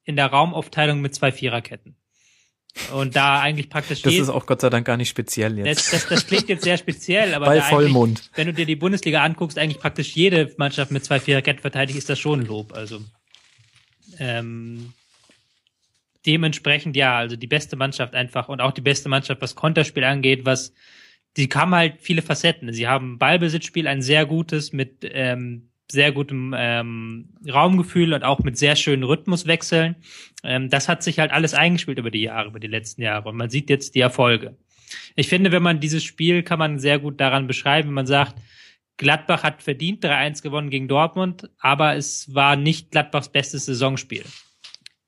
[0.05, 1.97] in der Raumaufteilung mit zwei Viererketten.
[2.94, 4.01] Und da eigentlich praktisch.
[4.02, 5.93] Das ist auch Gott sei Dank gar nicht speziell jetzt.
[5.93, 8.31] Das, das, das klingt jetzt sehr speziell, aber Bei Vollmond.
[8.35, 12.09] wenn du dir die Bundesliga anguckst, eigentlich praktisch jede Mannschaft mit zwei Viererketten verteidigt, ist
[12.09, 12.73] das schon ein Lob.
[12.73, 13.01] Also
[14.19, 14.94] ähm,
[16.24, 20.44] dementsprechend ja, also die beste Mannschaft einfach und auch die beste Mannschaft, was Konterspiel angeht,
[20.44, 20.73] was
[21.36, 22.73] die haben halt viele Facetten.
[22.73, 28.57] Sie haben Ballbesitzspiel, ein sehr gutes mit ähm, sehr gutem ähm, Raumgefühl und auch mit
[28.57, 29.97] sehr schönen Rhythmuswechseln.
[30.44, 33.28] Ähm, das hat sich halt alles eingespielt über die Jahre, über die letzten Jahre.
[33.28, 34.57] Und man sieht jetzt die Erfolge.
[35.16, 38.36] Ich finde, wenn man dieses Spiel kann man sehr gut daran beschreiben, wenn man sagt,
[38.97, 44.24] Gladbach hat verdient 3-1 gewonnen gegen Dortmund, aber es war nicht Gladbachs bestes Saisonspiel.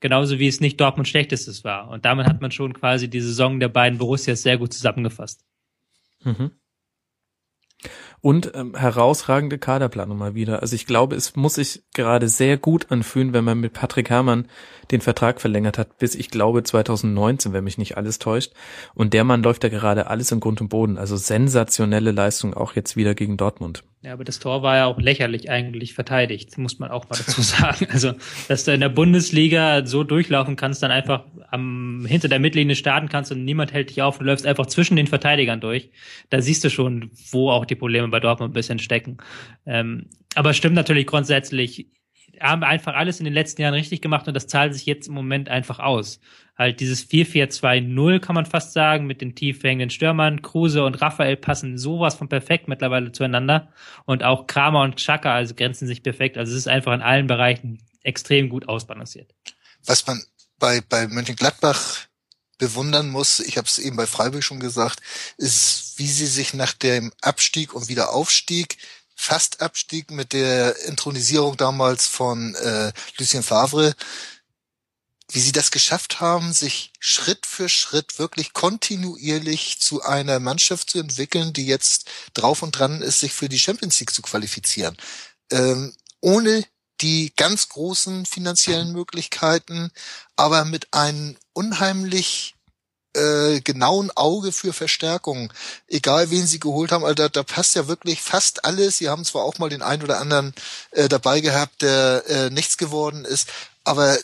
[0.01, 1.89] Genauso wie es nicht Dortmunds schlechtestes war.
[1.89, 5.45] Und damit hat man schon quasi die Saison der beiden Borussias sehr gut zusammengefasst.
[6.25, 6.53] Mhm.
[8.21, 10.63] Und ähm, herausragende Kaderplanung mal wieder.
[10.63, 14.47] Also ich glaube, es muss sich gerade sehr gut anfühlen, wenn man mit Patrick Herrmann
[14.93, 18.53] den Vertrag verlängert hat, bis ich glaube 2019, wenn mich nicht alles täuscht.
[18.95, 20.99] Und der Mann läuft ja gerade alles in Grund und Boden.
[20.99, 23.83] Also sensationelle Leistung auch jetzt wieder gegen Dortmund.
[24.05, 27.41] Ja, aber das Tor war ja auch lächerlich eigentlich verteidigt, muss man auch mal dazu
[27.41, 27.87] sagen.
[27.91, 28.15] Also,
[28.49, 33.09] dass du in der Bundesliga so durchlaufen kannst, dann einfach am, hinter der Mittellinie starten
[33.09, 35.91] kannst und niemand hält dich auf, du läufst einfach zwischen den Verteidigern durch.
[36.31, 39.19] Da siehst du schon, wo auch die Probleme bei Dortmund ein bisschen stecken.
[39.67, 41.87] Ähm, aber stimmt natürlich grundsätzlich,
[42.41, 45.15] haben einfach alles in den letzten Jahren richtig gemacht und das zahlt sich jetzt im
[45.15, 46.21] Moment einfach aus.
[46.57, 50.43] Halt dieses 4-4-2-0 kann man fast sagen, mit den tief Stürmern.
[50.43, 53.73] Kruse und Raphael passen sowas von perfekt mittlerweile zueinander.
[54.05, 56.37] Und auch Kramer und Chaka also grenzen sich perfekt.
[56.37, 59.35] Also es ist einfach in allen Bereichen extrem gut ausbalanciert.
[59.85, 60.23] Was man
[60.59, 62.07] bei, bei Mönchengladbach
[62.59, 65.01] bewundern muss, ich habe es eben bei Freiburg schon gesagt,
[65.39, 68.77] ist, wie sie sich nach dem Abstieg und Wiederaufstieg
[69.23, 73.95] fast Abstieg mit der Intronisierung damals von äh, Lucien Favre,
[75.31, 80.99] wie sie das geschafft haben, sich Schritt für Schritt wirklich kontinuierlich zu einer Mannschaft zu
[80.99, 84.97] entwickeln, die jetzt drauf und dran ist, sich für die Champions League zu qualifizieren.
[85.53, 86.65] Ähm, ohne
[87.01, 89.93] die ganz großen finanziellen Möglichkeiten,
[90.35, 92.57] aber mit einem unheimlich
[93.15, 95.53] äh, genauen Auge für Verstärkung.
[95.89, 98.99] Egal wen sie geholt haben, also da, da passt ja wirklich fast alles.
[98.99, 100.55] Sie haben zwar auch mal den einen oder anderen
[100.93, 103.49] äh, dabei gehabt, der äh, nichts geworden ist,
[103.85, 104.17] aber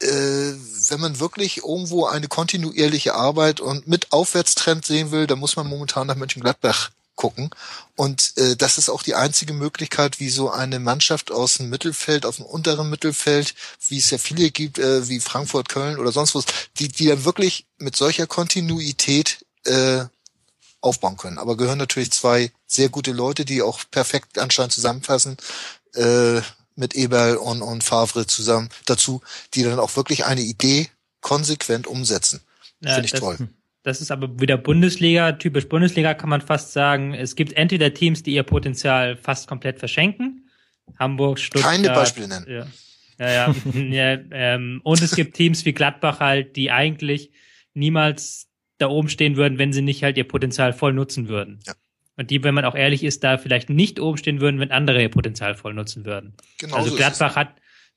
[0.00, 0.52] äh,
[0.88, 5.66] wenn man wirklich irgendwo eine kontinuierliche Arbeit und mit Aufwärtstrend sehen will, dann muss man
[5.66, 7.50] momentan nach Mönchengladbach gucken.
[7.96, 12.26] Und äh, das ist auch die einzige Möglichkeit, wie so eine Mannschaft aus dem Mittelfeld,
[12.26, 13.54] aus dem unteren Mittelfeld,
[13.88, 16.44] wie es ja viele gibt, äh, wie Frankfurt, Köln oder sonst was,
[16.78, 20.04] die, die dann wirklich mit solcher Kontinuität äh,
[20.80, 21.38] aufbauen können.
[21.38, 25.36] Aber gehören natürlich zwei sehr gute Leute, die auch perfekt anscheinend zusammenfassen,
[25.94, 26.40] äh,
[26.76, 29.22] mit Eberl und, und Favre zusammen dazu,
[29.54, 32.40] die dann auch wirklich eine Idee konsequent umsetzen.
[32.80, 33.38] Ja, Finde ich toll.
[33.84, 37.12] Das ist aber wieder Bundesliga, typisch Bundesliga kann man fast sagen.
[37.12, 40.48] Es gibt entweder Teams, die ihr Potenzial fast komplett verschenken.
[40.98, 41.70] Hamburg, Stuttgart.
[41.70, 42.46] Keine Beispiele nennen.
[42.48, 42.66] Ja,
[43.18, 47.30] ja, ja, ja ähm, und es gibt Teams wie Gladbach halt, die eigentlich
[47.74, 48.48] niemals
[48.78, 51.60] da oben stehen würden, wenn sie nicht halt ihr Potenzial voll nutzen würden.
[51.66, 51.74] Ja.
[52.16, 55.02] Und die, wenn man auch ehrlich ist, da vielleicht nicht oben stehen würden, wenn andere
[55.02, 56.32] ihr Potenzial voll nutzen würden.
[56.58, 57.54] Genau also so Gladbach hat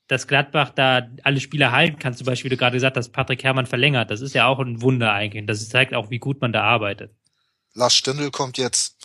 [0.08, 3.44] dass Gladbach da alle Spieler halten kann, zum Beispiel, wie du gerade gesagt hast, Patrick
[3.44, 4.10] Herrmann verlängert.
[4.10, 5.46] Das ist ja auch ein Wunder eigentlich.
[5.46, 7.12] Das zeigt auch, wie gut man da arbeitet.
[7.74, 8.96] Lars Stindl kommt jetzt.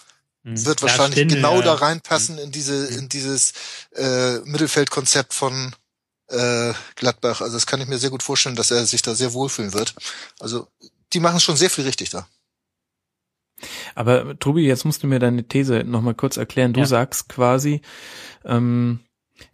[0.44, 0.66] Mhm.
[0.66, 1.62] Wird Lars wahrscheinlich Stindl, genau ja.
[1.62, 3.54] da reinpassen in diese, in dieses
[3.96, 5.76] äh, Mittelfeldkonzept von
[6.30, 7.42] äh, Gladbach.
[7.42, 9.94] Also das kann ich mir sehr gut vorstellen, dass er sich da sehr wohlfühlen wird.
[10.40, 10.68] Also
[11.12, 12.28] die machen schon sehr viel richtig da.
[13.94, 16.74] Aber Tobi, jetzt musst du mir deine These nochmal kurz erklären.
[16.74, 16.86] Du ja.
[16.86, 17.82] sagst quasi,
[18.46, 19.00] ähm,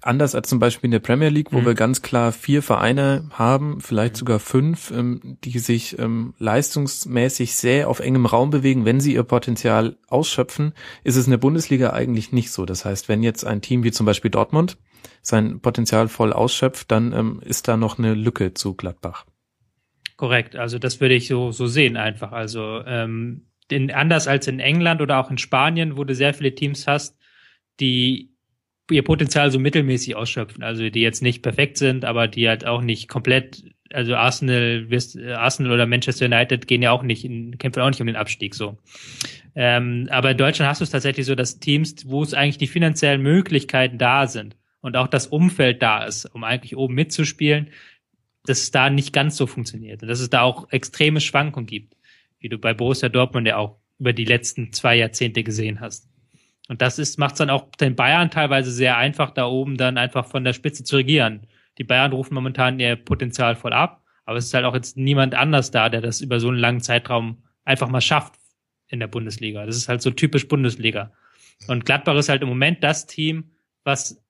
[0.02, 1.66] Anders als zum Beispiel in der Premier League, wo mhm.
[1.66, 4.20] wir ganz klar vier Vereine haben, vielleicht mhm.
[4.20, 9.24] sogar fünf, ähm, die sich ähm, leistungsmäßig sehr auf engem Raum bewegen, wenn sie ihr
[9.24, 12.66] Potenzial ausschöpfen, ist es in der Bundesliga eigentlich nicht so.
[12.66, 14.78] Das heißt, wenn jetzt ein Team wie zum Beispiel Dortmund
[15.22, 19.26] sein Potenzial voll ausschöpft, dann ähm, ist da noch eine Lücke zu Gladbach.
[20.18, 22.32] Korrekt, also das würde ich so, so sehen einfach.
[22.32, 26.53] Also ähm, in, anders als in England oder auch in Spanien, wo du sehr viele
[26.53, 27.18] Teams hast,
[27.80, 28.36] die
[28.91, 30.64] ihr Potenzial so mittelmäßig ausschöpfen.
[30.64, 34.88] Also die jetzt nicht perfekt sind, aber die halt auch nicht komplett, also Arsenal,
[35.36, 38.56] Arsenal oder Manchester United gehen ja auch nicht, in, kämpfen auch nicht um den Abstieg
[38.56, 38.78] so.
[39.56, 42.68] Ähm, aber in Deutschland hast du es tatsächlich so, dass Teams, wo es eigentlich die
[42.68, 47.70] finanziellen Möglichkeiten da sind und auch das Umfeld da ist, um eigentlich oben mitzuspielen,
[48.45, 51.95] dass es da nicht ganz so funktioniert und dass es da auch extreme Schwankungen gibt,
[52.40, 56.09] wie du bei Borussia Dortmund ja auch über die letzten zwei Jahrzehnte gesehen hast.
[56.70, 59.98] Und das ist, macht es dann auch den Bayern teilweise sehr einfach, da oben dann
[59.98, 61.48] einfach von der Spitze zu regieren.
[61.80, 65.34] Die Bayern rufen momentan ihr Potenzial voll ab, aber es ist halt auch jetzt niemand
[65.34, 68.36] anders da, der das über so einen langen Zeitraum einfach mal schafft
[68.88, 69.66] in der Bundesliga.
[69.66, 71.12] Das ist halt so typisch Bundesliga.
[71.68, 73.52] Und Gladbach ist halt im Moment das Team,
[73.84, 74.24] was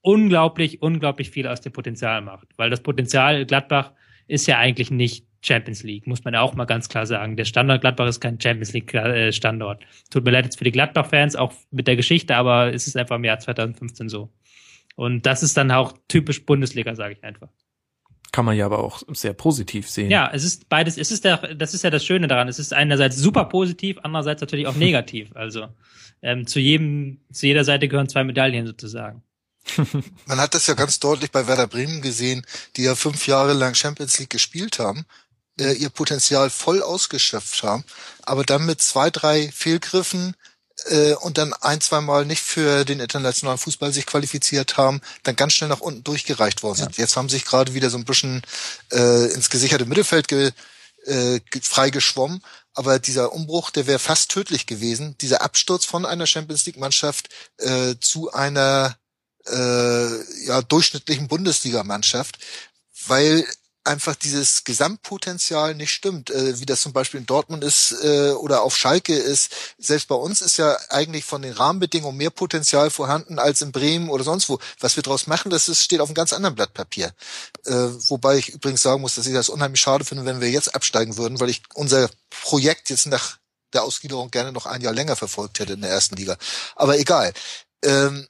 [0.00, 2.48] unglaublich, unglaublich viel aus dem Potenzial macht.
[2.56, 3.92] Weil das Potenzial Gladbach
[4.26, 7.36] ist ja eigentlich nicht Champions League, muss man ja auch mal ganz klar sagen.
[7.36, 9.82] Der Standort Gladbach ist kein Champions League äh, Standort.
[10.10, 13.16] Tut mir leid jetzt für die Gladbach-Fans, auch mit der Geschichte, aber es ist einfach
[13.16, 14.30] im Jahr 2015 so.
[14.96, 17.48] Und das ist dann auch typisch Bundesliga, sage ich einfach.
[18.32, 20.10] Kann man ja aber auch sehr positiv sehen.
[20.10, 22.48] Ja, es ist beides, es ist der, das ist ja das Schöne daran.
[22.48, 25.34] Es ist einerseits super positiv, andererseits natürlich auch negativ.
[25.34, 25.68] Also
[26.22, 29.22] ähm, zu jedem, zu jeder Seite gehören zwei Medaillen sozusagen.
[30.26, 32.44] Man hat das ja ganz deutlich bei Werder Bremen gesehen,
[32.76, 35.06] die ja fünf Jahre lang Champions League gespielt haben,
[35.58, 37.84] äh, ihr Potenzial voll ausgeschöpft haben,
[38.22, 40.34] aber dann mit zwei, drei Fehlgriffen
[40.86, 45.36] äh, und dann ein, zwei Mal nicht für den internationalen Fußball sich qualifiziert haben, dann
[45.36, 46.96] ganz schnell nach unten durchgereicht worden sind.
[46.96, 47.04] Ja.
[47.04, 48.42] Jetzt haben sich gerade wieder so ein bisschen
[48.92, 50.52] äh, ins gesicherte Mittelfeld ge,
[51.06, 52.42] äh, frei geschwommen,
[52.74, 55.16] aber dieser Umbruch, der wäre fast tödlich gewesen.
[55.20, 57.28] Dieser Absturz von einer Champions League Mannschaft
[57.58, 58.96] äh, zu einer
[59.46, 62.38] äh, ja durchschnittlichen Bundesligamannschaft,
[63.06, 63.46] weil
[63.86, 68.62] einfach dieses Gesamtpotenzial nicht stimmt, äh, wie das zum Beispiel in Dortmund ist äh, oder
[68.62, 69.52] auf Schalke ist.
[69.78, 74.08] Selbst bei uns ist ja eigentlich von den Rahmenbedingungen mehr Potenzial vorhanden als in Bremen
[74.08, 74.58] oder sonst wo.
[74.80, 77.12] Was wir daraus machen, das ist, steht auf einem ganz anderen Blatt Papier.
[77.64, 77.72] Äh,
[78.08, 81.16] wobei ich übrigens sagen muss, dass ich das unheimlich schade finde, wenn wir jetzt absteigen
[81.16, 83.38] würden, weil ich unser Projekt jetzt nach
[83.72, 86.36] der Ausgliederung gerne noch ein Jahr länger verfolgt hätte in der ersten Liga.
[86.74, 87.32] Aber egal.
[87.84, 88.26] Ähm,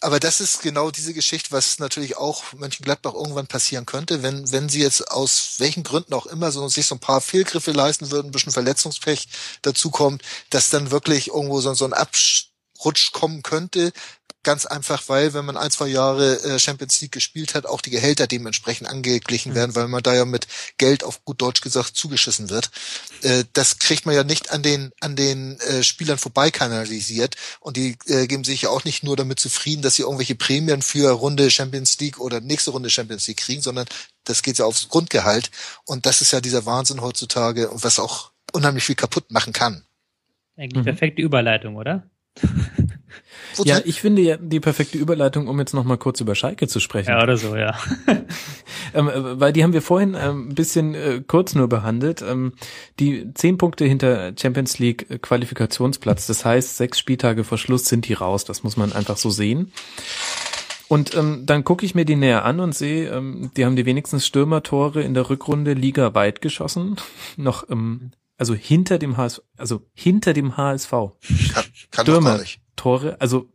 [0.00, 4.68] aber das ist genau diese Geschichte, was natürlich auch Mönchengladbach irgendwann passieren könnte, wenn, wenn
[4.68, 8.28] sie jetzt aus welchen Gründen auch immer so sich so ein paar Fehlgriffe leisten würden,
[8.28, 9.28] ein bisschen Verletzungspech
[9.62, 13.92] dazukommt, dass dann wirklich irgendwo so, so ein Abrutsch kommen könnte,
[14.44, 17.90] Ganz einfach, weil wenn man ein, zwei Jahre äh, Champions League gespielt hat, auch die
[17.90, 19.56] Gehälter dementsprechend angeglichen mhm.
[19.56, 20.46] werden, weil man da ja mit
[20.78, 22.70] Geld auf gut Deutsch gesagt zugeschissen wird.
[23.22, 27.76] Äh, das kriegt man ja nicht an den an den äh, Spielern vorbei kanalisiert und
[27.76, 31.50] die geben sich ja auch nicht nur damit zufrieden, dass sie irgendwelche Prämien für Runde
[31.50, 33.86] Champions League oder nächste Runde Champions League kriegen, sondern
[34.24, 35.50] das geht ja aufs Grundgehalt
[35.84, 39.84] und das ist ja dieser Wahnsinn heutzutage und was auch unheimlich viel kaputt machen kann.
[40.56, 40.84] Eigentlich mhm.
[40.84, 42.08] perfekte Überleitung, oder?
[43.62, 46.80] Ja, ich finde ja die perfekte Überleitung, um jetzt noch mal kurz über Schalke zu
[46.80, 47.10] sprechen.
[47.10, 47.78] Ja, oder so, ja.
[48.94, 52.22] ähm, äh, weil die haben wir vorhin ähm, ein bisschen äh, kurz nur behandelt.
[52.22, 52.54] Ähm,
[52.98, 58.08] die zehn Punkte hinter Champions League äh, Qualifikationsplatz, das heißt, sechs Spieltage vor Schluss sind
[58.08, 58.44] die raus.
[58.44, 59.72] Das muss man einfach so sehen.
[60.88, 63.86] Und ähm, dann gucke ich mir die näher an und sehe, ähm, die haben die
[63.86, 66.96] wenigsten Stürmertore in der Rückrunde Liga weit geschossen.
[67.36, 70.90] Noch ähm, also hinter dem HSV, also hinter dem HSV.
[70.90, 71.12] Kann,
[71.90, 72.40] kann Stürmer,
[72.76, 73.48] Tore, also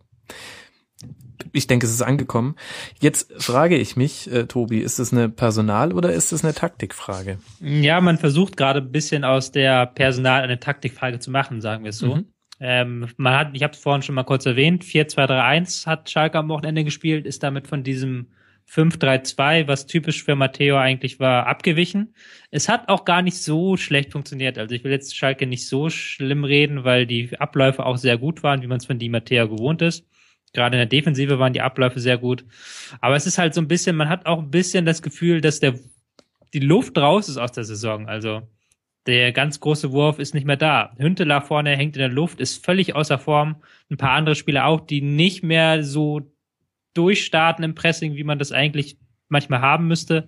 [1.53, 2.55] ich denke, es ist angekommen.
[2.99, 7.39] Jetzt frage ich mich, äh, Tobi, ist es eine Personal- oder ist es eine Taktikfrage?
[7.59, 11.89] Ja, man versucht gerade ein bisschen aus der Personal- eine Taktikfrage zu machen, sagen wir
[11.89, 12.17] es so.
[12.17, 12.25] Mhm.
[12.59, 16.49] Ähm, man hat, ich habe es vorhin schon mal kurz erwähnt, 4-2-3-1 hat Schalke am
[16.49, 18.27] Wochenende gespielt, ist damit von diesem
[18.71, 22.13] 5-3-2, was typisch für Matteo eigentlich war, abgewichen.
[22.51, 24.57] Es hat auch gar nicht so schlecht funktioniert.
[24.57, 28.43] Also ich will jetzt Schalke nicht so schlimm reden, weil die Abläufe auch sehr gut
[28.43, 30.05] waren, wie man es von Di Matteo gewohnt ist.
[30.53, 32.45] Gerade in der Defensive waren die Abläufe sehr gut.
[33.01, 35.59] Aber es ist halt so ein bisschen, man hat auch ein bisschen das Gefühl, dass
[35.59, 35.75] der,
[36.53, 38.07] die Luft raus ist aus der Saison.
[38.07, 38.41] Also
[39.07, 40.95] der ganz große Wurf ist nicht mehr da.
[40.97, 43.63] Hünteler vorne hängt in der Luft, ist völlig außer Form.
[43.89, 46.31] Ein paar andere Spieler auch, die nicht mehr so
[46.99, 48.97] durchstarten im Pressing, wie man das eigentlich
[49.29, 50.27] manchmal haben müsste,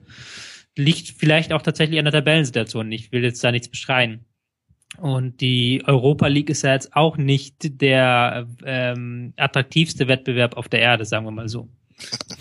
[0.78, 2.92] liegt vielleicht auch tatsächlich an der Tabellensituation.
[2.94, 4.26] Ich will jetzt da nichts beschreien.
[4.98, 10.80] Und die Europa League ist ja jetzt auch nicht der ähm, attraktivste Wettbewerb auf der
[10.80, 11.70] Erde, sagen wir mal so.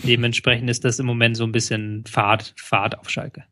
[0.03, 3.43] Dementsprechend ist das im Moment so ein bisschen Fahrt, Fahrt auf Schalke.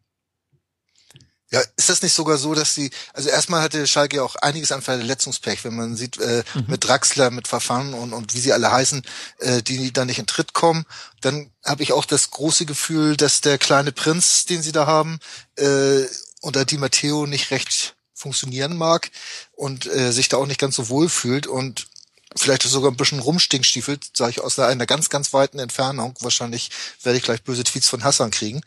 [1.51, 4.71] Ja, ist das nicht sogar so, dass sie, also erstmal hatte Schalke ja auch einiges
[4.71, 6.65] an Verletzungspech, wenn man sieht, äh, mhm.
[6.67, 9.01] mit Draxler, mit Verfahren und, und wie sie alle heißen,
[9.39, 10.85] äh, die dann nicht in Tritt kommen.
[11.21, 15.19] Dann habe ich auch das große Gefühl, dass der kleine Prinz, den sie da haben,
[15.55, 16.03] äh,
[16.41, 19.09] unter Di Matteo nicht recht funktionieren mag
[19.53, 21.87] und äh, sich da auch nicht ganz so wohl fühlt und
[22.35, 26.13] vielleicht sogar ein bisschen rumstinkstiefelt, sage ich aus einer ganz, ganz weiten Entfernung.
[26.19, 26.69] Wahrscheinlich
[27.01, 28.61] werde ich gleich böse Tweets von Hassan kriegen.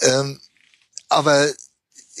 [0.00, 0.40] Ähm,
[1.08, 1.52] aber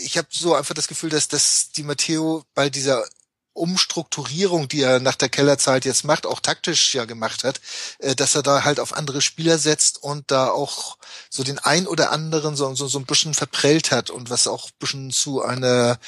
[0.00, 3.04] ich habe so einfach das Gefühl, dass, dass die Matteo bei dieser
[3.52, 7.60] Umstrukturierung, die er nach der Kellerzeit jetzt macht, auch taktisch ja gemacht hat,
[7.98, 10.96] äh, dass er da halt auf andere Spieler setzt und da auch
[11.28, 14.66] so den ein oder anderen so, so, so ein bisschen verprellt hat und was auch
[14.68, 15.98] ein bisschen zu einer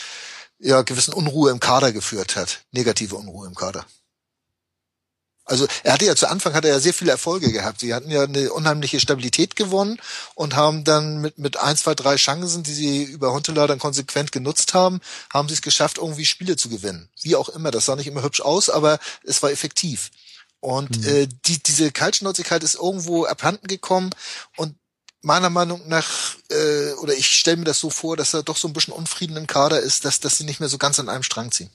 [0.58, 2.64] ja, gewissen Unruhe im Kader geführt hat.
[2.70, 3.84] Negative Unruhe im Kader.
[5.44, 7.80] Also er hatte ja zu Anfang hat er ja sehr viele Erfolge gehabt.
[7.80, 9.98] Sie hatten ja eine unheimliche Stabilität gewonnen
[10.34, 14.30] und haben dann mit mit ein, zwei, drei Chancen, die sie über Huntelaar dann konsequent
[14.30, 15.00] genutzt haben,
[15.32, 17.08] haben sie es geschafft, irgendwie Spiele zu gewinnen.
[17.22, 17.72] Wie auch immer.
[17.72, 20.10] Das sah nicht immer hübsch aus, aber es war effektiv.
[20.60, 21.08] Und mhm.
[21.08, 24.10] äh, die, diese Kaltschnäuzigkeit ist irgendwo abhanden gekommen
[24.56, 24.76] und
[25.22, 28.68] meiner Meinung nach, äh, oder ich stelle mir das so vor, dass er doch so
[28.68, 31.22] ein bisschen Unfrieden im Kader ist, dass, dass sie nicht mehr so ganz an einem
[31.24, 31.70] Strang ziehen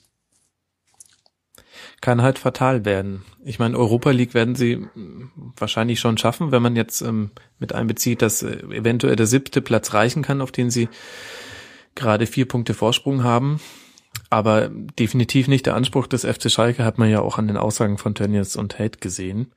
[2.00, 3.24] kann halt fatal werden.
[3.44, 4.86] Ich meine, Europa League werden sie
[5.56, 9.94] wahrscheinlich schon schaffen, wenn man jetzt ähm, mit einbezieht, dass äh, eventuell der siebte Platz
[9.94, 10.88] reichen kann, auf den sie
[11.94, 13.60] gerade vier Punkte Vorsprung haben.
[14.30, 17.98] Aber definitiv nicht der Anspruch des FC Schalke, hat man ja auch an den Aussagen
[17.98, 19.52] von Tönnies und Held gesehen.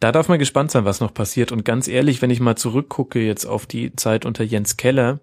[0.00, 1.52] Da darf man gespannt sein, was noch passiert.
[1.52, 5.20] Und ganz ehrlich, wenn ich mal zurückgucke jetzt auf die Zeit unter Jens Keller,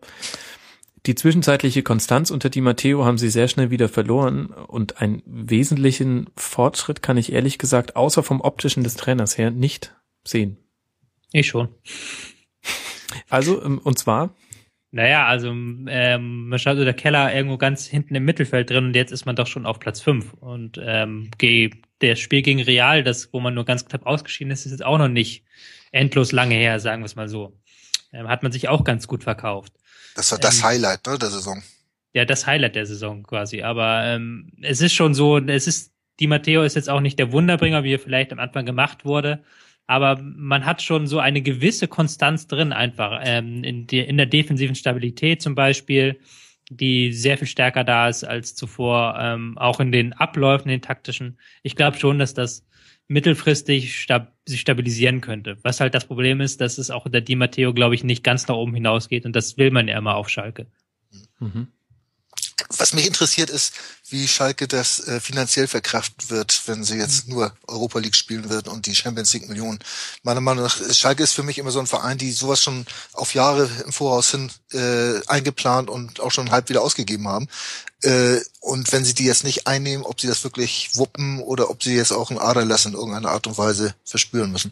[1.06, 6.30] die zwischenzeitliche Konstanz unter Di Matteo haben sie sehr schnell wieder verloren und einen wesentlichen
[6.36, 10.57] Fortschritt kann ich ehrlich gesagt außer vom optischen des Trainers her nicht sehen.
[11.32, 11.69] Ich schon.
[13.30, 14.36] Also, ähm, und zwar?
[14.91, 18.95] Naja, also ähm, man schaut so der Keller irgendwo ganz hinten im Mittelfeld drin und
[18.95, 20.34] jetzt ist man doch schon auf Platz 5.
[20.36, 21.30] Und ähm,
[22.02, 24.98] der Spiel gegen Real, das, wo man nur ganz knapp ausgeschieden ist, ist jetzt auch
[24.98, 25.44] noch nicht
[25.91, 27.60] endlos lange her, sagen wir es mal so.
[28.14, 29.73] Ähm, hat man sich auch ganz gut verkauft.
[30.16, 31.62] Das war das ähm, Highlight ne, der Saison.
[32.14, 33.62] Ja, das Highlight der Saison quasi.
[33.62, 37.32] Aber ähm, es ist schon so, es ist, Di Matteo ist jetzt auch nicht der
[37.32, 39.44] Wunderbringer, wie er vielleicht am Anfang gemacht wurde.
[39.86, 43.22] Aber man hat schon so eine gewisse Konstanz drin einfach.
[43.24, 46.20] Ähm, in, die, in der defensiven Stabilität zum Beispiel,
[46.72, 49.18] die sehr viel stärker da ist als zuvor.
[49.20, 51.38] Ähm, auch in den Abläufen, den taktischen.
[51.62, 52.66] Ich glaube schon, dass das
[53.07, 55.57] mittelfristig stab sich stabilisieren könnte.
[55.64, 58.48] Was halt das Problem ist, dass es auch der Di Matteo, glaube ich, nicht ganz
[58.48, 60.68] nach oben hinausgeht und das will man ja immer auf Schalke.
[61.40, 61.68] Mhm.
[62.77, 63.73] Was mich interessiert ist,
[64.10, 68.69] wie Schalke das äh, finanziell verkraften wird, wenn sie jetzt nur Europa League spielen wird
[68.69, 69.80] und die Champions League Millionen.
[70.23, 73.34] Meiner Meinung nach, Schalke ist für mich immer so ein Verein, die sowas schon auf
[73.34, 77.49] Jahre im Voraus hin äh, eingeplant und auch schon halb wieder ausgegeben haben.
[78.03, 81.84] Äh, und wenn sie die jetzt nicht einnehmen, ob sie das wirklich wuppen oder ob
[81.84, 84.72] sie jetzt auch ein Aderlass in irgendeiner Art und Weise verspüren müssen.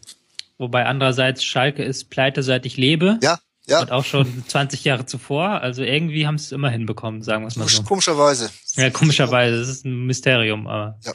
[0.58, 3.20] Wobei andererseits Schalke ist pleite seit ich lebe.
[3.22, 3.82] Ja, ja.
[3.82, 5.62] Und auch schon 20 Jahre zuvor.
[5.62, 7.84] Also irgendwie haben sie es immer hinbekommen, sagen wir es mal so.
[7.84, 8.50] Komischerweise.
[8.76, 9.58] Ja, komischerweise.
[9.60, 11.00] Das ist ein Mysterium, aber.
[11.04, 11.14] Ja.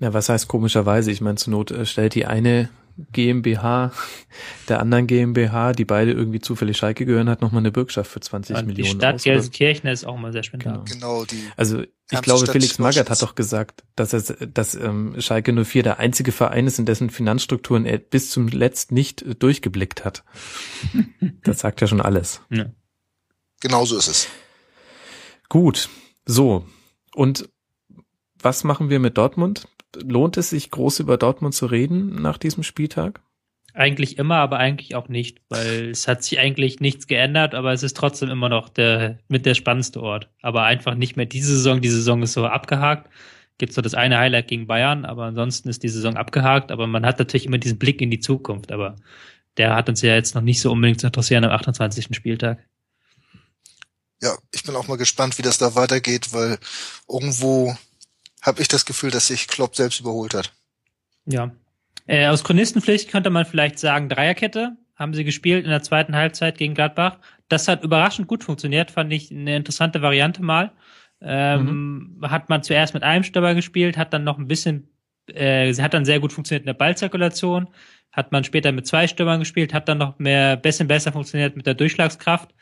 [0.00, 1.10] Na, was heißt komischerweise?
[1.10, 2.68] Ich meine, zur Not äh, stellt die eine
[3.12, 3.92] GmbH
[4.68, 8.56] der anderen GmbH, die beide irgendwie zufällig Schalke gehören, hat nochmal eine Bürgschaft für 20
[8.56, 8.90] und Millionen.
[8.90, 10.84] Die Stadt aus, Gelsenkirchen ist auch mal sehr spendabel.
[10.84, 11.20] Genau.
[11.20, 11.42] genau, die.
[11.56, 15.98] Also ich glaube, Felix Magath hat doch gesagt, dass er, dass ähm, Schalke 04 der
[15.98, 20.24] einzige Verein ist, in dessen Finanzstrukturen er bis zum Letzt nicht äh, durchgeblickt hat.
[21.44, 22.40] das sagt ja schon alles.
[22.50, 22.66] Ja.
[23.60, 24.28] Genauso ist es.
[25.48, 25.88] Gut.
[26.26, 26.66] So.
[27.14, 27.48] Und
[28.40, 29.66] was machen wir mit Dortmund?
[30.02, 33.22] lohnt es sich groß über Dortmund zu reden nach diesem Spieltag?
[33.76, 37.82] Eigentlich immer, aber eigentlich auch nicht, weil es hat sich eigentlich nichts geändert, aber es
[37.82, 40.30] ist trotzdem immer noch der mit der spannendste Ort.
[40.42, 41.80] Aber einfach nicht mehr diese Saison.
[41.80, 43.10] Die Saison ist so abgehakt.
[43.58, 46.70] Gibt so das eine Highlight gegen Bayern, aber ansonsten ist die Saison abgehakt.
[46.70, 48.70] Aber man hat natürlich immer diesen Blick in die Zukunft.
[48.70, 48.94] Aber
[49.56, 52.14] der hat uns ja jetzt noch nicht so unbedingt zu interessieren am 28.
[52.14, 52.64] Spieltag.
[54.22, 56.58] Ja, ich bin auch mal gespannt, wie das da weitergeht, weil
[57.08, 57.76] irgendwo
[58.40, 60.52] habe ich das Gefühl, dass sich Klopp selbst überholt hat.
[61.26, 61.50] Ja.
[62.06, 66.58] Äh, aus Chronistenpflicht könnte man vielleicht sagen, Dreierkette haben sie gespielt in der zweiten Halbzeit
[66.58, 67.18] gegen Gladbach.
[67.48, 70.72] Das hat überraschend gut funktioniert, fand ich eine interessante Variante mal.
[71.20, 72.30] Ähm, mhm.
[72.30, 74.88] Hat man zuerst mit einem Stürmer gespielt, hat dann noch ein bisschen,
[75.26, 77.68] äh, sie hat dann sehr gut funktioniert in der Ballzirkulation,
[78.12, 81.66] hat man später mit zwei Stürmern gespielt, hat dann noch mehr, bisschen besser funktioniert mit
[81.66, 82.54] der Durchschlagskraft.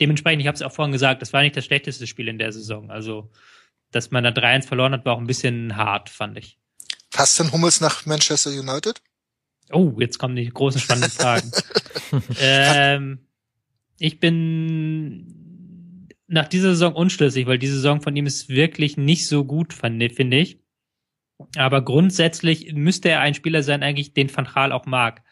[0.00, 2.52] Dementsprechend, ich habe es auch vorhin gesagt, das war nicht das schlechteste Spiel in der
[2.52, 2.90] Saison.
[2.90, 3.30] Also
[3.92, 6.58] dass man da 3-1 verloren hat, war auch ein bisschen hart, fand ich.
[7.12, 9.02] Passt denn Hummels nach Manchester United?
[9.70, 11.50] Oh, jetzt kommen die großen spannenden Fragen.
[12.40, 13.26] ähm,
[13.98, 19.44] ich bin nach dieser Saison unschlüssig, weil diese Saison von ihm ist wirklich nicht so
[19.44, 20.58] gut, finde ich.
[21.56, 25.22] Aber grundsätzlich müsste er ein Spieler sein, eigentlich den Van Gaal auch mag.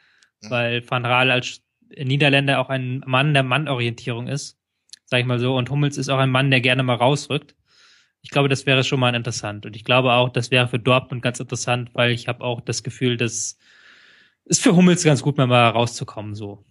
[0.43, 0.51] Mhm.
[0.51, 1.62] Weil Van Gaal als
[1.97, 4.59] Niederländer auch ein Mann der Mannorientierung ist,
[5.07, 5.57] sag ich mal so.
[5.57, 7.57] Und Hummels ist auch ein Mann, der gerne mal rausrückt.
[8.23, 9.67] Ich glaube, das wäre schon mal interessant.
[9.67, 12.83] Und ich glaube auch, das wäre für Dortmund ganz interessant, weil ich habe auch das
[12.83, 13.57] Gefühl, dass
[14.45, 16.65] es für Hummels ganz gut, mal rauszukommen, so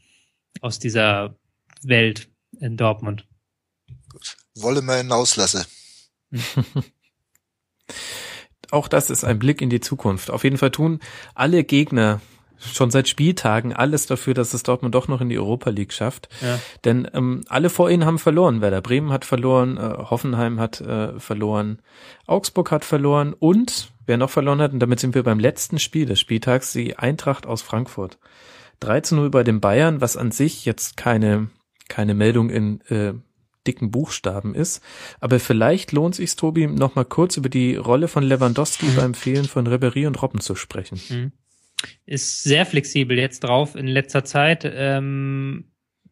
[0.62, 1.36] aus dieser
[1.82, 3.26] Welt in Dortmund.
[4.12, 4.38] Gut.
[4.56, 5.66] Wolle mal hinauslasse.
[8.72, 10.30] auch das ist ein Blick in die Zukunft.
[10.30, 11.00] Auf jeden Fall tun
[11.34, 12.22] alle Gegner
[12.60, 16.30] schon seit Spieltagen alles dafür, dass es Dortmund doch noch in die Europa League schafft.
[16.42, 16.60] Ja.
[16.86, 18.62] Denn ähm, alle vor ihnen haben verloren.
[18.62, 21.80] Werder Bremen hat verloren, äh, Hoffenheim hat äh, verloren,
[22.28, 26.06] Augsburg hat verloren und wer noch verloren hat, und damit sind wir beim letzten Spiel
[26.06, 28.18] des Spieltags, die Eintracht aus Frankfurt.
[28.80, 31.50] 3 zu 0 bei den Bayern, was an sich jetzt keine,
[31.90, 33.14] keine Meldung in äh,
[33.68, 34.82] dicken Buchstaben ist.
[35.20, 38.96] Aber vielleicht lohnt sich Tobi, noch mal kurz über die Rolle von Lewandowski mhm.
[38.96, 41.00] beim Fehlen von Ribery und Robben zu sprechen.
[41.10, 41.32] Mhm.
[42.06, 44.70] Ist sehr flexibel jetzt drauf in letzter Zeit.
[44.72, 45.66] Ähm,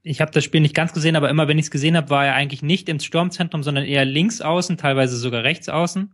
[0.03, 2.25] ich habe das Spiel nicht ganz gesehen, aber immer wenn ich es gesehen habe, war
[2.25, 6.13] er eigentlich nicht im Sturmzentrum, sondern eher links außen, teilweise sogar rechts außen.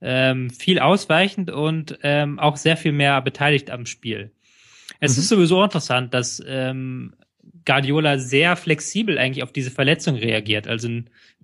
[0.00, 4.32] Ähm, viel ausweichend und ähm, auch sehr viel mehr beteiligt am Spiel.
[5.00, 5.20] Es mhm.
[5.20, 7.14] ist sowieso interessant, dass ähm,
[7.64, 10.66] Guardiola sehr flexibel eigentlich auf diese Verletzung reagiert.
[10.66, 10.88] Also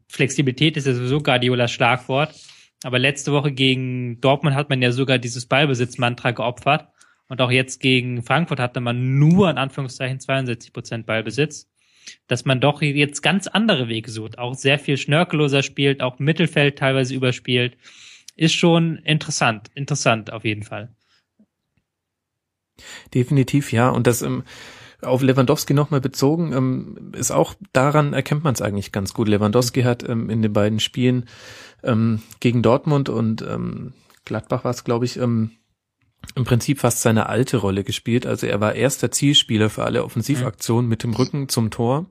[0.08, 2.34] Flexibilität ist ja sowieso Guardiolas Schlagwort.
[2.82, 6.88] Aber letzte Woche gegen Dortmund hat man ja sogar dieses Ballbesitzmantra geopfert.
[7.30, 11.68] Und auch jetzt gegen Frankfurt hatte man nur in Anführungszeichen 62 Prozent Ballbesitz.
[12.26, 16.76] Dass man doch jetzt ganz andere Wege sucht, auch sehr viel schnörkelloser spielt, auch Mittelfeld
[16.76, 17.76] teilweise überspielt.
[18.34, 20.92] Ist schon interessant, interessant auf jeden Fall.
[23.14, 23.90] Definitiv, ja.
[23.90, 24.42] Und das, ähm,
[25.00, 29.28] auf Lewandowski nochmal bezogen, ähm, ist auch daran erkennt man es eigentlich ganz gut.
[29.28, 31.26] Lewandowski hat ähm, in den beiden Spielen
[31.84, 33.92] ähm, gegen Dortmund und ähm,
[34.24, 35.52] Gladbach war es, glaube ich, ähm,
[36.34, 38.26] im Prinzip fast seine alte Rolle gespielt.
[38.26, 42.06] Also er war erster Zielspieler für alle Offensivaktionen mit dem Rücken zum Tor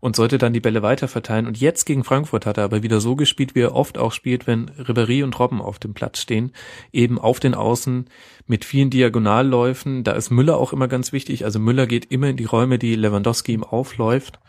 [0.00, 1.46] und sollte dann die Bälle weiterverteilen.
[1.46, 4.46] Und jetzt gegen Frankfurt hat er aber wieder so gespielt, wie er oft auch spielt,
[4.46, 6.52] wenn Ribéry und Robben auf dem Platz stehen,
[6.92, 8.06] eben auf den Außen
[8.46, 10.04] mit vielen Diagonalläufen.
[10.04, 11.44] Da ist Müller auch immer ganz wichtig.
[11.44, 14.40] Also Müller geht immer in die Räume, die Lewandowski ihm aufläuft.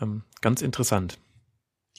[0.00, 1.18] Ähm, ganz interessant.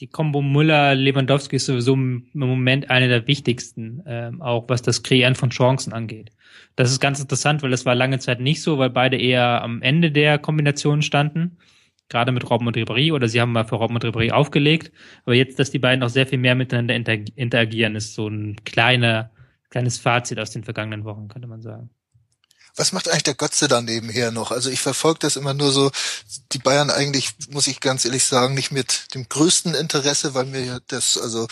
[0.02, 5.36] Die Kombo Müller-Lewandowski ist sowieso im Moment eine der wichtigsten, ähm, auch was das Kreieren
[5.36, 6.32] von Chancen angeht.
[6.74, 9.80] Das ist ganz interessant, weil das war lange Zeit nicht so, weil beide eher am
[9.80, 11.56] Ende der Kombination standen
[12.08, 14.90] gerade mit Robben und Ribéry oder sie haben mal für Robben und Ribéry aufgelegt.
[15.24, 16.96] Aber jetzt, dass die beiden auch sehr viel mehr miteinander
[17.36, 19.30] interagieren, ist so ein kleiner,
[19.70, 21.90] kleines Fazit aus den vergangenen Wochen, könnte man sagen.
[22.74, 24.50] Was macht eigentlich der Götze da nebenher noch?
[24.50, 25.90] Also ich verfolge das immer nur so,
[26.52, 30.80] die Bayern eigentlich, muss ich ganz ehrlich sagen, nicht mit dem größten Interesse, weil mir
[30.88, 31.46] das, also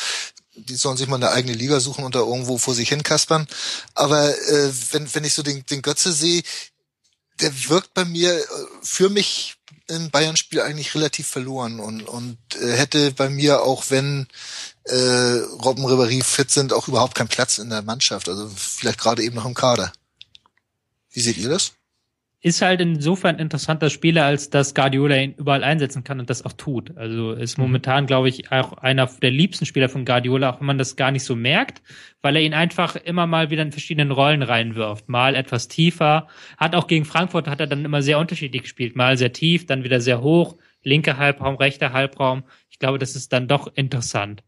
[0.54, 3.46] die sollen sich mal eine eigene Liga suchen und da irgendwo vor sich hin kaspern.
[3.94, 6.42] Aber äh, wenn, wenn ich so den, den Götze sehe,
[7.40, 8.44] der wirkt bei mir äh,
[8.82, 9.56] für mich
[9.88, 14.28] im Bayern-Spiel eigentlich relativ verloren und, und äh, hätte bei mir auch wenn
[14.84, 14.94] äh,
[15.64, 18.28] Robben Ribéry fit sind, auch überhaupt keinen Platz in der Mannschaft.
[18.28, 19.92] Also vielleicht gerade eben noch im Kader.
[21.12, 21.74] Wie seht ihr das?
[22.42, 26.54] ist halt insofern interessanter Spieler, als dass Guardiola ihn überall einsetzen kann und das auch
[26.54, 26.96] tut.
[26.96, 27.64] Also ist mhm.
[27.64, 31.10] momentan, glaube ich, auch einer der liebsten Spieler von Guardiola, auch wenn man das gar
[31.10, 31.82] nicht so merkt,
[32.22, 35.08] weil er ihn einfach immer mal wieder in verschiedenen Rollen reinwirft.
[35.08, 38.96] Mal etwas tiefer, hat auch gegen Frankfurt hat er dann immer sehr unterschiedlich gespielt.
[38.96, 42.44] Mal sehr tief, dann wieder sehr hoch, linker Halbraum, rechter Halbraum.
[42.70, 44.42] Ich glaube, das ist dann doch interessant.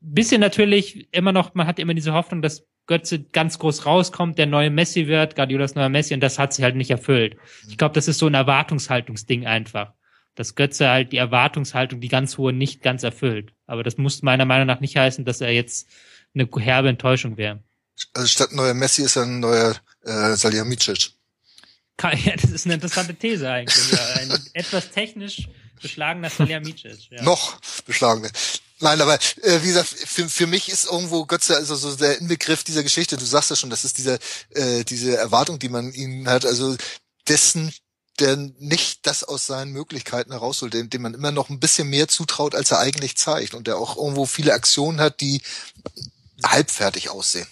[0.00, 4.46] Bisschen natürlich immer noch, man hat immer diese Hoffnung, dass Götze ganz groß rauskommt, der
[4.46, 7.36] neue Messi wird, Guardiolas neuer Messi, und das hat sich halt nicht erfüllt.
[7.68, 9.92] Ich glaube, das ist so ein Erwartungshaltungsding einfach.
[10.34, 13.52] Dass Götze halt die Erwartungshaltung, die ganz hohe, nicht ganz erfüllt.
[13.66, 15.88] Aber das muss meiner Meinung nach nicht heißen, dass er jetzt
[16.34, 17.62] eine herbe Enttäuschung wäre.
[18.14, 21.10] Also statt neuer Messi ist er ein neuer äh, Salihamidzic.
[22.02, 23.92] Ja, das ist eine interessante These eigentlich.
[23.92, 24.14] Ja.
[24.14, 25.50] Ein etwas technisch
[25.82, 27.10] beschlagener Salihamidzic.
[27.10, 27.22] Ja.
[27.22, 28.30] Noch beschlagener.
[28.80, 32.64] Nein, aber äh, wie gesagt, für, für mich ist irgendwo Götze also so der Inbegriff
[32.64, 33.18] dieser Geschichte.
[33.18, 34.18] Du sagst ja schon, das ist diese
[34.54, 36.76] äh, diese Erwartung, die man ihnen hat, also
[37.28, 37.72] dessen,
[38.18, 42.08] der nicht das aus seinen Möglichkeiten herausholt, dem, dem man immer noch ein bisschen mehr
[42.08, 45.42] zutraut, als er eigentlich zeigt und der auch irgendwo viele Aktionen hat, die
[46.44, 47.48] halbfertig aussehen.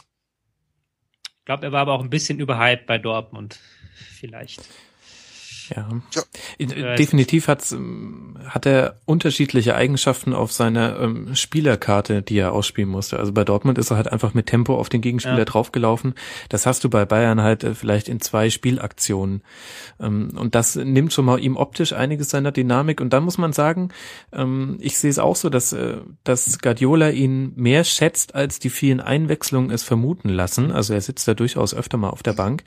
[1.40, 3.58] Ich glaube, er war aber auch ein bisschen überhyped bei Dortmund,
[4.18, 4.60] vielleicht.
[5.74, 5.88] Ja.
[6.14, 6.22] ja.
[6.58, 12.88] Äh, definitiv hat's, ähm, hat er unterschiedliche Eigenschaften auf seiner ähm, Spielerkarte, die er ausspielen
[12.88, 13.18] musste.
[13.18, 15.44] Also bei Dortmund ist er halt einfach mit Tempo auf den Gegenspieler ja.
[15.44, 16.14] draufgelaufen.
[16.48, 19.42] Das hast du bei Bayern halt äh, vielleicht in zwei Spielaktionen.
[20.00, 23.00] Ähm, und das nimmt schon mal ihm optisch einiges seiner Dynamik.
[23.00, 23.90] Und dann muss man sagen,
[24.32, 28.70] ähm, ich sehe es auch so, dass, äh, dass Guardiola ihn mehr schätzt, als die
[28.70, 30.72] vielen Einwechslungen es vermuten lassen.
[30.72, 32.64] Also er sitzt da durchaus öfter mal auf der Bank.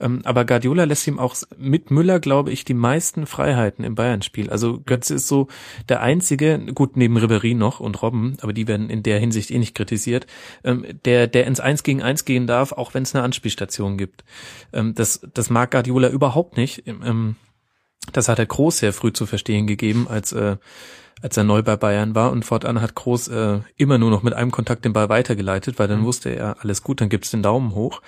[0.00, 3.96] Ähm, aber Guardiola lässt ihm auch mit Müller, glaube glaube ich, die meisten Freiheiten im
[3.96, 4.48] Bayern-Spiel.
[4.48, 5.48] Also Götze ist so
[5.88, 9.58] der einzige, gut neben Ribery noch und Robben, aber die werden in der Hinsicht eh
[9.58, 10.28] nicht kritisiert,
[10.62, 14.22] ähm, der, der ins Eins gegen Eins gehen darf, auch wenn es eine Anspielstation gibt.
[14.72, 16.84] Ähm, das, das mag Guardiola überhaupt nicht.
[16.86, 17.34] Ähm,
[18.12, 20.56] das hat er Groß sehr früh zu verstehen gegeben, als äh,
[21.22, 22.30] als er neu bei Bayern war.
[22.30, 25.88] Und fortan hat Groß äh, immer nur noch mit einem Kontakt den Ball weitergeleitet, weil
[25.88, 26.06] dann mhm.
[26.06, 28.02] wusste er, alles gut, dann gibt's den Daumen hoch.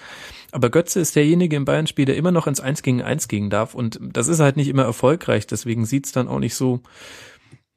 [0.53, 3.75] Aber Götze ist derjenige im Bayern-Spiel, der immer noch ins Eins gegen Eins gehen darf.
[3.75, 6.81] Und das ist halt nicht immer erfolgreich, deswegen sieht's dann auch nicht so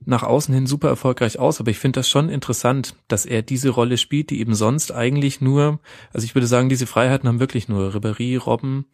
[0.06, 3.70] nach außen hin super erfolgreich aus, aber ich finde das schon interessant, dass er diese
[3.70, 5.80] Rolle spielt, die eben sonst eigentlich nur,
[6.12, 8.86] also ich würde sagen, diese Freiheiten haben wirklich nur Ribéry, Robben,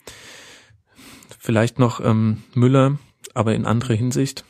[1.40, 3.00] vielleicht noch ähm, Müller,
[3.34, 4.44] aber in anderer Hinsicht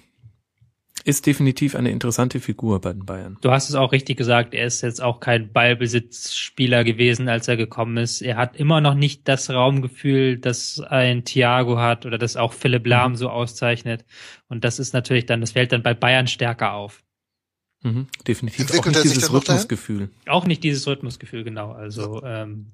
[1.06, 3.38] ist definitiv eine interessante Figur bei den Bayern.
[3.42, 7.58] Du hast es auch richtig gesagt, er ist jetzt auch kein Ballbesitzspieler gewesen, als er
[7.58, 8.22] gekommen ist.
[8.22, 12.86] Er hat immer noch nicht das Raumgefühl, das ein Thiago hat oder das auch Philipp
[12.86, 13.16] Lahm mhm.
[13.16, 14.06] so auszeichnet.
[14.50, 17.04] Und das ist natürlich dann, das fällt dann bei Bayern stärker auf.
[17.82, 20.10] Mhm, definitiv Entwickelt auch nicht dieses Rhythmusgefühl.
[20.28, 21.72] Auch nicht dieses Rhythmusgefühl, genau.
[21.72, 22.74] Also ähm,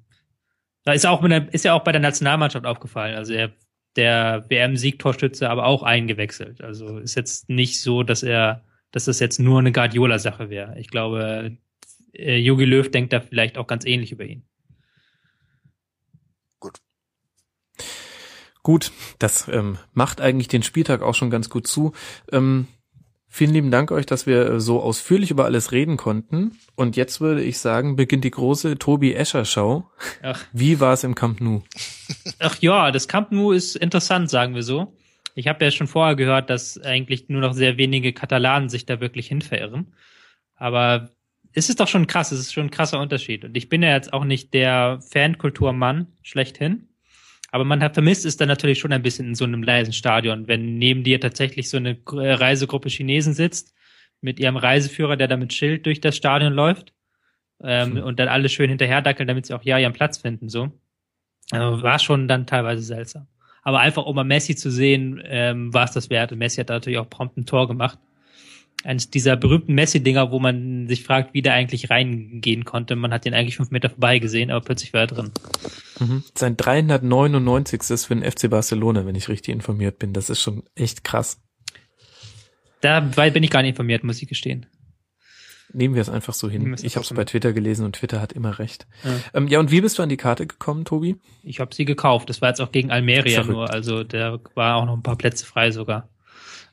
[0.84, 3.14] da ist auch mit der, ist ja auch bei der Nationalmannschaft aufgefallen.
[3.14, 3.52] Also er
[3.96, 6.62] der WM-Siegtorschütze aber auch eingewechselt.
[6.62, 10.78] Also ist jetzt nicht so, dass er, dass das jetzt nur eine Guardiola-Sache wäre.
[10.78, 11.56] Ich glaube,
[12.12, 14.44] äh, Jogi Löw denkt da vielleicht auch ganz ähnlich über ihn.
[16.60, 16.80] Gut.
[18.62, 21.92] Gut, das ähm, macht eigentlich den Spieltag auch schon ganz gut zu.
[22.32, 22.68] Ähm,
[23.36, 26.58] Vielen lieben Dank euch, dass wir äh, so ausführlich über alles reden konnten.
[26.74, 29.84] Und jetzt würde ich sagen, beginnt die große Tobi Escher Show.
[30.22, 30.42] Ach.
[30.54, 31.62] Wie war es im Camp Nou?
[32.38, 34.96] Ach ja, das Camp Nou ist interessant, sagen wir so.
[35.34, 39.00] Ich habe ja schon vorher gehört, dass eigentlich nur noch sehr wenige Katalanen sich da
[39.02, 39.92] wirklich hin verirren.
[40.54, 41.10] Aber
[41.52, 43.44] es ist doch schon krass, es ist schon ein krasser Unterschied.
[43.44, 46.85] Und ich bin ja jetzt auch nicht der Fankulturmann schlechthin.
[47.56, 50.46] Aber man hat vermisst es dann natürlich schon ein bisschen in so einem leisen Stadion,
[50.46, 53.74] wenn neben dir tatsächlich so eine Reisegruppe Chinesen sitzt
[54.20, 56.92] mit ihrem Reiseführer, der da mit Schild durch das Stadion läuft
[57.62, 58.02] ähm, hm.
[58.02, 60.50] und dann alle schön hinterherdackeln, damit sie auch ja ihren Platz finden.
[60.50, 60.70] So
[61.50, 63.26] also war schon dann teilweise seltsam.
[63.62, 66.32] Aber einfach um mal Messi zu sehen, ähm, war es das wert.
[66.32, 67.98] Und Messi hat da natürlich auch prompt ein Tor gemacht
[68.86, 72.96] eines dieser berühmten Messi-Dinger, wo man sich fragt, wie der eigentlich reingehen konnte.
[72.96, 75.30] Man hat den eigentlich fünf Meter vorbei gesehen, aber plötzlich war er drin.
[75.98, 76.22] Mhm.
[76.34, 77.90] Sein 399.
[77.90, 80.12] ist für den FC Barcelona, wenn ich richtig informiert bin.
[80.12, 81.42] Das ist schon echt krass.
[82.80, 84.66] Da bin ich gar nicht informiert, muss ich gestehen.
[85.72, 86.76] Nehmen wir es einfach so hin.
[86.82, 88.86] Ich habe es bei Twitter gelesen und Twitter hat immer recht.
[89.02, 89.10] Ja.
[89.34, 91.16] Ähm, ja, und wie bist du an die Karte gekommen, Tobi?
[91.42, 92.30] Ich habe sie gekauft.
[92.30, 93.68] Das war jetzt auch gegen Almeria nur.
[93.70, 96.08] Also da war auch noch ein paar Plätze frei sogar.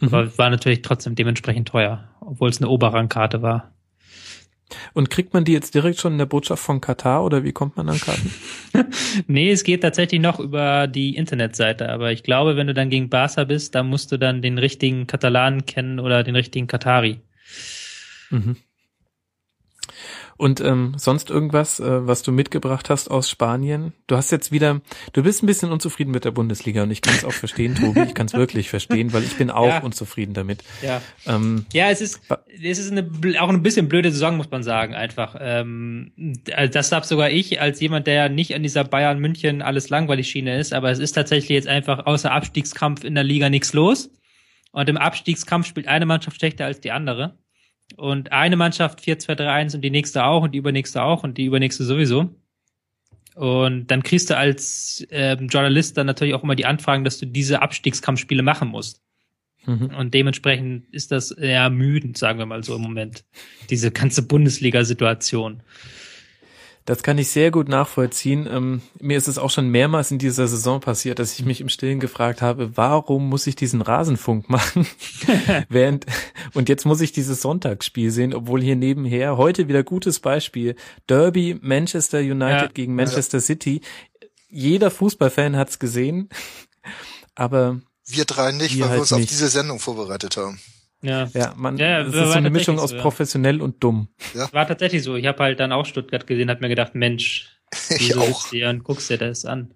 [0.03, 0.13] Mhm.
[0.13, 3.71] Aber war natürlich trotzdem dementsprechend teuer, obwohl es eine Oberrangkarte war.
[4.93, 7.77] Und kriegt man die jetzt direkt schon in der Botschaft von Katar oder wie kommt
[7.77, 8.33] man an Karten?
[9.27, 13.09] nee, es geht tatsächlich noch über die Internetseite, aber ich glaube, wenn du dann gegen
[13.09, 17.21] Barca bist, dann musst du dann den richtigen Katalanen kennen oder den richtigen Katari.
[18.31, 18.57] Mhm.
[20.43, 23.93] Und ähm, sonst irgendwas, äh, was du mitgebracht hast aus Spanien?
[24.07, 24.81] Du hast jetzt wieder,
[25.13, 28.01] du bist ein bisschen unzufrieden mit der Bundesliga und ich kann es auch verstehen, Tobi.
[28.01, 29.79] Ich kann es wirklich verstehen, weil ich bin auch ja.
[29.79, 30.61] unzufrieden damit.
[30.81, 32.19] Ja, ähm, ja es ist,
[32.61, 33.09] es ist eine,
[33.39, 35.37] auch ein bisschen blöde Saison, muss man sagen, einfach.
[35.39, 36.11] Ähm,
[36.73, 40.59] das darf sogar ich, als jemand, der nicht an dieser Bayern München alles langweilig Schiene
[40.59, 44.09] ist, aber es ist tatsächlich jetzt einfach außer Abstiegskampf in der Liga nichts los.
[44.73, 47.37] Und im Abstiegskampf spielt eine Mannschaft schlechter als die andere
[47.97, 51.83] und eine Mannschaft 4-2-3-1 und die nächste auch und die übernächste auch und die übernächste
[51.83, 52.29] sowieso.
[53.35, 57.25] Und dann kriegst du als ähm, Journalist dann natürlich auch immer die Anfragen, dass du
[57.25, 59.01] diese Abstiegskampfspiele machen musst.
[59.65, 59.95] Mhm.
[59.97, 63.25] Und dementsprechend ist das eher müdend, sagen wir mal so im Moment.
[63.69, 65.63] Diese ganze Bundesliga-Situation.
[66.85, 68.47] Das kann ich sehr gut nachvollziehen.
[68.51, 71.69] Ähm, mir ist es auch schon mehrmals in dieser Saison passiert, dass ich mich im
[71.69, 74.85] Stillen gefragt habe, warum muss ich diesen Rasenfunk machen?
[75.69, 76.05] Während,
[76.53, 80.75] und jetzt muss ich dieses Sonntagsspiel sehen, obwohl hier nebenher heute wieder gutes Beispiel.
[81.07, 83.43] Derby Manchester United ja, gegen Manchester ja.
[83.43, 83.81] City.
[84.49, 86.29] Jeder Fußballfan hat's gesehen,
[87.33, 89.23] aber wir drei nicht, weil halt wir uns nicht.
[89.23, 90.59] auf diese Sendung vorbereitet haben.
[91.03, 94.07] Ja, ja man, ja, es ist so eine Mischung aus so, professionell und dumm.
[94.33, 94.51] Ja.
[94.53, 95.15] War tatsächlich so.
[95.15, 97.49] Ich habe halt dann auch Stuttgart gesehen, hat mir gedacht, Mensch,
[97.89, 98.49] ich auch.
[98.49, 99.73] Hier und guckst dir das an.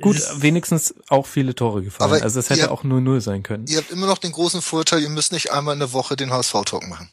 [0.00, 2.12] Gut, wenigstens auch viele Tore gefallen.
[2.12, 3.66] Aber also es hätte auch nur null sein können.
[3.66, 6.30] Ihr habt immer noch den großen Vorteil, ihr müsst nicht einmal in der Woche den
[6.30, 7.10] HSV-Talk machen.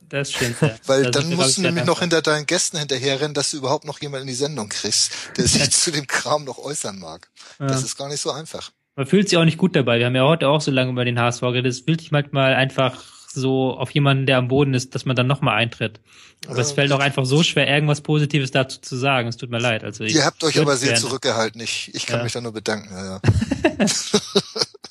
[0.00, 0.76] Das stimmt, ja.
[0.86, 4.00] Weil das dann musst du nämlich noch hinter deinen Gästen hinterherrennen, dass du überhaupt noch
[4.00, 7.28] jemanden in die Sendung kriegst, der sich zu dem Kram noch äußern mag.
[7.58, 7.66] Ja.
[7.66, 10.00] Das ist gar nicht so einfach man fühlt sich auch nicht gut dabei.
[10.00, 11.66] Wir haben ja heute auch so lange über den HSV geredet.
[11.72, 13.00] Es fühlt sich manchmal einfach
[13.32, 16.00] so auf jemanden, der am Boden ist, dass man dann nochmal eintritt.
[16.46, 19.28] Aber ja, es fällt auch einfach so schwer, irgendwas Positives dazu zu sagen.
[19.28, 19.84] Es tut mir leid.
[19.84, 21.60] Also ihr habt euch aber sehr zurückgehalten.
[21.60, 22.24] Ich, ich kann ja.
[22.24, 22.88] mich da nur bedanken.
[22.92, 23.20] Ja,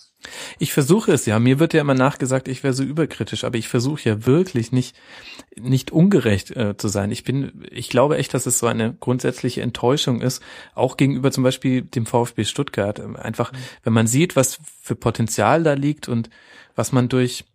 [0.59, 1.39] Ich versuche es ja.
[1.39, 4.95] Mir wird ja immer nachgesagt, ich wäre so überkritisch, aber ich versuche ja wirklich nicht
[5.59, 7.11] nicht ungerecht äh, zu sein.
[7.11, 10.41] Ich bin, ich glaube echt, dass es so eine grundsätzliche Enttäuschung ist,
[10.75, 12.99] auch gegenüber zum Beispiel dem VfB Stuttgart.
[12.99, 13.57] Ähm, einfach, mhm.
[13.83, 16.29] wenn man sieht, was für Potenzial da liegt und
[16.75, 17.45] was man durch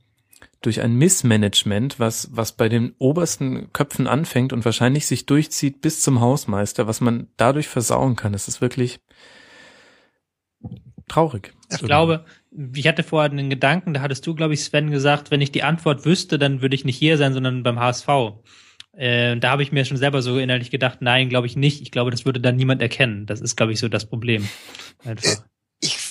[0.61, 6.03] durch ein Missmanagement, was, was bei den obersten Köpfen anfängt und wahrscheinlich sich durchzieht bis
[6.03, 8.33] zum Hausmeister, was man dadurch versauen kann.
[8.33, 9.01] Das ist wirklich,
[11.09, 11.53] traurig.
[11.71, 12.25] Ich glaube,
[12.75, 15.63] ich hatte vorher einen Gedanken, da hattest du, glaube ich, Sven gesagt, wenn ich die
[15.63, 18.09] Antwort wüsste, dann würde ich nicht hier sein, sondern beim HSV.
[18.93, 21.81] Äh, da habe ich mir schon selber so innerlich gedacht, nein, glaube ich nicht.
[21.81, 23.27] Ich glaube, das würde dann niemand erkennen.
[23.27, 24.49] Das ist, glaube ich, so das Problem.
[25.05, 25.45] Einfach.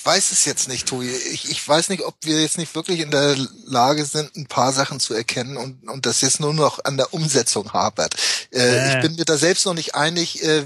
[0.02, 1.08] Ich weiß es jetzt nicht, Tobi.
[1.08, 4.72] Ich, ich weiß nicht, ob wir jetzt nicht wirklich in der Lage sind, ein paar
[4.72, 8.16] Sachen zu erkennen und, und das jetzt nur noch an der Umsetzung hapert.
[8.50, 8.88] Äh, äh.
[8.88, 10.42] Ich bin mir da selbst noch nicht einig.
[10.42, 10.64] Äh,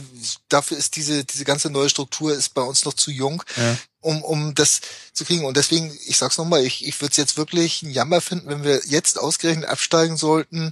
[0.49, 3.43] dafür ist diese, diese ganze neue Struktur ist bei uns noch zu jung.
[3.59, 4.81] Ja um, um das
[5.13, 5.45] zu kriegen.
[5.45, 8.63] Und deswegen, ich sag's nochmal, ich, ich würde es jetzt wirklich ein Jammer finden, wenn
[8.63, 10.71] wir jetzt ausgerechnet absteigen sollten.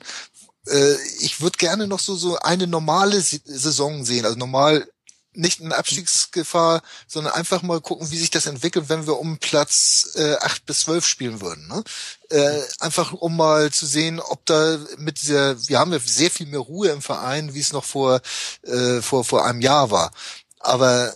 [0.68, 4.88] Äh, ich würde gerne noch so, so eine normale Saison sehen, also normal
[5.34, 10.12] nicht in Abstiegsgefahr, sondern einfach mal gucken, wie sich das entwickelt, wenn wir um Platz
[10.14, 11.66] äh, 8 bis 12 spielen würden.
[11.68, 11.84] Ne?
[12.30, 16.46] Äh, einfach um mal zu sehen, ob da mit dieser, wir haben ja sehr viel
[16.46, 18.20] mehr Ruhe im Verein, wie es noch vor,
[18.62, 20.12] äh, vor, vor einem Jahr war.
[20.60, 21.14] Aber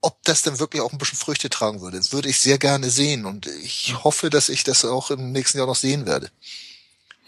[0.00, 2.90] ob das denn wirklich auch ein bisschen Früchte tragen würde, das würde ich sehr gerne
[2.90, 6.30] sehen und ich hoffe, dass ich das auch im nächsten Jahr noch sehen werde.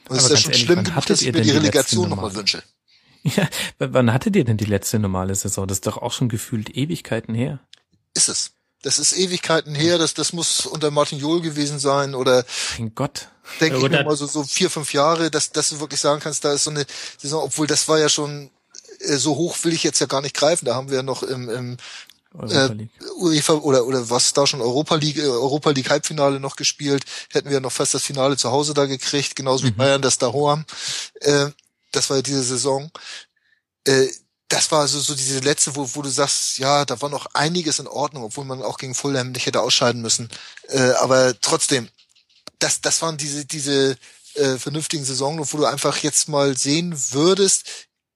[0.08, 2.62] Und es ist ja schon ehrlich, schlimm genug, dass ich mir die Relegation nochmal wünsche.
[3.34, 3.48] Ja,
[3.78, 5.66] wann hattet ihr denn die letzte normale Saison?
[5.66, 7.60] Das ist doch auch schon gefühlt Ewigkeiten her.
[8.14, 8.52] Ist es.
[8.82, 12.44] Das ist Ewigkeiten her, das, das muss unter Martin Johl gewesen sein oder
[12.78, 13.28] mein Gott.
[13.60, 16.52] Denke ich mal so, so vier, fünf Jahre, dass, dass du wirklich sagen kannst, da
[16.52, 16.84] ist so eine
[17.18, 18.50] Saison, obwohl das war ja schon
[19.00, 20.66] äh, so hoch will ich jetzt ja gar nicht greifen.
[20.66, 21.76] Da haben wir ja noch im, im
[22.34, 22.90] Europa League.
[23.00, 27.04] Äh, UEFA oder oder was da schon Europa League äh, Europa League Halbfinale noch gespielt,
[27.32, 29.76] hätten wir noch fast das Finale zu Hause da gekriegt, genauso wie mhm.
[29.76, 30.64] Bayern das da haben.
[31.20, 31.46] Äh,
[31.92, 32.90] das war diese Saison.
[33.86, 34.08] Äh,
[34.48, 37.78] das war so, so diese letzte, wo, wo du sagst, ja, da war noch einiges
[37.78, 40.28] in Ordnung, obwohl man auch gegen Fulham nicht hätte ausscheiden müssen.
[40.68, 41.88] Äh, aber trotzdem,
[42.58, 43.96] das, das waren diese, diese
[44.34, 47.64] äh, vernünftigen Saisonen, wo du einfach jetzt mal sehen würdest,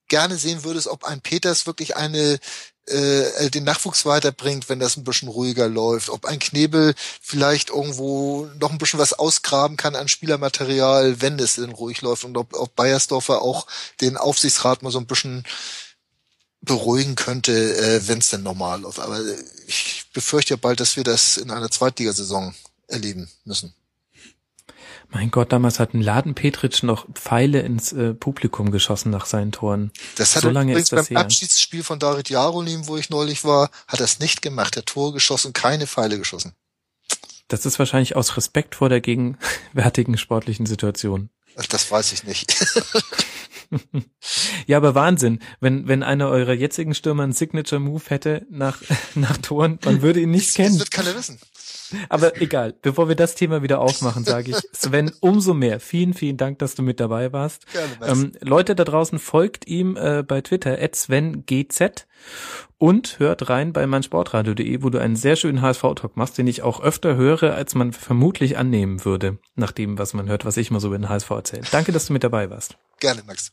[0.08, 2.38] gerne sehen würdest, ob ein Peters wirklich eine
[2.90, 6.10] äh, den Nachwuchs weiterbringt, wenn das ein bisschen ruhiger läuft.
[6.10, 11.56] Ob ein Knebel vielleicht irgendwo noch ein bisschen was ausgraben kann an Spielermaterial, wenn es
[11.56, 12.24] denn ruhig läuft.
[12.24, 13.66] Und ob, ob Bayersdorfer auch
[14.00, 15.44] den Aufsichtsrat mal so ein bisschen
[16.62, 18.98] beruhigen könnte, äh, wenn es denn normal läuft.
[18.98, 19.20] Aber
[19.66, 22.54] ich befürchte ja bald, dass wir das in einer Zweitligasaison
[22.86, 23.74] erleben müssen.
[25.12, 29.50] Mein Gott, damals hat ein Laden Petritsch noch Pfeile ins äh, Publikum geschossen nach seinen
[29.50, 29.90] Toren.
[30.16, 31.18] Das hat so lange übrigens beim her.
[31.18, 34.76] Abschiedsspiel von David Jarolim, wo ich neulich war, hat er es nicht gemacht.
[34.76, 36.52] Der Tor geschossen, keine Pfeile geschossen.
[37.48, 41.30] Das ist wahrscheinlich aus Respekt vor der gegenwärtigen sportlichen Situation.
[41.68, 42.54] Das weiß ich nicht.
[44.66, 45.40] ja, aber Wahnsinn.
[45.58, 48.80] Wenn, wenn einer eurer jetzigen Stürmer einen Signature Move hätte nach,
[49.16, 50.78] nach Toren, man würde ihn nicht das, kennen.
[50.78, 51.40] Das wird keiner wissen.
[52.08, 55.80] Aber egal, bevor wir das Thema wieder aufmachen, sage ich, Sven, umso mehr.
[55.80, 57.66] Vielen, vielen Dank, dass du mit dabei warst.
[57.72, 62.06] Gerne, ähm, Leute da draußen, folgt ihm äh, bei Twitter, SvenGZ
[62.78, 66.80] und hört rein bei meinsportradio.de, wo du einen sehr schönen HSV-Talk machst, den ich auch
[66.80, 70.80] öfter höre, als man vermutlich annehmen würde, nach dem, was man hört, was ich mal
[70.80, 71.62] so über den HSV erzähle.
[71.70, 72.76] Danke, dass du mit dabei warst.
[72.98, 73.52] Gerne, Max.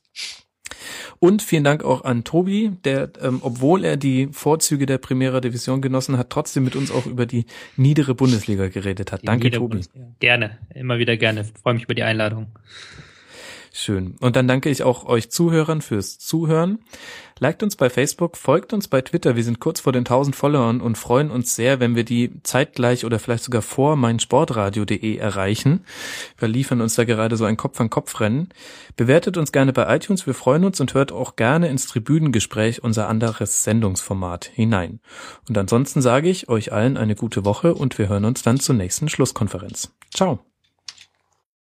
[1.19, 5.81] Und vielen Dank auch an Tobi, der, ähm, obwohl er die Vorzüge der Primera Division
[5.81, 7.45] genossen hat, trotzdem mit uns auch über die
[7.75, 9.21] niedere Bundesliga geredet hat.
[9.21, 9.81] Die Danke, Tobi.
[10.19, 11.45] Gerne, immer wieder gerne.
[11.61, 12.47] Freue mich über die Einladung.
[13.73, 14.15] Schön.
[14.19, 16.79] Und dann danke ich auch euch Zuhörern fürs Zuhören.
[17.39, 19.35] Liked uns bei Facebook, folgt uns bei Twitter.
[19.35, 23.05] Wir sind kurz vor den 1000 Followern und freuen uns sehr, wenn wir die zeitgleich
[23.05, 25.85] oder vielleicht sogar vor meinsportradio.de erreichen.
[26.37, 28.49] Wir liefern uns da gerade so ein Kopf-an-Kopf-Rennen.
[28.95, 30.25] Bewertet uns gerne bei iTunes.
[30.25, 34.99] Wir freuen uns und hört auch gerne ins Tribünengespräch unser anderes Sendungsformat hinein.
[35.47, 38.75] Und ansonsten sage ich euch allen eine gute Woche und wir hören uns dann zur
[38.75, 39.93] nächsten Schlusskonferenz.
[40.13, 40.46] Ciao.